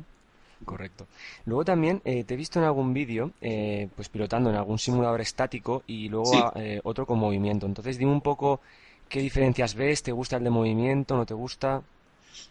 Correcto. 0.65 1.07
Luego 1.45 1.65
también 1.65 2.01
eh, 2.05 2.23
te 2.25 2.35
he 2.35 2.37
visto 2.37 2.59
en 2.59 2.65
algún 2.65 2.93
vídeo, 2.93 3.31
eh, 3.41 3.89
pues 3.95 4.09
pilotando 4.09 4.49
en 4.49 4.57
algún 4.57 4.79
simulador 4.79 5.21
estático 5.21 5.83
y 5.87 6.09
luego 6.09 6.31
Sí. 6.31 6.51
eh, 6.55 6.79
otro 6.83 7.05
con 7.07 7.19
movimiento. 7.19 7.65
Entonces, 7.67 7.97
dime 7.97 8.11
un 8.11 8.21
poco 8.21 8.61
qué 9.09 9.21
diferencias 9.21 9.75
ves, 9.75 10.03
¿te 10.03 10.11
gusta 10.13 10.37
el 10.37 10.43
de 10.45 10.51
movimiento, 10.51 11.17
no 11.17 11.25
te 11.25 11.33
gusta? 11.35 11.83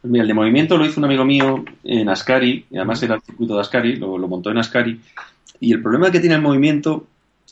Pues 0.01 0.11
mira, 0.11 0.22
el 0.22 0.28
de 0.28 0.34
movimiento 0.34 0.76
lo 0.76 0.84
hizo 0.86 1.01
un 1.01 1.05
amigo 1.07 1.24
mío 1.24 1.64
en 1.84 2.09
Ascari, 2.09 2.66
y 2.70 2.76
además 2.76 3.03
era 3.03 3.14
el 3.16 3.22
circuito 3.22 3.55
de 3.55 3.61
Ascari, 3.61 3.96
lo, 3.96 4.18
lo 4.18 4.28
montó 4.28 4.51
en 4.51 4.59
Ascari. 4.59 5.01
Y 5.61 5.72
el 5.72 5.82
problema 5.82 6.11
que 6.11 6.20
tiene 6.20 6.36
el 6.36 6.42
movimiento 6.42 7.06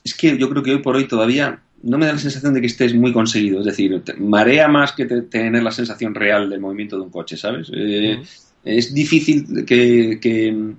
es 0.05 0.15
que 0.15 0.37
yo 0.39 0.49
creo 0.49 0.63
que 0.63 0.73
hoy 0.73 0.79
por 0.83 0.97
hoy 0.97 1.07
todavía 1.07 1.61
no 1.83 1.99
me 1.99 2.07
da 2.07 2.13
la 2.15 2.19
sensación 2.19 2.55
de 2.55 2.61
que 2.61 2.67
estés 2.67 2.95
muy 2.95 3.13
conseguido. 3.13 3.61
Es 3.61 3.67
decir, 3.67 4.03
marea 4.19 4.67
más 4.69 4.93
que 4.93 5.05
te- 5.07 5.23
tener 5.23 5.63
la 5.63 5.71
sensación 5.71 6.15
real 6.15 6.49
del 6.51 6.61
movimiento 6.61 6.97
de 6.97 7.03
un 7.03 7.11
coche, 7.11 7.37
¿sabes? 7.37 7.71
Eh. 7.73 8.21
Es 8.65 8.93
difícil 8.93 9.65
que, 9.65 10.19
que- 10.21 10.73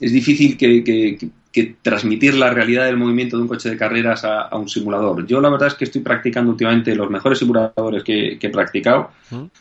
es 0.00 0.12
difícil 0.12 0.56
que, 0.56 0.84
que- 0.84 1.16
que- 1.52 1.76
transmitir 1.82 2.34
la 2.34 2.50
realidad 2.50 2.84
del 2.86 2.96
movimiento 2.96 3.36
de 3.36 3.42
un 3.42 3.48
coche 3.48 3.70
de 3.70 3.76
carreras 3.76 4.24
a, 4.24 4.42
a 4.42 4.56
un 4.56 4.68
simulador. 4.68 5.26
Yo 5.26 5.40
la 5.40 5.48
verdad 5.48 5.68
es 5.68 5.74
que 5.74 5.84
estoy 5.84 6.02
practicando 6.02 6.50
últimamente 6.52 6.94
los 6.94 7.10
mejores 7.10 7.38
simuladores 7.38 8.04
que, 8.04 8.38
que 8.38 8.46
he 8.46 8.50
practicado 8.50 9.10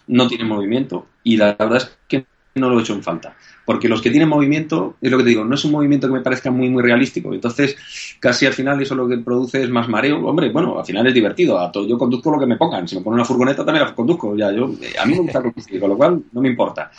no 0.07 0.27
tienen 0.27 0.47
movimiento 0.47 1.07
y 1.23 1.37
la 1.37 1.55
verdad 1.57 1.77
es 1.77 1.97
que 2.07 2.25
no 2.57 2.69
lo 2.69 2.77
he 2.79 2.81
hecho 2.81 2.93
en 2.93 3.03
falta. 3.03 3.35
Porque 3.65 3.89
los 3.89 4.01
que 4.01 4.09
tienen 4.11 4.29
movimiento, 4.29 4.95
es 5.01 5.11
lo 5.11 5.17
que 5.17 5.23
te 5.23 5.29
digo, 5.29 5.43
no 5.43 5.55
es 5.55 5.65
un 5.65 5.71
movimiento 5.73 6.07
que 6.07 6.13
me 6.13 6.21
parezca 6.21 6.51
muy, 6.51 6.69
muy 6.69 6.81
realístico. 6.81 7.33
Entonces, 7.33 7.75
casi 8.19 8.45
al 8.45 8.53
final 8.53 8.81
eso 8.81 8.95
lo 8.95 9.07
que 9.07 9.17
produce 9.17 9.61
es 9.63 9.69
más 9.69 9.89
mareo. 9.89 10.25
Hombre, 10.25 10.49
bueno, 10.51 10.79
al 10.79 10.85
final 10.85 11.05
es 11.07 11.13
divertido. 11.13 11.59
A 11.59 11.71
todo- 11.71 11.85
yo 11.87 11.97
conduzco 11.97 12.31
lo 12.31 12.39
que 12.39 12.45
me 12.45 12.55
pongan. 12.57 12.87
Si 12.87 12.95
me 12.95 13.01
ponen 13.01 13.15
una 13.15 13.25
furgoneta 13.25 13.65
también 13.65 13.85
la 13.85 13.93
conduzco. 13.93 14.35
Ya, 14.35 14.51
yo, 14.51 14.69
eh, 14.81 14.93
a 14.99 15.05
mí 15.05 15.13
me 15.13 15.19
gusta 15.21 15.41
conducir, 15.41 15.79
con 15.79 15.89
lo 15.89 15.97
cual 15.97 16.23
no 16.31 16.41
me 16.41 16.49
importa. 16.49 16.91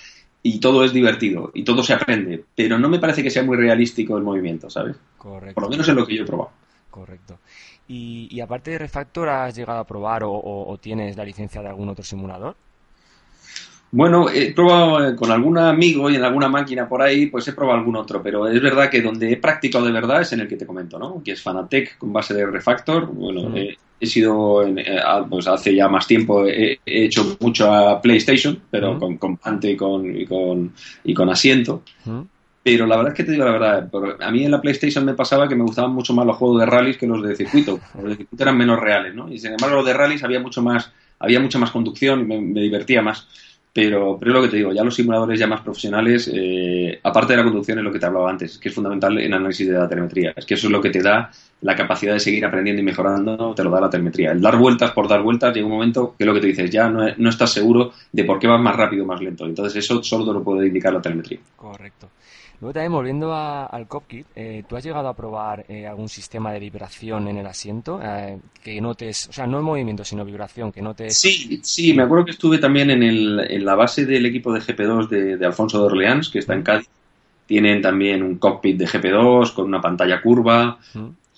Y 0.43 0.61
todo 0.61 0.85
es 0.85 0.93
divertido 0.93 1.51
y 1.55 1.65
todo 1.65 1.83
se 1.83 1.95
aprende. 1.95 2.45
Pero 2.55 2.79
no 2.79 2.89
me 2.89 2.99
parece 2.99 3.23
que 3.23 3.31
sea 3.31 3.43
muy 3.43 3.57
realístico 3.57 4.17
el 4.17 4.23
movimiento, 4.23 4.69
¿sabes? 4.71 4.95
Correcto. 5.17 5.55
Por 5.55 5.65
lo 5.65 5.71
menos 5.71 5.89
es 5.89 5.95
lo 5.95 6.07
que 6.07 6.15
yo 6.17 6.23
he 6.23 6.27
probado. 6.27 6.51
Correcto. 6.91 7.39
Y, 7.89 8.29
y 8.31 8.41
aparte 8.41 8.73
de 8.73 8.79
Refactor, 8.79 9.29
¿has 9.31 9.57
llegado 9.57 9.81
a 9.81 9.87
probar 9.87 10.23
o, 10.25 10.33
o- 10.33 10.71
o 10.71 10.77
tienes 10.79 11.17
la 11.17 11.25
licencia 11.25 11.63
de 11.63 11.69
algún 11.69 11.89
otro 11.89 12.05
simulador? 12.05 12.55
Bueno, 13.91 14.29
he 14.29 14.53
probado 14.53 15.09
eh, 15.09 15.17
con 15.17 15.31
algún 15.31 15.57
amigo 15.57 16.11
y 16.11 16.17
en 16.17 16.25
alguna 16.25 16.49
máquina 16.49 16.87
por 16.89 17.01
ahí, 17.01 17.27
pues 17.27 17.49
he 17.49 17.53
probado 17.55 17.79
algún 17.79 17.97
otro, 17.97 18.23
pero 18.23 18.47
es 18.47 18.61
verdad 18.61 18.91
que 18.91 19.01
donde 19.01 19.33
he 19.33 19.37
practicado 19.39 19.87
de 19.87 19.93
verdad 19.93 20.21
es 20.21 20.33
en 20.33 20.41
el 20.41 20.49
que 20.49 20.57
te 20.57 20.67
comento, 20.67 20.99
¿no? 20.99 21.23
Que 21.25 21.33
es 21.33 21.43
Fanatec 21.43 21.97
con 21.97 22.13
base 22.13 22.35
de 22.35 22.45
Refactor. 22.47 23.07
Bueno, 23.07 23.57
eh, 23.57 23.77
he 23.99 24.07
sido, 24.07 24.63
en- 24.63 24.79
eh, 24.79 25.01
pues 25.31 25.49
hace 25.49 25.75
ya 25.75 25.89
más 25.89 26.07
tiempo, 26.07 26.47
he, 26.47 26.79
he 26.85 27.05
hecho 27.07 27.37
mucho 27.41 27.73
a 27.73 28.01
PlayStation, 28.01 28.61
pero 28.71 28.99
con, 28.99 29.17
con 29.17 29.37
pante 29.39 29.71
y 29.71 29.77
con, 29.77 30.15
y, 30.15 30.27
con, 30.27 30.73
y 31.05 31.15
con 31.15 31.31
asiento. 31.31 31.83
¿Mm? 32.05 32.21
Pero 32.63 32.85
la 32.87 32.97
verdad 32.97 33.13
es 33.13 33.17
que 33.17 33.25
te 33.25 33.33
digo 33.33 33.47
la 33.47 33.53
verdad, 33.53 33.89
a 34.21 34.31
mí 34.31 34.45
en 34.45 34.51
la 34.51 34.61
PlayStation 34.61 35.03
me 35.03 35.15
pasaba 35.15 35.49
que 35.49 35.55
me 35.57 35.63
gustaban 35.65 35.93
mucho 35.95 36.13
más 36.13 36.27
los 36.27 36.37
juegos 36.37 36.61
de 36.61 36.67
rallies 36.67 36.99
que 36.99 37.07
los 37.07 37.23
de 37.23 37.35
circuito. 37.35 37.81
Los 37.95 38.11
de 38.11 38.17
circuito 38.17 38.45
eran 38.45 38.59
menos 38.59 38.79
reales, 38.79 39.15
¿no? 39.15 39.33
Y 39.33 39.39
sin 39.39 39.53
embargo 39.53 39.77
los 39.77 39.87
de 39.87 39.95
rallies 39.95 40.23
había 40.23 40.41
mucho 40.41 40.61
más, 40.61 40.93
había 41.19 41.41
mucha 41.41 41.59
más 41.59 41.71
conducción 41.71 42.21
y 42.21 42.25
me, 42.25 42.39
me 42.39 42.61
divertía 42.61 43.01
más. 43.01 43.27
Pero, 43.81 44.19
pero 44.19 44.33
es 44.33 44.35
lo 44.35 44.43
que 44.43 44.49
te 44.49 44.57
digo, 44.57 44.73
ya 44.73 44.83
los 44.83 44.93
simuladores 44.93 45.39
ya 45.39 45.47
más 45.47 45.61
profesionales, 45.61 46.29
eh, 46.35 46.99
aparte 47.01 47.33
de 47.33 47.37
la 47.37 47.45
conducción, 47.45 47.79
es 47.79 47.85
lo 47.85 47.93
que 47.93 48.01
te 48.01 48.07
hablaba 48.07 48.29
antes, 48.29 48.59
que 48.59 48.71
es 48.71 48.75
fundamental 48.75 49.17
en 49.21 49.33
análisis 49.33 49.69
de 49.69 49.75
la 49.75 49.89
telemetría. 49.89 50.33
Es 50.35 50.45
que 50.47 50.55
eso 50.55 50.67
es 50.67 50.73
lo 50.73 50.81
que 50.81 50.91
te 50.91 51.01
da 51.01 51.31
la 51.61 51.77
capacidad 51.77 52.15
de 52.15 52.19
seguir 52.19 52.45
aprendiendo 52.45 52.83
y 52.83 52.85
mejorando, 52.85 53.55
te 53.55 53.63
lo 53.63 53.71
da 53.71 53.83
la 53.83 53.89
telemetría. 53.89 54.33
El 54.33 54.41
dar 54.41 54.57
vueltas 54.57 54.91
por 54.91 55.07
dar 55.07 55.23
vueltas 55.23 55.55
llega 55.55 55.65
un 55.65 55.75
momento 55.75 56.17
que 56.19 56.25
es 56.25 56.27
lo 56.27 56.35
que 56.35 56.41
te 56.41 56.49
dices, 56.49 56.69
ya 56.71 56.89
no, 56.89 57.07
no 57.19 57.31
estás 57.31 57.53
seguro 57.53 57.93
de 58.11 58.25
por 58.25 58.41
qué 58.41 58.49
vas 58.49 58.61
más 58.61 58.75
rápido 58.75 59.05
o 59.05 59.07
más 59.07 59.21
lento. 59.21 59.47
Entonces 59.47 59.77
eso 59.77 60.03
solo 60.03 60.27
te 60.27 60.33
lo 60.33 60.43
puede 60.43 60.67
indicar 60.67 60.93
la 60.93 61.01
telemetría. 61.01 61.39
Correcto. 61.55 62.09
Luego 62.61 62.73
también 62.73 62.93
volviendo 62.93 63.33
a- 63.33 63.67
al 63.67 63.87
cockpit, 63.87 64.27
eh, 64.35 64.65
¿tú 64.69 64.77
has 64.77 64.83
llegado 64.85 65.09
a 65.09 65.15
probar 65.15 65.65
eh, 65.69 65.87
algún 65.87 66.09
sistema 66.09 66.53
de 66.53 66.59
vibración 66.59 67.29
en 67.29 67.37
el 67.39 67.47
asiento? 67.47 68.01
Eh, 68.03 68.39
que 68.65 68.81
notes, 68.81 69.29
o 69.29 69.33
sea, 69.33 69.47
no 69.47 69.59
en 69.59 69.65
movimiento, 69.65 70.05
sino 70.05 70.25
vibración, 70.25 70.73
que 70.73 70.83
notes... 70.83 71.17
Sí, 71.17 71.61
sí, 71.63 71.95
me 71.95 72.03
acuerdo 72.03 72.25
que 72.25 72.33
estuve 72.33 72.59
también 72.59 72.91
en, 72.91 73.03
el, 73.05 73.41
en 73.49 73.65
la 73.65 73.77
base 73.77 74.05
del 74.07 74.27
equipo 74.27 74.53
de 74.53 74.61
GP2 74.61 75.09
de, 75.09 75.37
de 75.37 75.47
Alfonso 75.47 75.79
de 75.81 75.87
Orleans, 75.87 76.29
que 76.31 76.41
está 76.41 76.55
en 76.55 76.63
Cádiz, 76.63 76.89
tienen 77.47 77.81
también 77.81 78.23
un 78.23 78.37
cockpit 78.39 78.77
de 78.77 78.87
GP2 78.87 79.53
con 79.53 79.67
una 79.67 79.81
pantalla 79.81 80.21
curva 80.21 80.79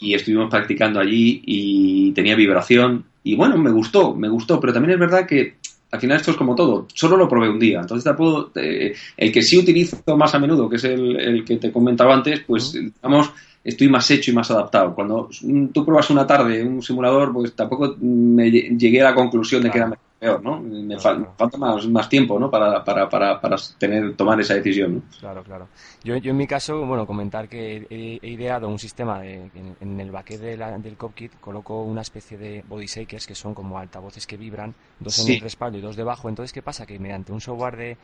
y 0.00 0.14
estuvimos 0.14 0.48
practicando 0.50 0.98
allí 0.98 1.42
y 1.44 2.12
tenía 2.12 2.34
vibración. 2.34 3.04
Y 3.22 3.36
bueno, 3.36 3.58
me 3.58 3.70
gustó, 3.70 4.14
me 4.14 4.28
gustó, 4.30 4.58
pero 4.58 4.72
también 4.72 4.94
es 4.94 4.98
verdad 4.98 5.26
que 5.26 5.56
al 5.90 6.00
final 6.00 6.16
esto 6.18 6.30
es 6.30 6.36
como 6.36 6.54
todo, 6.54 6.86
solo 6.94 7.16
lo 7.16 7.28
probé 7.28 7.48
un 7.48 7.58
día, 7.58 7.80
entonces 7.80 8.04
te 8.04 8.16
puedo, 8.16 8.50
eh, 8.54 8.94
el 9.16 9.32
que 9.32 9.42
sí 9.42 9.58
utilizo 9.58 10.16
más 10.16 10.34
a 10.34 10.38
menudo, 10.38 10.68
que 10.68 10.76
es 10.76 10.84
el, 10.84 11.18
el 11.18 11.44
que 11.44 11.56
te 11.56 11.72
comentaba 11.72 12.14
antes, 12.14 12.40
pues 12.46 12.72
digamos, 12.72 13.32
estoy 13.62 13.88
más 13.88 14.10
hecho 14.10 14.30
y 14.30 14.34
más 14.34 14.50
adaptado. 14.50 14.94
Cuando 14.94 15.28
tú 15.72 15.84
pruebas 15.84 16.10
una 16.10 16.26
tarde 16.26 16.62
un 16.62 16.82
simulador, 16.82 17.32
pues 17.32 17.54
tampoco 17.54 17.96
me 18.00 18.50
llegué 18.50 19.00
a 19.00 19.10
la 19.10 19.14
conclusión 19.14 19.62
de 19.62 19.70
que 19.70 19.78
era 19.78 19.88
peor, 20.20 20.42
¿no? 20.42 20.60
Me 20.60 20.98
falta 20.98 21.56
más, 21.56 21.86
más 21.88 22.08
tiempo, 22.08 22.38
¿no? 22.38 22.50
Para, 22.50 22.84
para, 22.84 23.08
para, 23.08 23.40
para 23.40 23.56
tener, 23.78 24.14
tomar 24.16 24.38
esa 24.38 24.54
decisión, 24.54 24.96
¿no? 24.96 25.02
Claro, 25.18 25.42
claro. 25.42 25.68
Yo, 26.04 26.16
yo 26.18 26.32
en 26.32 26.36
mi 26.36 26.46
caso, 26.46 26.84
bueno, 26.84 27.06
comentar 27.06 27.48
que 27.48 27.86
he, 27.88 28.28
ideado 28.28 28.68
un 28.68 28.78
sistema 28.78 29.20
de, 29.20 29.50
en, 29.80 29.98
el 29.98 30.10
baquet 30.10 30.38
de 30.38 30.56
del 30.56 30.96
cockpit 30.98 31.32
coloco 31.40 31.82
una 31.82 32.02
especie 32.02 32.36
de 32.36 32.62
body 32.68 32.86
shakers 32.86 33.26
que 33.26 33.34
son 33.34 33.54
como 33.54 33.78
altavoces 33.78 34.26
que 34.26 34.36
vibran, 34.36 34.74
dos 34.98 35.26
en 35.26 35.34
el 35.36 35.40
respaldo 35.40 35.78
y 35.78 35.80
dos 35.80 35.96
debajo. 35.96 36.28
Entonces, 36.28 36.52
¿qué 36.52 36.60
pasa? 36.60 36.84
Que 36.84 36.98
mediante 36.98 37.32
un 37.32 37.40
software 37.40 37.76
de, 37.76 37.96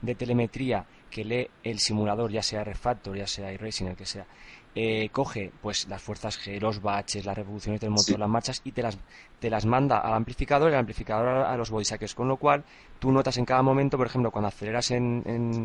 de 0.00 0.14
telemetría 0.14 0.86
que 1.10 1.24
lee 1.24 1.50
el 1.62 1.78
simulador, 1.80 2.30
ya 2.30 2.42
sea 2.42 2.64
Refactor, 2.64 3.16
ya 3.16 3.26
sea 3.26 3.52
iRacing, 3.52 3.88
el 3.88 3.96
que 3.96 4.06
sea, 4.06 4.26
eh, 4.74 5.08
coge 5.10 5.50
pues 5.60 5.88
las 5.88 6.00
fuerzas 6.00 6.38
G, 6.38 6.60
los 6.60 6.80
baches, 6.80 7.24
las 7.24 7.36
revoluciones 7.36 7.80
del 7.80 7.90
motor, 7.90 8.18
las 8.18 8.28
marchas 8.28 8.60
y 8.64 8.72
te 8.72 8.82
las, 8.82 8.98
te 9.38 9.50
las 9.50 9.66
manda 9.66 9.98
al 9.98 10.14
amplificador 10.14 10.70
y 10.70 10.74
el 10.74 10.80
amplificador 10.80 11.28
a, 11.28 11.56
los 11.56 11.70
body 11.70 11.84
con 12.14 12.28
lo 12.28 12.36
cual 12.36 12.64
tú 12.98 13.12
notas 13.12 13.36
en 13.38 13.44
cada 13.44 13.62
momento, 13.62 13.96
por 13.96 14.06
ejemplo, 14.06 14.30
cuando 14.30 14.48
aceleras 14.48 14.90
en, 14.90 15.22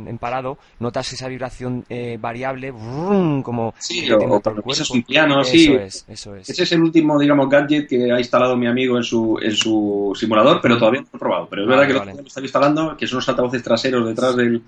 en, 0.08 0.18
parado, 0.18 0.58
notas 0.80 1.12
esa 1.14 1.28
vibración 1.28 1.84
eh, 1.90 2.18
variable, 2.20 2.72
como 2.72 3.74
sí, 3.80 4.10
o, 4.12 4.42
es 4.68 4.90
un 4.90 5.04
piano, 5.04 5.42
eso 5.42 5.52
sí. 5.52 5.74
Es, 5.74 6.06
eso 6.08 6.36
es. 6.36 6.50
Ese 6.50 6.64
es 6.64 6.72
el 6.72 6.82
último, 6.82 7.20
digamos, 7.20 7.50
gadget 7.50 7.88
que 7.88 8.12
ha 8.12 8.20
instalado 8.20 8.56
mi 8.56 8.68
amigo 8.68 8.98
en 8.98 9.04
su, 9.04 9.40
en 9.42 9.56
su 9.56 10.14
simulador, 10.16 10.60
pero 10.62 10.78
todavía 10.78 11.02
no 11.02 11.08
lo 11.12 11.18
he 11.18 11.20
probado. 11.20 11.48
Pero 11.50 11.64
es 11.64 11.68
verdad 11.68 11.88
que 11.88 11.94
lo, 11.94 12.28
está 12.28 12.42
instalando, 12.42 12.96
que 12.96 13.08
son 13.08 13.18
los 13.18 13.30
altavoces 13.30 13.64
traseros 13.64 14.08
detrás 14.08 14.36
del, 14.36 14.62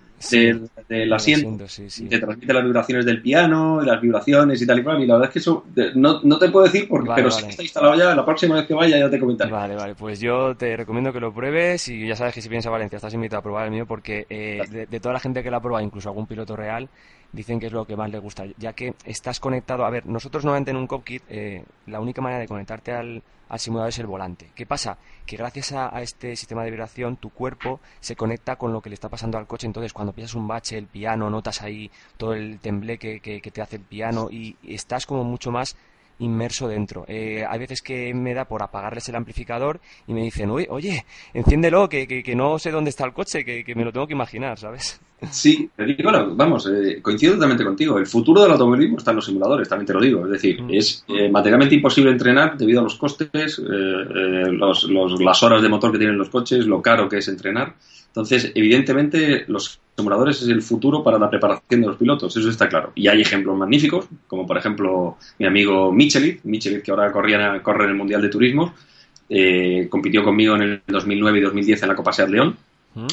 del, 0.89 1.13
asiento, 1.13 1.65
te 1.65 2.19
transmite 2.19 2.53
las 2.53 2.63
vibraciones 2.63 3.05
del 3.05 3.21
piano, 3.21 3.81
las 3.81 4.01
vibraciones 4.01 4.61
y 4.61 4.65
tal 4.65 4.79
y 4.79 4.83
cual. 4.83 5.03
Y 5.03 5.07
la 5.07 5.15
verdad 5.15 5.29
es 5.29 5.33
que 5.33 5.39
eso 5.39 5.65
no, 5.95 6.21
no 6.23 6.37
te 6.39 6.49
puedo 6.49 6.65
decir, 6.65 6.87
porque, 6.89 7.11
pero 7.15 7.29
si 7.31 7.45
está 7.45 7.61
instalado 7.61 7.95
ya, 7.95 8.15
la 8.15 8.25
próxima 8.25 8.55
vez 8.55 8.65
que 8.65 8.73
vaya 8.73 8.94
ya 8.99 9.09
te 9.09 9.19
comentaré. 9.19 9.51
Vale, 9.51 9.75
vale, 9.75 9.95
pues 9.95 10.19
yo 10.19 10.55
te 10.55 10.75
recomiendo 10.75 11.11
que 11.11 11.19
lo 11.19 11.33
pruebes 11.33 11.87
y 11.87 12.07
ya 12.07 12.15
sabes 12.15 12.33
que 12.33 12.41
si 12.41 12.49
vienes 12.49 12.65
a 12.65 12.69
Valencia 12.69 12.97
estás 12.97 13.13
invitado 13.13 13.39
a 13.39 13.43
probar 13.43 13.65
el 13.65 13.71
mío 13.71 13.85
porque 13.85 14.25
eh, 14.29 14.87
de, 14.89 14.99
toda 14.99 15.13
la 15.13 15.19
gente 15.19 15.41
que 15.43 15.49
ha 15.49 15.59
probado, 15.59 15.83
incluso 15.83 16.09
algún 16.09 16.27
piloto 16.27 16.55
real, 16.55 16.89
dicen 17.31 17.59
que 17.59 17.67
es 17.67 17.73
lo 17.73 17.85
que 17.85 17.95
más 17.95 18.09
le 18.09 18.19
gusta, 18.19 18.45
ya 18.57 18.73
que 18.73 18.93
estás 19.05 19.39
conectado. 19.39 19.85
A 19.85 19.89
ver, 19.89 20.05
nosotros 20.05 20.43
normalmente 20.43 20.71
en 20.71 20.77
un 20.77 20.87
cockpit, 20.87 21.23
eh, 21.29 21.63
la 21.87 21.99
única 21.99 22.21
manera 22.21 22.41
de 22.41 22.47
conectarte 22.47 22.93
al, 22.93 23.23
simulador 23.57 23.89
es 23.89 23.99
el 23.99 24.07
volante. 24.07 24.51
¿Qué 24.55 24.65
pasa? 24.65 24.97
Que 25.25 25.37
gracias 25.37 25.71
a, 25.73 26.01
este 26.01 26.35
sistema 26.35 26.63
de 26.63 26.71
vibración, 26.71 27.17
tu 27.17 27.29
cuerpo 27.29 27.79
se 27.99 28.15
conecta 28.15 28.55
con 28.55 28.73
lo 28.73 28.81
que 28.81 28.89
le 28.89 28.95
está 28.95 29.09
pasando 29.09 29.37
al 29.37 29.47
coche. 29.47 29.67
Entonces, 29.67 29.93
cuando 29.93 30.13
pisas 30.13 30.35
un 30.35 30.47
bache, 30.47 30.77
el 30.77 30.87
piano, 30.87 31.29
notas 31.29 31.61
ahí 31.61 31.91
todo 32.17 32.33
el 32.33 32.59
tembleque 32.59 33.19
que, 33.19 33.41
que 33.41 33.51
te 33.51 33.61
hace 33.61 33.77
el 33.77 33.83
piano 33.83 34.29
y 34.31 34.55
estás 34.63 35.05
como 35.05 35.23
mucho 35.23 35.51
más 35.51 35.75
inmerso 36.19 36.67
dentro. 36.67 37.05
Eh, 37.07 37.43
hay 37.47 37.59
veces 37.59 37.81
que 37.81 38.13
me 38.13 38.33
da 38.33 38.45
por 38.45 38.63
apagarles 38.63 39.07
el 39.09 39.15
amplificador 39.15 39.79
y 40.07 40.13
me 40.13 40.23
dicen, 40.23 40.49
oye, 40.49 40.67
oye 40.69 41.05
enciéndelo, 41.33 41.89
que, 41.89 42.07
que, 42.07 42.35
no 42.35 42.57
sé 42.59 42.71
dónde 42.71 42.89
está 42.89 43.05
el 43.05 43.13
coche, 43.13 43.43
que, 43.43 43.63
que, 43.63 43.75
me 43.75 43.83
lo 43.83 43.91
tengo 43.91 44.07
que 44.07 44.13
imaginar, 44.13 44.57
¿sabes? 44.57 44.99
Sí, 45.31 45.69
vamos, 46.35 46.67
eh, 46.67 47.01
coincido 47.01 47.33
totalmente 47.33 47.63
contigo. 47.63 47.97
El 47.97 48.05
futuro 48.05 48.43
del 48.43 48.51
automovilismo 48.51 48.97
está 48.97 49.11
en 49.11 49.15
los 49.15 49.25
simuladores, 49.25 49.67
también 49.67 49.87
te 49.87 49.93
lo 49.93 50.01
digo. 50.01 50.25
Es 50.25 50.31
decir, 50.31 50.61
mm. 50.61 50.73
es 50.73 51.05
eh, 51.07 51.29
materialmente 51.29 51.73
imposible 51.73 52.11
entrenar 52.11 52.57
debido 52.57 52.81
a 52.81 52.83
los 52.83 52.95
costes, 52.95 53.57
los, 53.57 54.83
los, 54.83 55.21
las 55.21 55.41
horas 55.41 55.61
de 55.61 55.69
motor 55.69 55.93
que 55.93 55.99
tienen 55.99 56.17
los 56.17 56.29
coches, 56.29 56.67
lo 56.67 56.81
caro 56.81 57.07
que 57.07 57.19
es 57.19 57.27
entrenar. 57.29 57.75
Entonces, 58.15 58.53
evidentemente, 58.55 59.43
los 59.49 59.77
simuladores 59.93 60.41
es 60.41 60.47
el 60.47 60.61
futuro 60.61 61.03
para 61.03 61.19
la 61.19 61.29
preparación 61.29 61.81
de 61.81 61.87
los 61.87 61.97
pilotos, 61.97 62.35
eso 62.37 62.49
está 62.49 62.69
claro. 62.69 62.93
Y 62.95 63.09
hay 63.09 63.19
ejemplos 63.19 63.57
magníficos, 63.57 64.07
como 64.25 64.47
por 64.47 64.57
ejemplo 64.57 65.17
mi 65.37 65.45
amigo 65.45 65.91
Michelit, 65.91 66.41
Michelit 66.45 66.81
que 66.81 66.91
ahora 66.91 67.11
corría, 67.11 67.61
corre 67.61 67.83
en 67.83 67.89
el 67.89 67.97
Mundial 67.97 68.21
de 68.21 68.29
Turismo, 68.29 68.73
eh, 69.27 69.89
compitió 69.89 70.23
conmigo 70.23 70.55
en 70.55 70.61
el 70.61 70.81
2009 70.87 71.39
y 71.39 71.41
2010 71.41 71.83
en 71.83 71.89
la 71.89 71.95
Copa 71.95 72.13
Seat 72.13 72.29
León, 72.29 72.55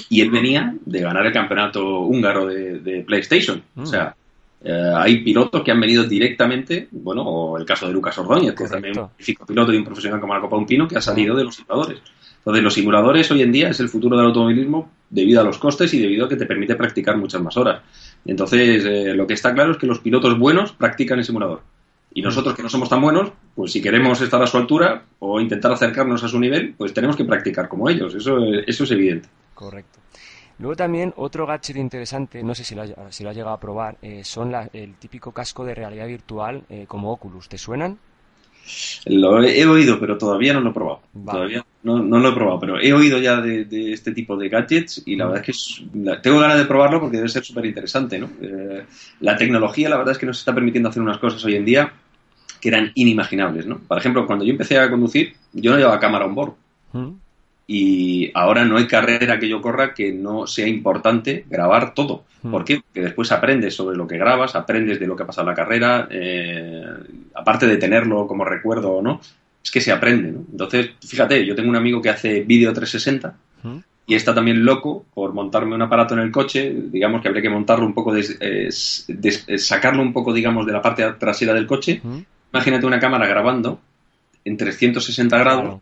y 0.09 0.21
él 0.21 0.31
venía 0.31 0.73
de 0.87 1.01
ganar 1.01 1.27
el 1.27 1.33
campeonato 1.33 2.03
húngaro 2.03 2.47
de, 2.47 3.03
PlayStation. 3.05 3.61
O 3.77 3.85
sea, 3.85 4.15
eh, 4.63 4.93
hay 4.95 5.25
pilotos 5.25 5.65
que 5.65 5.73
han 5.73 5.81
venido 5.81 6.05
directamente, 6.05 6.87
bueno, 6.93 7.23
o 7.23 7.59
el 7.59 7.67
caso 7.67 7.89
de 7.89 7.93
Lucas 7.93 8.17
Ordóñez, 8.19 8.55
que 8.55 8.63
es 8.63 8.71
también 8.71 8.97
un 8.97 9.09
piloto 9.49 9.73
y 9.73 9.79
un 9.79 9.85
profesional 9.85 10.21
como 10.21 10.33
la 10.33 10.41
Copa 10.41 10.57
Un 10.57 10.67
Pino, 10.67 10.87
que 10.87 10.97
ha 10.97 11.01
salido 11.01 11.35
de 11.35 11.43
los 11.43 11.57
simuladores. 11.57 12.01
Entonces, 12.43 12.65
los 12.65 12.75
simuladores 12.75 13.31
hoy 13.31 13.43
en 13.43 13.53
día 13.53 13.69
es 13.69 13.79
el 13.79 13.89
futuro 13.89 14.17
del 14.17 14.27
automovilismo 14.27 14.91
debido 15.09 15.41
a 15.41 15.45
los 15.45 15.59
costes 15.59 15.95
y 15.95 16.01
debido 16.01 16.27
a 16.27 16.29
que 16.29 16.35
te 16.35 16.45
permite 16.45 16.75
practicar 16.75 17.17
muchas 17.17 17.41
más 17.41 17.57
horas. 17.57 17.83
Entonces, 18.25 18.85
eh, 18.85 19.15
lo 19.15 19.29
que 19.29 19.35
está 19.35 19.55
claro 19.55 19.73
es 19.73 19.79
que 19.79 19.87
los 19.87 20.01
pilotos 20.01 20.37
buenos 20.37 20.73
practican 20.73 21.21
el 21.21 21.25
simulador. 21.25 21.63
Y 22.13 22.21
mm. 22.21 22.25
nosotros 22.25 22.57
que 22.57 22.63
no 22.65 22.69
somos 22.69 22.89
tan 22.89 23.01
buenos, 23.01 23.31
pues 23.55 23.71
si 23.71 23.81
queremos 23.81 24.21
estar 24.21 24.43
a 24.43 24.49
su 24.49 24.57
altura 24.57 25.05
o 25.21 25.41
intentar 25.41 25.71
acercarnos 25.71 26.25
a 26.25 26.29
su 26.29 26.41
nivel, 26.41 26.75
pues 26.77 26.93
tenemos 26.93 27.15
que 27.15 27.25
practicar 27.25 27.69
como 27.69 27.89
ellos. 27.89 28.13
Eso, 28.13 28.39
eso 28.67 28.85
es 28.85 28.91
evidente. 28.91 29.29
Correcto. 29.55 30.01
Luego 30.59 30.75
también 30.75 31.15
otro 31.17 31.47
gadget 31.47 31.77
interesante, 31.77 32.43
no 32.43 32.55
sé 32.55 32.65
si 32.65 32.75
lo, 32.75 32.83
ha, 32.83 33.13
si 33.13 33.25
lo 33.25 33.33
llegado 33.33 33.55
a 33.55 33.61
probar, 33.61 33.97
eh, 34.03 34.23
son 34.25 34.53
el 34.73 34.95
típico 34.95 35.33
casco 35.33 35.65
de 35.65 35.75
realidad 35.75 36.07
virtual 36.07 36.65
eh, 36.69 36.87
como 36.89 37.13
Oculus. 37.13 37.49
¿Te 37.49 37.59
suenan? 37.59 37.99
Lo 39.07 39.43
he, 39.43 39.67
oído, 39.67 39.99
pero 39.99 40.17
todavía 40.17 40.53
no 40.53 40.61
lo 40.61 40.71
he 40.71 40.73
probado. 40.73 41.01
Todavía 41.25 41.65
no, 41.83 41.99
no, 42.03 42.19
lo 42.19 42.29
he 42.29 42.35
probado, 42.35 42.61
pero 42.61 42.81
he 42.81 42.93
oído 42.93 43.19
ya 43.19 43.41
de, 43.41 43.93
este 43.93 44.13
tipo 44.13 44.37
de 44.37 44.49
gadgets 44.49 45.03
y 45.05 45.17
la 45.17 45.27
verdad 45.27 45.45
es 45.47 45.85
que 45.93 46.17
tengo 46.23 46.39
ganas 46.39 46.59
de 46.59 46.65
probarlo 46.65 47.01
porque 47.01 47.17
debe 47.17 47.29
ser 47.29 47.45
súper 47.45 47.67
interesante. 47.67 48.19
¿no? 48.19 48.31
Eh, 48.41 48.85
la 49.21 49.37
tecnología, 49.37 49.89
la 49.89 49.97
verdad 49.97 50.13
es 50.13 50.19
que 50.19 50.27
nos 50.27 50.39
está 50.39 50.55
permitiendo 50.55 50.89
hacer 50.89 51.03
unas 51.03 51.19
cosas 51.19 51.45
hoy 51.45 51.57
en 51.57 51.65
día 51.65 51.93
que 52.61 52.69
eran 52.69 52.93
inimaginables. 52.95 53.67
¿no? 53.67 53.79
Por 53.79 53.99
ejemplo, 53.99 54.27
cuando 54.27 54.45
yo 54.45 54.53
empecé 54.53 54.79
a 54.79 54.89
conducir, 54.89 55.35
yo 55.53 55.73
no 55.73 55.79
llevaba 55.79 55.99
cámara 55.99 56.27
on 56.27 56.35
board. 56.35 56.53
Y 57.67 58.31
ahora 58.35 58.65
no 58.65 58.77
hay 58.77 58.87
carrera 58.87 59.39
que 59.39 59.49
yo 59.49 59.61
corra 59.61 59.95
que 59.95 60.13
no 60.13 60.47
sea 60.47 60.67
importante 60.67 61.45
grabar 61.49 61.95
todo. 61.95 62.25
Hmm. 62.43 62.51
¿Por 62.51 62.65
qué? 62.65 62.81
Porque 62.81 63.03
después 63.03 63.31
aprendes 63.33 63.75
sobre 63.75 63.97
lo 63.97 64.07
que 64.07 64.19
grabas, 64.19 64.55
aprendes 64.55 64.99
de 64.99 65.07
lo 65.07 65.17
que 65.17 65.23
ha 65.23 65.27
pasado 65.27 65.49
en 65.49 65.51
la 65.51 65.57
carrera, 65.57 66.09
eh, 66.11 66.85
aparte 67.35 67.67
de 67.67 67.77
tenerlo 67.77 68.27
como 68.27 68.45
recuerdo 68.45 68.93
o 68.93 69.03
no, 69.03 69.21
es 69.63 69.71
que 69.71 69.81
se 69.81 69.93
aprende. 69.93 70.33
¿no? 70.33 70.45
Entonces, 70.51 70.91
fíjate, 71.07 71.47
yo 71.47 71.55
tengo 71.55 71.69
un 71.69 71.77
amigo 71.77 72.03
que 72.03 72.11
hace 72.11 72.41
vídeo 72.41 72.73
360 72.73 73.35
hmm. 73.63 73.79
y 74.07 74.15
está 74.15 74.35
también 74.35 74.65
loco 74.65 75.07
por 75.15 75.33
montarme 75.33 75.75
un 75.75 75.83
aparato 75.83 76.15
en 76.15 76.21
el 76.21 76.33
coche, 76.33 76.75
digamos 76.91 77.23
que 77.23 77.29
habría 77.29 77.43
que 77.43 77.51
montarlo 77.51 77.87
un 77.87 77.95
poco, 77.95 78.13
de, 78.13 78.71
sacarlo 78.73 80.03
un 80.03 80.13
poco, 80.13 80.33
digamos, 80.33 80.67
de 80.67 80.73
la 80.73 80.83
parte 80.83 81.05
trasera 81.13 81.55
del 81.55 81.67
coche. 81.67 82.01
Hmm. 82.03 82.19
Imagínate 82.53 82.87
una 82.87 83.01
cámara 83.01 83.27
grabando 83.27 83.81
en 84.45 84.57
360 84.57 85.39
grados 85.39 85.81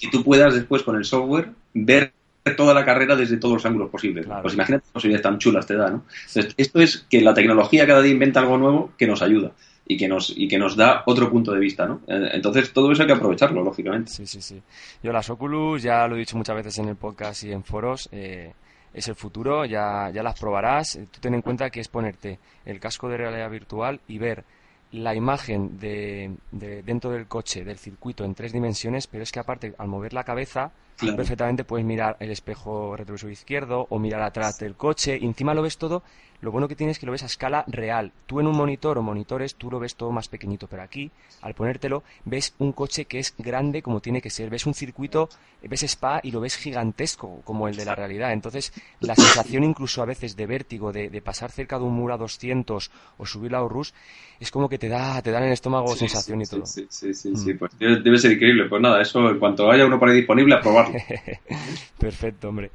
y 0.00 0.10
tú 0.10 0.24
puedas 0.24 0.54
después 0.54 0.82
con 0.82 0.96
el 0.96 1.04
software 1.04 1.50
ver 1.74 2.12
toda 2.56 2.74
la 2.74 2.84
carrera 2.84 3.16
desde 3.16 3.36
todos 3.36 3.54
los 3.54 3.66
ángulos 3.66 3.90
posibles. 3.90 4.26
Pues 4.42 4.54
imagínate 4.54 4.84
qué 4.86 4.92
posibilidades 4.92 5.22
tan 5.22 5.38
chulas 5.38 5.66
te 5.66 5.76
da, 5.76 5.90
¿no? 5.90 6.04
esto 6.34 6.80
es 6.80 7.06
que 7.08 7.20
la 7.20 7.34
tecnología 7.34 7.86
cada 7.86 8.02
día 8.02 8.12
inventa 8.12 8.40
algo 8.40 8.58
nuevo 8.58 8.92
que 8.96 9.06
nos 9.06 9.22
ayuda 9.22 9.52
y 9.86 9.96
que 9.96 10.08
nos 10.08 10.32
y 10.36 10.46
que 10.46 10.58
nos 10.58 10.76
da 10.76 11.02
otro 11.06 11.30
punto 11.30 11.52
de 11.52 11.58
vista, 11.58 11.84
¿no? 11.84 12.00
Eh, 12.06 12.30
entonces 12.32 12.72
todo 12.72 12.92
eso 12.92 13.02
hay 13.02 13.08
que 13.08 13.14
aprovecharlo, 13.14 13.62
lógicamente. 13.64 14.12
Sí, 14.12 14.24
sí, 14.24 14.40
sí. 14.40 14.62
Yo 15.02 15.12
las 15.12 15.28
Oculus 15.30 15.82
ya 15.82 16.06
lo 16.06 16.14
he 16.14 16.20
dicho 16.20 16.36
muchas 16.36 16.54
veces 16.54 16.78
en 16.78 16.88
el 16.88 16.96
podcast 16.96 17.42
y 17.44 17.52
en 17.52 17.64
foros. 17.64 18.08
Eh, 18.12 18.52
es 18.92 19.08
el 19.08 19.14
futuro, 19.14 19.64
ya, 19.64 20.10
ya 20.12 20.22
las 20.22 20.38
probarás. 20.38 20.98
Tú 21.10 21.20
ten 21.20 21.34
en 21.34 21.42
cuenta 21.42 21.70
que 21.70 21.80
es 21.80 21.88
ponerte 21.88 22.38
el 22.64 22.80
casco 22.80 23.08
de 23.08 23.16
realidad 23.16 23.50
virtual 23.50 24.00
y 24.08 24.18
ver 24.18 24.44
la 24.92 25.14
imagen 25.14 25.78
de, 25.78 26.32
dentro 26.50 27.10
del 27.10 27.26
coche, 27.26 27.64
del 27.64 27.78
circuito 27.78 28.24
en 28.24 28.34
tres 28.34 28.52
dimensiones, 28.52 29.06
pero 29.06 29.22
es 29.22 29.32
que 29.32 29.40
aparte, 29.40 29.74
al 29.78 29.88
mover 29.88 30.12
la 30.12 30.24
cabeza, 30.24 30.72
perfectamente 31.16 31.64
puedes 31.64 31.86
mirar 31.86 32.16
el 32.20 32.30
espejo 32.30 32.96
retrovisor 32.96 33.30
izquierdo 33.30 33.86
o 33.90 33.98
mirar 33.98 34.22
atrás 34.22 34.58
del 34.58 34.74
coche, 34.74 35.18
y 35.20 35.26
encima 35.26 35.54
lo 35.54 35.62
ves 35.62 35.78
todo 35.78 36.02
lo 36.42 36.52
bueno 36.52 36.68
que 36.68 36.76
tienes 36.76 36.96
es 36.96 36.98
que 36.98 37.06
lo 37.06 37.12
ves 37.12 37.22
a 37.22 37.26
escala 37.26 37.64
real. 37.66 38.12
Tú 38.26 38.40
en 38.40 38.46
un 38.46 38.56
monitor 38.56 38.96
o 38.96 39.02
monitores, 39.02 39.56
tú 39.56 39.70
lo 39.70 39.78
ves 39.78 39.94
todo 39.94 40.10
más 40.10 40.28
pequeñito, 40.28 40.68
pero 40.68 40.82
aquí, 40.82 41.10
al 41.42 41.54
ponértelo, 41.54 42.02
ves 42.24 42.54
un 42.58 42.72
coche 42.72 43.04
que 43.04 43.18
es 43.18 43.34
grande 43.36 43.82
como 43.82 44.00
tiene 44.00 44.22
que 44.22 44.30
ser. 44.30 44.48
Ves 44.48 44.64
un 44.64 44.72
circuito, 44.72 45.28
ves 45.62 45.82
spa 45.82 46.20
y 46.22 46.30
lo 46.30 46.40
ves 46.40 46.56
gigantesco 46.56 47.42
como 47.44 47.68
el 47.68 47.76
de 47.76 47.84
la 47.84 47.94
realidad. 47.94 48.32
Entonces, 48.32 48.72
la 49.00 49.14
sensación 49.16 49.64
incluso 49.64 50.02
a 50.02 50.06
veces 50.06 50.34
de 50.34 50.46
vértigo, 50.46 50.92
de, 50.92 51.20
pasar 51.20 51.50
cerca 51.50 51.78
de 51.78 51.84
un 51.84 51.94
muro 51.94 52.14
a 52.14 52.16
200 52.16 52.90
o 53.18 53.26
subir 53.26 53.52
la 53.52 53.62
Orrus, 53.62 53.92
es 54.38 54.50
como 54.50 54.70
que 54.70 54.78
te 54.78 54.88
da, 54.88 55.20
te 55.20 55.30
da 55.30 55.38
en 55.40 55.44
el 55.44 55.52
estómago 55.52 55.94
sensación 55.94 56.40
y 56.40 56.46
todo. 56.46 56.64
Sí, 56.64 56.86
sí, 56.88 57.12
sí, 57.12 57.36
sí, 57.36 57.52
mm. 57.52 57.58
pues 57.58 57.72
debe 57.78 58.16
ser 58.16 58.32
increíble. 58.32 58.66
Pues 58.66 58.80
nada, 58.80 59.02
eso 59.02 59.28
en 59.28 59.38
cuanto 59.38 59.70
haya 59.70 59.84
uno 59.84 59.98
por 59.98 60.08
ahí 60.08 60.16
disponible, 60.16 60.54
a 60.54 60.60
probarlo. 60.60 60.89
Perfecto, 61.98 62.48
hombre. 62.48 62.70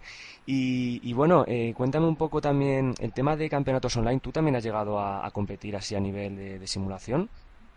Y, 0.47 1.11
bueno, 1.13 1.43
eh, 1.47 1.74
cuéntame 1.76 2.05
un 2.05 2.16
poco 2.16 2.39
también 2.39 2.93
el 2.99 3.13
tema 3.13 3.36
de 3.36 3.49
campeonatos 3.49 3.97
online. 3.97 4.20
¿Tú 4.20 4.32
también 4.32 4.55
has 4.55 4.63
llegado 4.63 4.99
a, 4.99 5.30
competir 5.32 5.76
así 5.76 5.95
a 5.95 5.99
nivel 5.99 6.36
de, 6.36 6.68
simulación? 6.68 7.30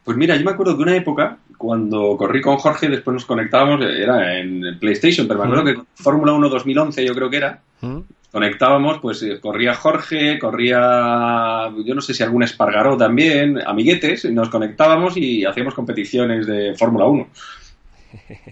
Pues 0.05 0.17
mira, 0.17 0.37
yo 0.37 0.45
me 0.45 0.51
acuerdo 0.51 0.75
de 0.75 0.83
una 0.83 0.97
época 0.97 1.39
cuando 1.57 2.17
corrí 2.17 2.41
con 2.41 2.57
Jorge, 2.57 2.89
después 2.89 3.15
nos 3.15 3.25
conectábamos, 3.25 3.85
era 3.85 4.39
en 4.39 4.79
PlayStation, 4.79 5.27
pero 5.27 5.41
me 5.41 5.47
acuerdo 5.47 5.65
que 5.65 6.03
Fórmula 6.03 6.33
1 6.33 6.49
2011 6.49 7.05
yo 7.05 7.15
creo 7.15 7.29
que 7.29 7.37
era, 7.37 7.61
conectábamos, 8.31 8.99
pues 9.01 9.23
eh, 9.23 9.41
corría 9.41 9.75
Jorge, 9.75 10.39
corría, 10.39 11.71
yo 11.85 11.95
no 11.95 12.01
sé 12.01 12.15
si 12.15 12.23
algún 12.23 12.43
Espargaró 12.43 12.97
también, 12.97 13.59
amiguetes, 13.67 14.25
y 14.25 14.33
nos 14.33 14.49
conectábamos 14.49 15.17
y 15.17 15.45
hacíamos 15.45 15.75
competiciones 15.75 16.47
de 16.47 16.75
Fórmula 16.75 17.07
1. 17.07 17.29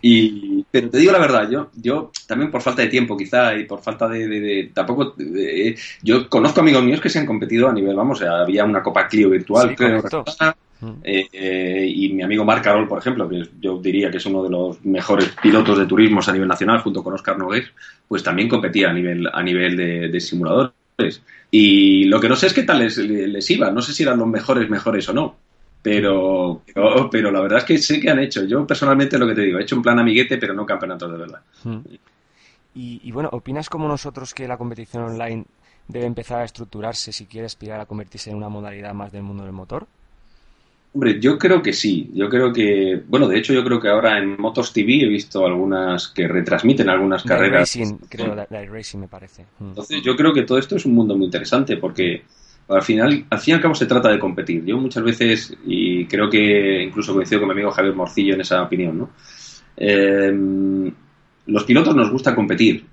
Y, 0.02 0.64
pero 0.70 0.90
te 0.90 0.98
digo 0.98 1.12
la 1.12 1.18
verdad, 1.18 1.48
yo, 1.50 1.70
yo 1.74 2.10
también 2.26 2.50
por 2.50 2.62
falta 2.62 2.82
de 2.82 2.88
tiempo 2.88 3.16
quizá 3.16 3.54
y 3.54 3.64
por 3.64 3.80
falta 3.80 4.08
de, 4.08 4.70
tampoco, 4.72 5.14
yo 6.02 6.28
conozco 6.28 6.60
amigos 6.60 6.84
míos 6.84 7.00
que 7.00 7.08
se 7.08 7.18
han 7.18 7.26
competido 7.26 7.68
a 7.68 7.72
nivel, 7.72 7.96
vamos, 7.96 8.22
había 8.22 8.64
una 8.64 8.82
Copa 8.82 9.08
Clio 9.08 9.30
virtual, 9.30 9.74
creo, 9.74 10.02
mm. 10.80 10.92
eh, 11.02 11.90
y 11.94 12.12
mi 12.12 12.22
amigo 12.22 12.44
Marc 12.44 12.64
Carol, 12.64 12.88
por 12.88 12.98
ejemplo, 12.98 13.28
que 13.28 13.48
yo 13.60 13.78
diría 13.78 14.10
que 14.10 14.18
es 14.18 14.26
uno 14.26 14.42
de 14.42 14.50
los 14.50 14.84
mejores 14.84 15.34
pilotos 15.42 15.78
de 15.78 15.86
turismo 15.86 16.20
a 16.26 16.32
nivel 16.32 16.48
nacional, 16.48 16.80
junto 16.80 17.02
con 17.02 17.14
Oscar 17.14 17.38
Nogués, 17.38 17.66
pues 18.06 18.22
también 18.22 18.48
competía 18.48 18.90
a 18.90 18.92
nivel, 18.92 19.28
a 19.32 19.42
nivel 19.42 19.76
de, 19.76 20.20
simuladores. 20.20 21.22
Y 21.50 22.04
lo 22.04 22.20
que 22.20 22.28
no 22.28 22.36
sé 22.36 22.46
es 22.46 22.54
qué 22.54 22.62
tal 22.62 22.80
les, 22.80 22.98
les 22.98 23.50
iba, 23.50 23.70
no 23.70 23.82
sé 23.82 23.92
si 23.92 24.02
eran 24.02 24.18
los 24.18 24.28
mejores, 24.28 24.68
mejores 24.68 25.08
o 25.08 25.12
no 25.12 25.45
pero, 25.86 26.62
pero, 27.12 27.30
la 27.30 27.40
verdad 27.40 27.58
es 27.58 27.64
que 27.64 27.78
sé 27.78 28.00
que 28.00 28.10
han 28.10 28.18
hecho. 28.18 28.44
Yo 28.44 28.66
personalmente 28.66 29.16
lo 29.18 29.28
que 29.28 29.36
te 29.36 29.42
digo, 29.42 29.60
he 29.60 29.62
hecho 29.62 29.76
un 29.76 29.82
plan 29.82 30.00
amiguete, 30.00 30.36
pero 30.36 30.52
no 30.52 30.66
campeonato 30.66 31.08
de 31.08 31.16
verdad. 31.16 31.40
Hmm. 31.62 31.78
Y, 32.74 33.12
bueno, 33.12 33.28
¿opinas 33.32 33.70
como 33.70 33.86
nosotros 33.86 34.34
que 34.34 34.48
la 34.48 34.58
competición 34.58 35.04
online 35.04 35.44
debe 35.86 36.06
empezar 36.06 36.40
a 36.40 36.44
estructurarse 36.44 37.12
si 37.12 37.26
quiere 37.26 37.46
aspirar 37.46 37.80
a 37.80 37.86
convertirse 37.86 38.30
en 38.30 38.36
una 38.36 38.48
modalidad 38.48 38.94
más 38.94 39.12
del 39.12 39.22
mundo 39.22 39.44
del 39.44 39.52
motor? 39.52 39.86
Hombre, 40.92 41.20
yo 41.20 41.38
creo 41.38 41.62
que 41.62 41.72
sí. 41.72 42.10
Yo 42.12 42.28
creo 42.28 42.52
que, 42.52 43.00
bueno, 43.06 43.28
de 43.28 43.38
hecho 43.38 43.52
yo 43.52 43.62
creo 43.62 43.80
que 43.80 43.88
ahora 43.88 44.18
en 44.18 44.36
Motos 44.40 44.72
TV 44.72 45.04
he 45.04 45.08
visto 45.08 45.46
algunas 45.46 46.08
que 46.08 46.26
retransmiten 46.26 46.88
algunas 46.88 47.22
carreras. 47.22 47.60
Racing, 47.60 47.98
creo, 48.08 48.34
la, 48.34 48.46
Racing 48.64 48.98
me 48.98 49.08
parece. 49.08 49.44
Hmm. 49.60 49.68
Entonces 49.68 50.02
yo 50.02 50.16
creo 50.16 50.32
que 50.32 50.42
todo 50.42 50.58
esto 50.58 50.74
es 50.74 50.84
un 50.84 50.94
mundo 50.94 51.16
muy 51.16 51.26
interesante 51.26 51.76
porque 51.76 52.24
al 52.68 52.82
final, 52.82 53.24
al 53.30 53.38
fin 53.38 53.52
y 53.52 53.54
al 53.54 53.62
cabo 53.62 53.74
se 53.74 53.86
trata 53.86 54.08
de 54.08 54.18
competir. 54.18 54.64
Yo 54.64 54.78
muchas 54.78 55.04
veces, 55.04 55.56
y 55.64 56.04
creo 56.06 56.28
que 56.28 56.82
incluso 56.82 57.14
coincido 57.14 57.40
con 57.40 57.48
mi 57.48 57.52
amigo 57.52 57.70
Javier 57.70 57.94
Morcillo 57.94 58.34
en 58.34 58.40
esa 58.40 58.62
opinión, 58.62 58.98
¿no? 58.98 59.10
Em, 59.76 60.90
los 61.46 61.64
pilotos 61.64 61.94
nos 61.94 62.10
gusta 62.10 62.34
competir. 62.34 62.84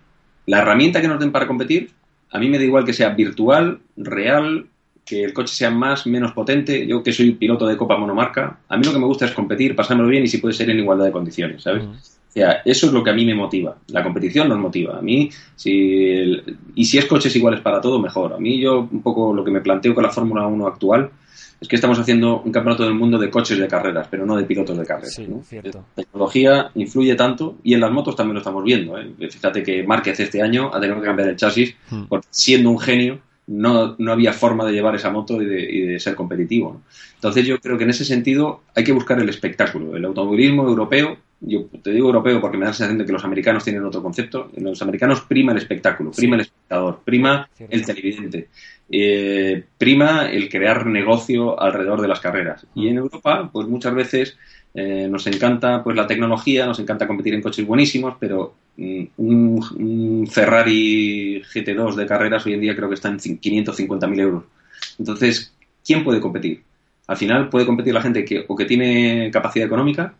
La 0.45 0.59
herramienta 0.59 1.01
que 1.01 1.07
nos 1.07 1.19
den 1.19 1.31
para 1.31 1.47
competir, 1.47 1.89
a 2.31 2.39
mí 2.39 2.49
me 2.49 2.57
da 2.57 2.65
igual 2.65 2.85
que 2.85 2.93
sea 2.93 3.09
virtual, 3.09 3.79
real, 3.95 4.67
que 5.05 5.23
el 5.23 5.33
coche 5.33 5.53
sea 5.53 5.69
más, 5.69 6.07
menos 6.07 6.31
potente. 6.33 6.85
Yo 6.87 7.03
que 7.03 7.11
soy 7.11 7.31
piloto 7.31 7.67
de 7.67 7.77
Copa 7.77 7.97
Monomarca, 7.97 8.59
a 8.67 8.77
mí 8.77 8.85
lo 8.85 8.93
que 8.93 8.99
me 8.99 9.05
gusta 9.05 9.25
es 9.25 9.31
competir, 9.31 9.75
pasármelo 9.75 10.09
bien 10.09 10.23
y 10.23 10.27
si 10.27 10.37
puede 10.37 10.53
ser 10.53 10.69
en 10.69 10.79
igualdad 10.79 11.05
de 11.05 11.11
condiciones, 11.11 11.63
¿sabes? 11.63 11.83
eso 12.35 12.87
es 12.87 12.91
lo 12.91 13.03
que 13.03 13.11
a 13.11 13.13
mí 13.13 13.25
me 13.25 13.35
motiva. 13.35 13.77
La 13.87 14.03
competición 14.03 14.49
nos 14.49 14.57
motiva. 14.57 14.97
A 14.97 15.01
mí, 15.01 15.29
si 15.55 16.41
y 16.75 16.85
si 16.85 16.97
es 16.97 17.05
coches 17.05 17.35
iguales 17.35 17.61
para 17.61 17.79
todo, 17.79 17.99
mejor. 17.99 18.33
A 18.33 18.37
mí, 18.37 18.59
yo, 18.59 18.87
un 18.91 19.01
poco 19.01 19.33
lo 19.33 19.43
que 19.43 19.51
me 19.51 19.61
planteo 19.61 19.93
con 19.93 20.03
la 20.03 20.09
Fórmula 20.09 20.47
1 20.47 20.67
actual 20.67 21.11
es 21.61 21.67
que 21.67 21.75
estamos 21.75 21.97
haciendo 21.97 22.41
un 22.41 22.51
campeonato 22.51 22.83
del 22.83 22.95
mundo 22.95 23.17
de 23.17 23.29
coches 23.29 23.57
de 23.57 23.67
carreras, 23.67 24.07
pero 24.09 24.25
no 24.25 24.35
de 24.35 24.43
pilotos 24.43 24.77
de 24.77 24.85
carreras. 24.85 25.17
La 25.17 25.83
tecnología 25.95 26.71
influye 26.75 27.15
tanto 27.15 27.57
y 27.63 27.73
en 27.73 27.79
las 27.79 27.91
motos 27.91 28.15
también 28.15 28.33
lo 28.33 28.39
estamos 28.39 28.63
viendo. 28.63 28.97
¿eh? 28.97 29.13
Fíjate 29.29 29.63
que 29.63 29.83
Márquez 29.83 30.19
este 30.19 30.41
año 30.41 30.71
ha 30.73 30.79
tenido 30.79 30.99
que 30.99 31.05
cambiar 31.05 31.29
el 31.29 31.35
chasis 31.35 31.75
hmm. 31.89 32.03
porque 32.09 32.27
siendo 32.31 32.69
un 32.69 32.79
genio 32.79 33.19
no, 33.47 33.95
no 33.97 34.11
había 34.11 34.33
forma 34.33 34.65
de 34.65 34.73
llevar 34.73 34.95
esa 34.95 35.09
moto 35.09 35.41
y 35.41 35.45
de, 35.45 35.99
ser 35.99 36.15
competitivo. 36.15 36.81
Entonces 37.15 37.45
yo 37.45 37.59
creo 37.59 37.77
que 37.77 37.83
en 37.83 37.89
ese 37.89 38.05
sentido 38.05 38.61
hay 38.75 38.83
que 38.83 38.93
buscar 38.93 39.19
el 39.19 39.29
espectáculo. 39.29 39.95
El 39.95 40.05
automovilismo 40.05 40.67
europeo, 40.67 41.17
yo 41.41 41.65
te 41.81 41.91
digo 41.91 42.07
europeo 42.07 42.39
porque 42.39 42.57
me 42.57 42.65
da 42.65 42.71
la 42.71 42.73
sensación 42.73 42.99
de 42.99 43.05
que 43.05 43.11
los 43.11 43.25
americanos 43.25 43.63
tienen 43.63 43.83
otro 43.83 44.01
concepto. 44.01 44.49
Los 44.55 44.81
americanos 44.81 45.21
prima 45.21 45.51
el 45.51 45.57
espectáculo, 45.57 46.11
prima 46.11 46.35
el 46.35 46.41
espectador, 46.41 47.01
prima 47.03 47.49
el 47.69 47.85
televidente, 47.85 48.47
eh, 48.89 49.63
prima 49.77 50.29
el 50.31 50.49
crear 50.49 50.85
negocio 50.85 51.59
alrededor 51.59 52.01
de 52.01 52.07
las 52.07 52.21
carreras. 52.21 52.65
Y 52.75 52.87
en 52.87 52.97
Europa, 52.97 53.49
pues 53.51 53.67
muchas 53.67 53.93
veces 53.93 54.37
eh, 54.73 55.07
nos 55.09 55.27
encanta 55.27 55.83
pues 55.83 55.95
la 55.97 56.07
tecnología, 56.07 56.65
nos 56.65 56.79
encanta 56.79 57.07
competir 57.07 57.33
en 57.33 57.41
coches 57.41 57.65
buenísimos, 57.65 58.15
pero 58.19 58.55
mm, 58.77 59.03
un, 59.17 60.27
Ferrari 60.29 61.41
GT2 61.41 61.95
de 61.95 62.05
carreras 62.05 62.45
hoy 62.45 62.53
en 62.53 62.61
día 62.61 62.75
creo 62.75 62.89
que 62.89 62.95
está 62.95 63.09
en 63.09 63.19
550.000 63.19 64.19
euros. 64.19 64.43
Entonces, 64.99 65.53
¿quién 65.85 66.03
puede 66.03 66.19
competir? 66.19 66.63
Al 67.07 67.17
final 67.17 67.49
puede 67.49 67.65
competir 67.65 67.93
la 67.93 68.01
gente 68.01 68.23
que 68.23 68.45
o 68.47 68.55
que 68.55 68.65
tiene 68.65 69.29
capacidad 69.31 69.67
económica, 69.67 70.13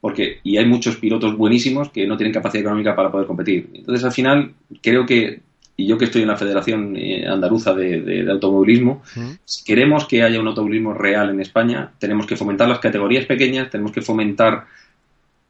porque 0.00 0.38
y 0.42 0.56
hay 0.56 0.66
muchos 0.66 0.96
pilotos 0.96 1.36
buenísimos 1.36 1.90
que 1.90 2.06
no 2.06 2.16
tienen 2.16 2.32
capacidad 2.32 2.62
económica 2.62 2.96
para 2.96 3.10
poder 3.10 3.26
competir. 3.26 3.70
Entonces, 3.74 4.04
al 4.04 4.12
final, 4.12 4.54
creo 4.80 5.06
que 5.06 5.40
y 5.76 5.86
yo 5.86 5.96
que 5.96 6.04
estoy 6.04 6.22
en 6.22 6.28
la 6.28 6.36
Federación 6.36 6.96
eh, 6.96 7.26
Andaluza 7.26 7.72
de, 7.72 8.26
Automovilismo, 8.30 9.02
si 9.44 9.64
queremos 9.64 10.06
que 10.06 10.22
haya 10.22 10.40
un 10.40 10.46
automovilismo 10.46 10.94
real 10.94 11.30
en 11.30 11.40
España, 11.40 11.92
tenemos 11.98 12.26
que 12.26 12.36
fomentar 12.36 12.68
las 12.68 12.78
categorías 12.78 13.24
pequeñas, 13.26 13.70
tenemos 13.70 13.92
que 13.92 14.02
fomentar 14.02 14.66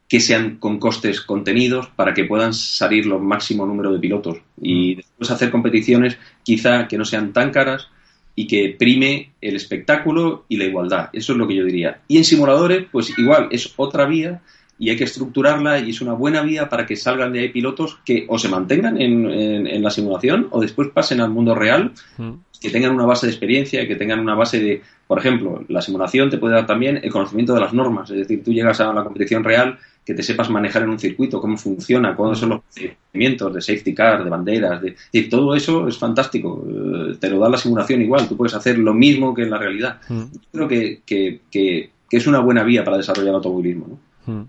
que 0.07 0.19
sean 0.19 0.57
con 0.57 0.79
costes 0.79 1.21
contenidos 1.21 1.87
para 1.95 2.13
que 2.13 2.25
puedan 2.25 2.53
salir 2.53 3.05
los 3.05 3.21
máximo 3.21 3.65
número 3.65 3.91
de 3.91 3.99
pilotos 3.99 4.37
y 4.61 4.95
después 4.95 5.31
hacer 5.31 5.49
competiciones 5.49 6.17
quizá 6.43 6.87
que 6.87 6.97
no 6.97 7.05
sean 7.05 7.33
tan 7.33 7.51
caras 7.51 7.87
y 8.35 8.47
que 8.47 8.75
prime 8.77 9.33
el 9.41 9.55
espectáculo 9.55 10.45
y 10.49 10.57
la 10.57 10.65
igualdad. 10.65 11.09
Eso 11.13 11.33
es 11.33 11.37
lo 11.37 11.47
que 11.47 11.55
yo 11.55 11.65
diría. 11.65 12.01
Y 12.07 12.17
en 12.17 12.25
simuladores, 12.25 12.85
pues 12.91 13.17
igual 13.17 13.47
es 13.51 13.73
otra 13.77 14.05
vía 14.05 14.41
y 14.79 14.89
hay 14.89 14.97
que 14.97 15.03
estructurarla 15.03 15.79
y 15.79 15.91
es 15.91 16.01
una 16.01 16.13
buena 16.13 16.41
vía 16.41 16.67
para 16.67 16.85
que 16.85 16.95
salgan 16.95 17.31
de 17.31 17.41
ahí 17.41 17.49
pilotos 17.49 17.99
que 18.03 18.25
o 18.27 18.37
se 18.39 18.49
mantengan 18.49 18.99
en, 18.99 19.29
en, 19.29 19.83
la 19.83 19.91
simulación 19.91 20.47
o 20.51 20.59
después 20.59 20.89
pasen 20.89 21.21
al 21.21 21.29
mundo 21.29 21.53
real, 21.53 21.93
mm. 22.17 22.31
que 22.59 22.69
tengan 22.69 22.91
una 22.91 23.05
base 23.05 23.27
de 23.27 23.31
experiencia, 23.31 23.87
que 23.87 23.95
tengan 23.95 24.19
una 24.19 24.35
base 24.35 24.59
de, 24.59 24.81
por 25.07 25.19
ejemplo, 25.19 25.63
la 25.69 25.81
simulación 25.81 26.29
te 26.29 26.37
puede 26.37 26.55
dar 26.55 26.65
también 26.65 26.99
el 27.03 27.11
conocimiento 27.11 27.53
de 27.53 27.61
las 27.61 27.73
normas, 27.73 28.09
es 28.09 28.17
decir, 28.17 28.43
tú 28.43 28.51
llegas 28.51 28.81
a 28.81 28.91
la 28.93 29.03
competición 29.03 29.43
real 29.43 29.77
que 30.05 30.13
te 30.13 30.23
sepas 30.23 30.49
manejar 30.49 30.83
en 30.83 30.89
un 30.89 30.99
circuito, 30.99 31.39
cómo 31.39 31.57
funciona, 31.57 32.15
cuáles 32.15 32.39
son 32.39 32.49
los 32.49 32.61
procedimientos 32.61 33.53
de 33.53 33.61
safety 33.61 33.93
car, 33.93 34.23
de 34.23 34.29
banderas, 34.29 34.81
de, 34.81 34.95
y 35.11 35.29
todo 35.29 35.55
eso 35.55 35.87
es 35.87 35.97
fantástico. 35.97 36.65
Eh, 36.67 37.17
te 37.19 37.29
lo 37.29 37.39
da 37.39 37.49
la 37.49 37.57
simulación 37.57 38.01
igual, 38.01 38.27
tú 38.27 38.35
puedes 38.35 38.53
hacer 38.53 38.77
lo 38.77 38.93
mismo 38.93 39.33
que 39.33 39.43
en 39.43 39.49
la 39.49 39.57
realidad. 39.57 40.01
Mm. 40.09 40.23
Yo 40.33 40.39
creo 40.51 40.67
que, 40.67 41.01
que, 41.05 41.41
que, 41.49 41.91
es 42.11 42.27
una 42.27 42.39
buena 42.39 42.63
vía 42.63 42.83
para 42.83 42.97
desarrollar 42.97 43.29
el 43.29 43.35
automovilismo. 43.35 43.87
¿no? 43.87 44.33
Mm 44.33 44.45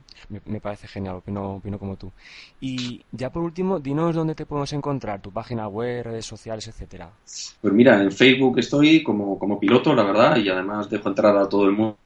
me, 0.46 0.60
parece 0.60 0.88
genial, 0.88 1.16
opino, 1.16 1.56
opino 1.56 1.78
como 1.78 1.96
tú. 1.96 2.10
Y 2.60 3.02
ya 3.12 3.30
por 3.30 3.42
último, 3.42 3.80
dinos 3.80 4.14
dónde 4.14 4.34
te 4.34 4.46
podemos 4.46 4.72
encontrar, 4.72 5.20
tu 5.20 5.30
página 5.30 5.68
web, 5.68 6.04
redes 6.04 6.26
sociales, 6.26 6.66
etcétera. 6.68 7.10
Pues 7.60 7.74
mira, 7.74 8.02
en 8.02 8.12
Facebook 8.12 8.58
estoy 8.58 9.02
como, 9.02 9.38
como 9.38 9.58
piloto, 9.58 9.94
la 9.94 10.04
verdad, 10.04 10.36
y 10.36 10.48
además 10.48 10.88
dejo 10.88 11.08
entrar 11.08 11.36
a 11.36 11.48
todo 11.48 11.64
el 11.64 11.72
mundo 11.72 11.98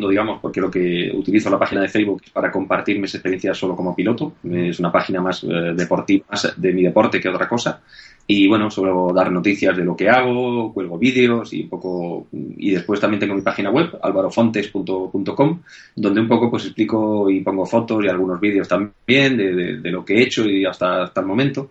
digamos, 0.00 0.40
porque 0.40 0.60
lo 0.60 0.70
que 0.70 1.10
utilizo 1.14 1.50
la 1.50 1.58
página 1.58 1.82
de 1.82 1.88
Facebook 1.88 2.22
es 2.24 2.30
para 2.30 2.50
compartir 2.50 2.98
mis 2.98 3.14
experiencias 3.14 3.56
solo 3.56 3.74
como 3.74 3.94
piloto. 3.94 4.34
Es 4.44 4.78
una 4.78 4.92
página 4.92 5.20
más 5.20 5.44
eh, 5.44 5.72
deportiva, 5.74 6.26
más 6.30 6.54
de 6.56 6.72
mi 6.72 6.82
deporte 6.82 7.20
que 7.20 7.28
otra 7.28 7.48
cosa. 7.48 7.80
Y 8.28 8.48
bueno, 8.48 8.70
suelo 8.70 9.12
dar 9.14 9.30
noticias 9.30 9.76
de 9.76 9.84
lo 9.84 9.96
que 9.96 10.08
hago, 10.08 10.72
cuelgo 10.72 10.98
vídeos 10.98 11.52
y 11.52 11.62
un 11.62 11.68
poco. 11.68 12.26
Y 12.32 12.72
después 12.72 12.98
también 12.98 13.20
tengo 13.20 13.34
mi 13.34 13.42
página 13.42 13.70
web, 13.70 13.98
alvarofontes.com, 14.02 15.60
donde 15.94 16.20
un 16.20 16.28
poco 16.28 16.50
pues 16.50 16.64
explico 16.64 17.30
y 17.30 17.40
pongo 17.40 17.64
fotos 17.66 18.04
y 18.04 18.08
algunos 18.08 18.40
vídeos 18.40 18.66
también 18.66 19.36
de, 19.36 19.78
de, 19.78 19.90
lo 19.90 20.04
que 20.04 20.14
he 20.14 20.22
hecho 20.22 20.44
y 20.44 20.64
hasta, 20.64 21.04
hasta 21.04 21.20
el 21.20 21.26
momento. 21.26 21.70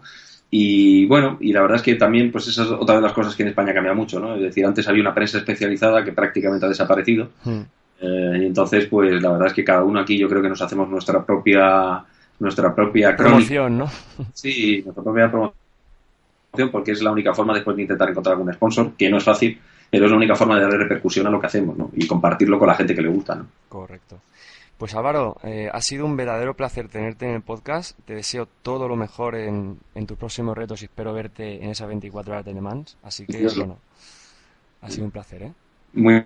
Y 0.49 1.05
bueno, 1.07 1.37
y 1.41 1.51
la 1.51 1.61
verdad 1.61 1.77
es 1.77 1.81
que 1.81 1.95
también, 1.95 2.31
pues 2.31 2.47
esa 2.47 2.63
es 2.63 2.69
otra 2.69 2.95
de 2.95 3.01
las 3.01 3.11
cosas 3.11 3.35
que 3.35 3.43
en 3.43 3.49
España 3.49 3.73
cambia 3.73 3.93
mucho, 3.93 4.21
¿no? 4.21 4.35
Es 4.35 4.41
decir, 4.41 4.65
antes 4.65 4.87
había 4.87 5.01
una 5.01 5.13
prensa 5.13 5.39
especializada 5.39 6.05
que 6.05 6.13
prácticamente 6.13 6.65
ha 6.65 6.69
desaparecido. 6.69 7.29
Hmm. 7.43 7.63
Eh, 8.01 8.39
y 8.41 8.45
entonces, 8.45 8.87
pues 8.87 9.21
la 9.21 9.31
verdad 9.31 9.47
es 9.47 9.53
que 9.53 9.63
cada 9.63 9.83
uno 9.83 9.99
aquí 9.99 10.17
yo 10.17 10.27
creo 10.27 10.41
que 10.41 10.49
nos 10.49 10.61
hacemos 10.61 10.89
nuestra 10.89 11.25
propia 11.25 12.03
nuestra 12.37 12.75
propia 12.75 13.15
promoción, 13.15 13.77
¿no? 13.77 13.89
Sí, 14.33 14.81
nuestra 14.83 15.03
propia 15.03 15.29
promoción 15.29 15.65
porque 16.71 16.91
es 16.91 17.01
la 17.01 17.11
única 17.11 17.33
forma 17.33 17.53
después 17.53 17.75
de 17.75 17.83
intentar 17.83 18.09
encontrar 18.09 18.35
algún 18.35 18.53
sponsor, 18.53 18.93
que 18.93 19.09
no 19.09 19.17
es 19.17 19.23
fácil, 19.23 19.59
pero 19.89 20.05
es 20.05 20.11
la 20.11 20.17
única 20.17 20.35
forma 20.35 20.55
de 20.55 20.61
darle 20.61 20.77
repercusión 20.77 21.27
a 21.27 21.29
lo 21.29 21.39
que 21.39 21.47
hacemos 21.47 21.77
¿no? 21.77 21.91
y 21.93 22.07
compartirlo 22.07 22.57
con 22.57 22.67
la 22.67 22.75
gente 22.75 22.95
que 22.95 23.01
le 23.01 23.09
gusta. 23.09 23.35
¿no? 23.35 23.47
Correcto. 23.67 24.19
Pues 24.77 24.93
Álvaro, 24.93 25.37
eh, 25.43 25.69
ha 25.71 25.81
sido 25.81 26.05
un 26.05 26.17
verdadero 26.17 26.53
placer 26.53 26.89
tenerte 26.89 27.25
en 27.25 27.35
el 27.35 27.41
podcast. 27.41 27.97
Te 28.05 28.13
deseo 28.13 28.47
todo 28.61 28.89
lo 28.89 28.97
mejor 28.97 29.35
en, 29.35 29.79
tus 30.05 30.17
próximos 30.17 30.57
retos 30.57 30.81
y 30.81 30.85
espero 30.85 31.13
verte 31.13 31.63
en 31.63 31.69
esas 31.69 31.87
24 31.87 32.33
horas 32.33 32.45
de 32.45 32.53
Le 32.53 32.61
Mans. 32.61 32.97
Así 33.01 33.25
que, 33.25 33.47
bueno, 33.55 33.77
ha 34.81 34.89
sido 34.89 35.05
un 35.05 35.11
placer. 35.11 35.43
¿eh? 35.43 35.53
Muy 35.93 36.25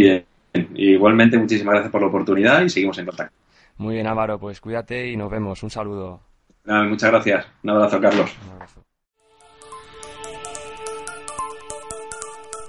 bien. 0.00 0.24
Igualmente, 0.74 1.38
muchísimas 1.38 1.74
gracias 1.74 1.92
por 1.92 2.00
la 2.00 2.08
oportunidad 2.08 2.62
y 2.62 2.70
seguimos 2.70 2.98
en 2.98 3.06
contacto. 3.06 3.34
Muy 3.78 3.94
bien, 3.94 4.06
Álvaro, 4.06 4.38
pues 4.38 4.60
cuídate 4.60 5.08
y 5.08 5.16
nos 5.16 5.30
vemos. 5.30 5.62
Un 5.62 5.70
saludo. 5.70 6.20
muchas 6.64 7.10
gracias. 7.10 7.46
Un 7.62 7.70
abrazo, 7.70 8.00
Carlos. 8.00 8.34
Un 8.44 8.52
abrazo. 8.52 8.82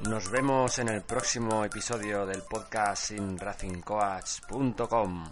Nos 0.10 0.32
vemos 0.32 0.80
en 0.80 0.90
el 0.90 1.02
próximo 1.02 1.66
episodio 1.66 2.26
del 2.26 2.42
podcast 2.50 3.10
sin 3.10 3.38
racingcoach.com. 3.38 5.26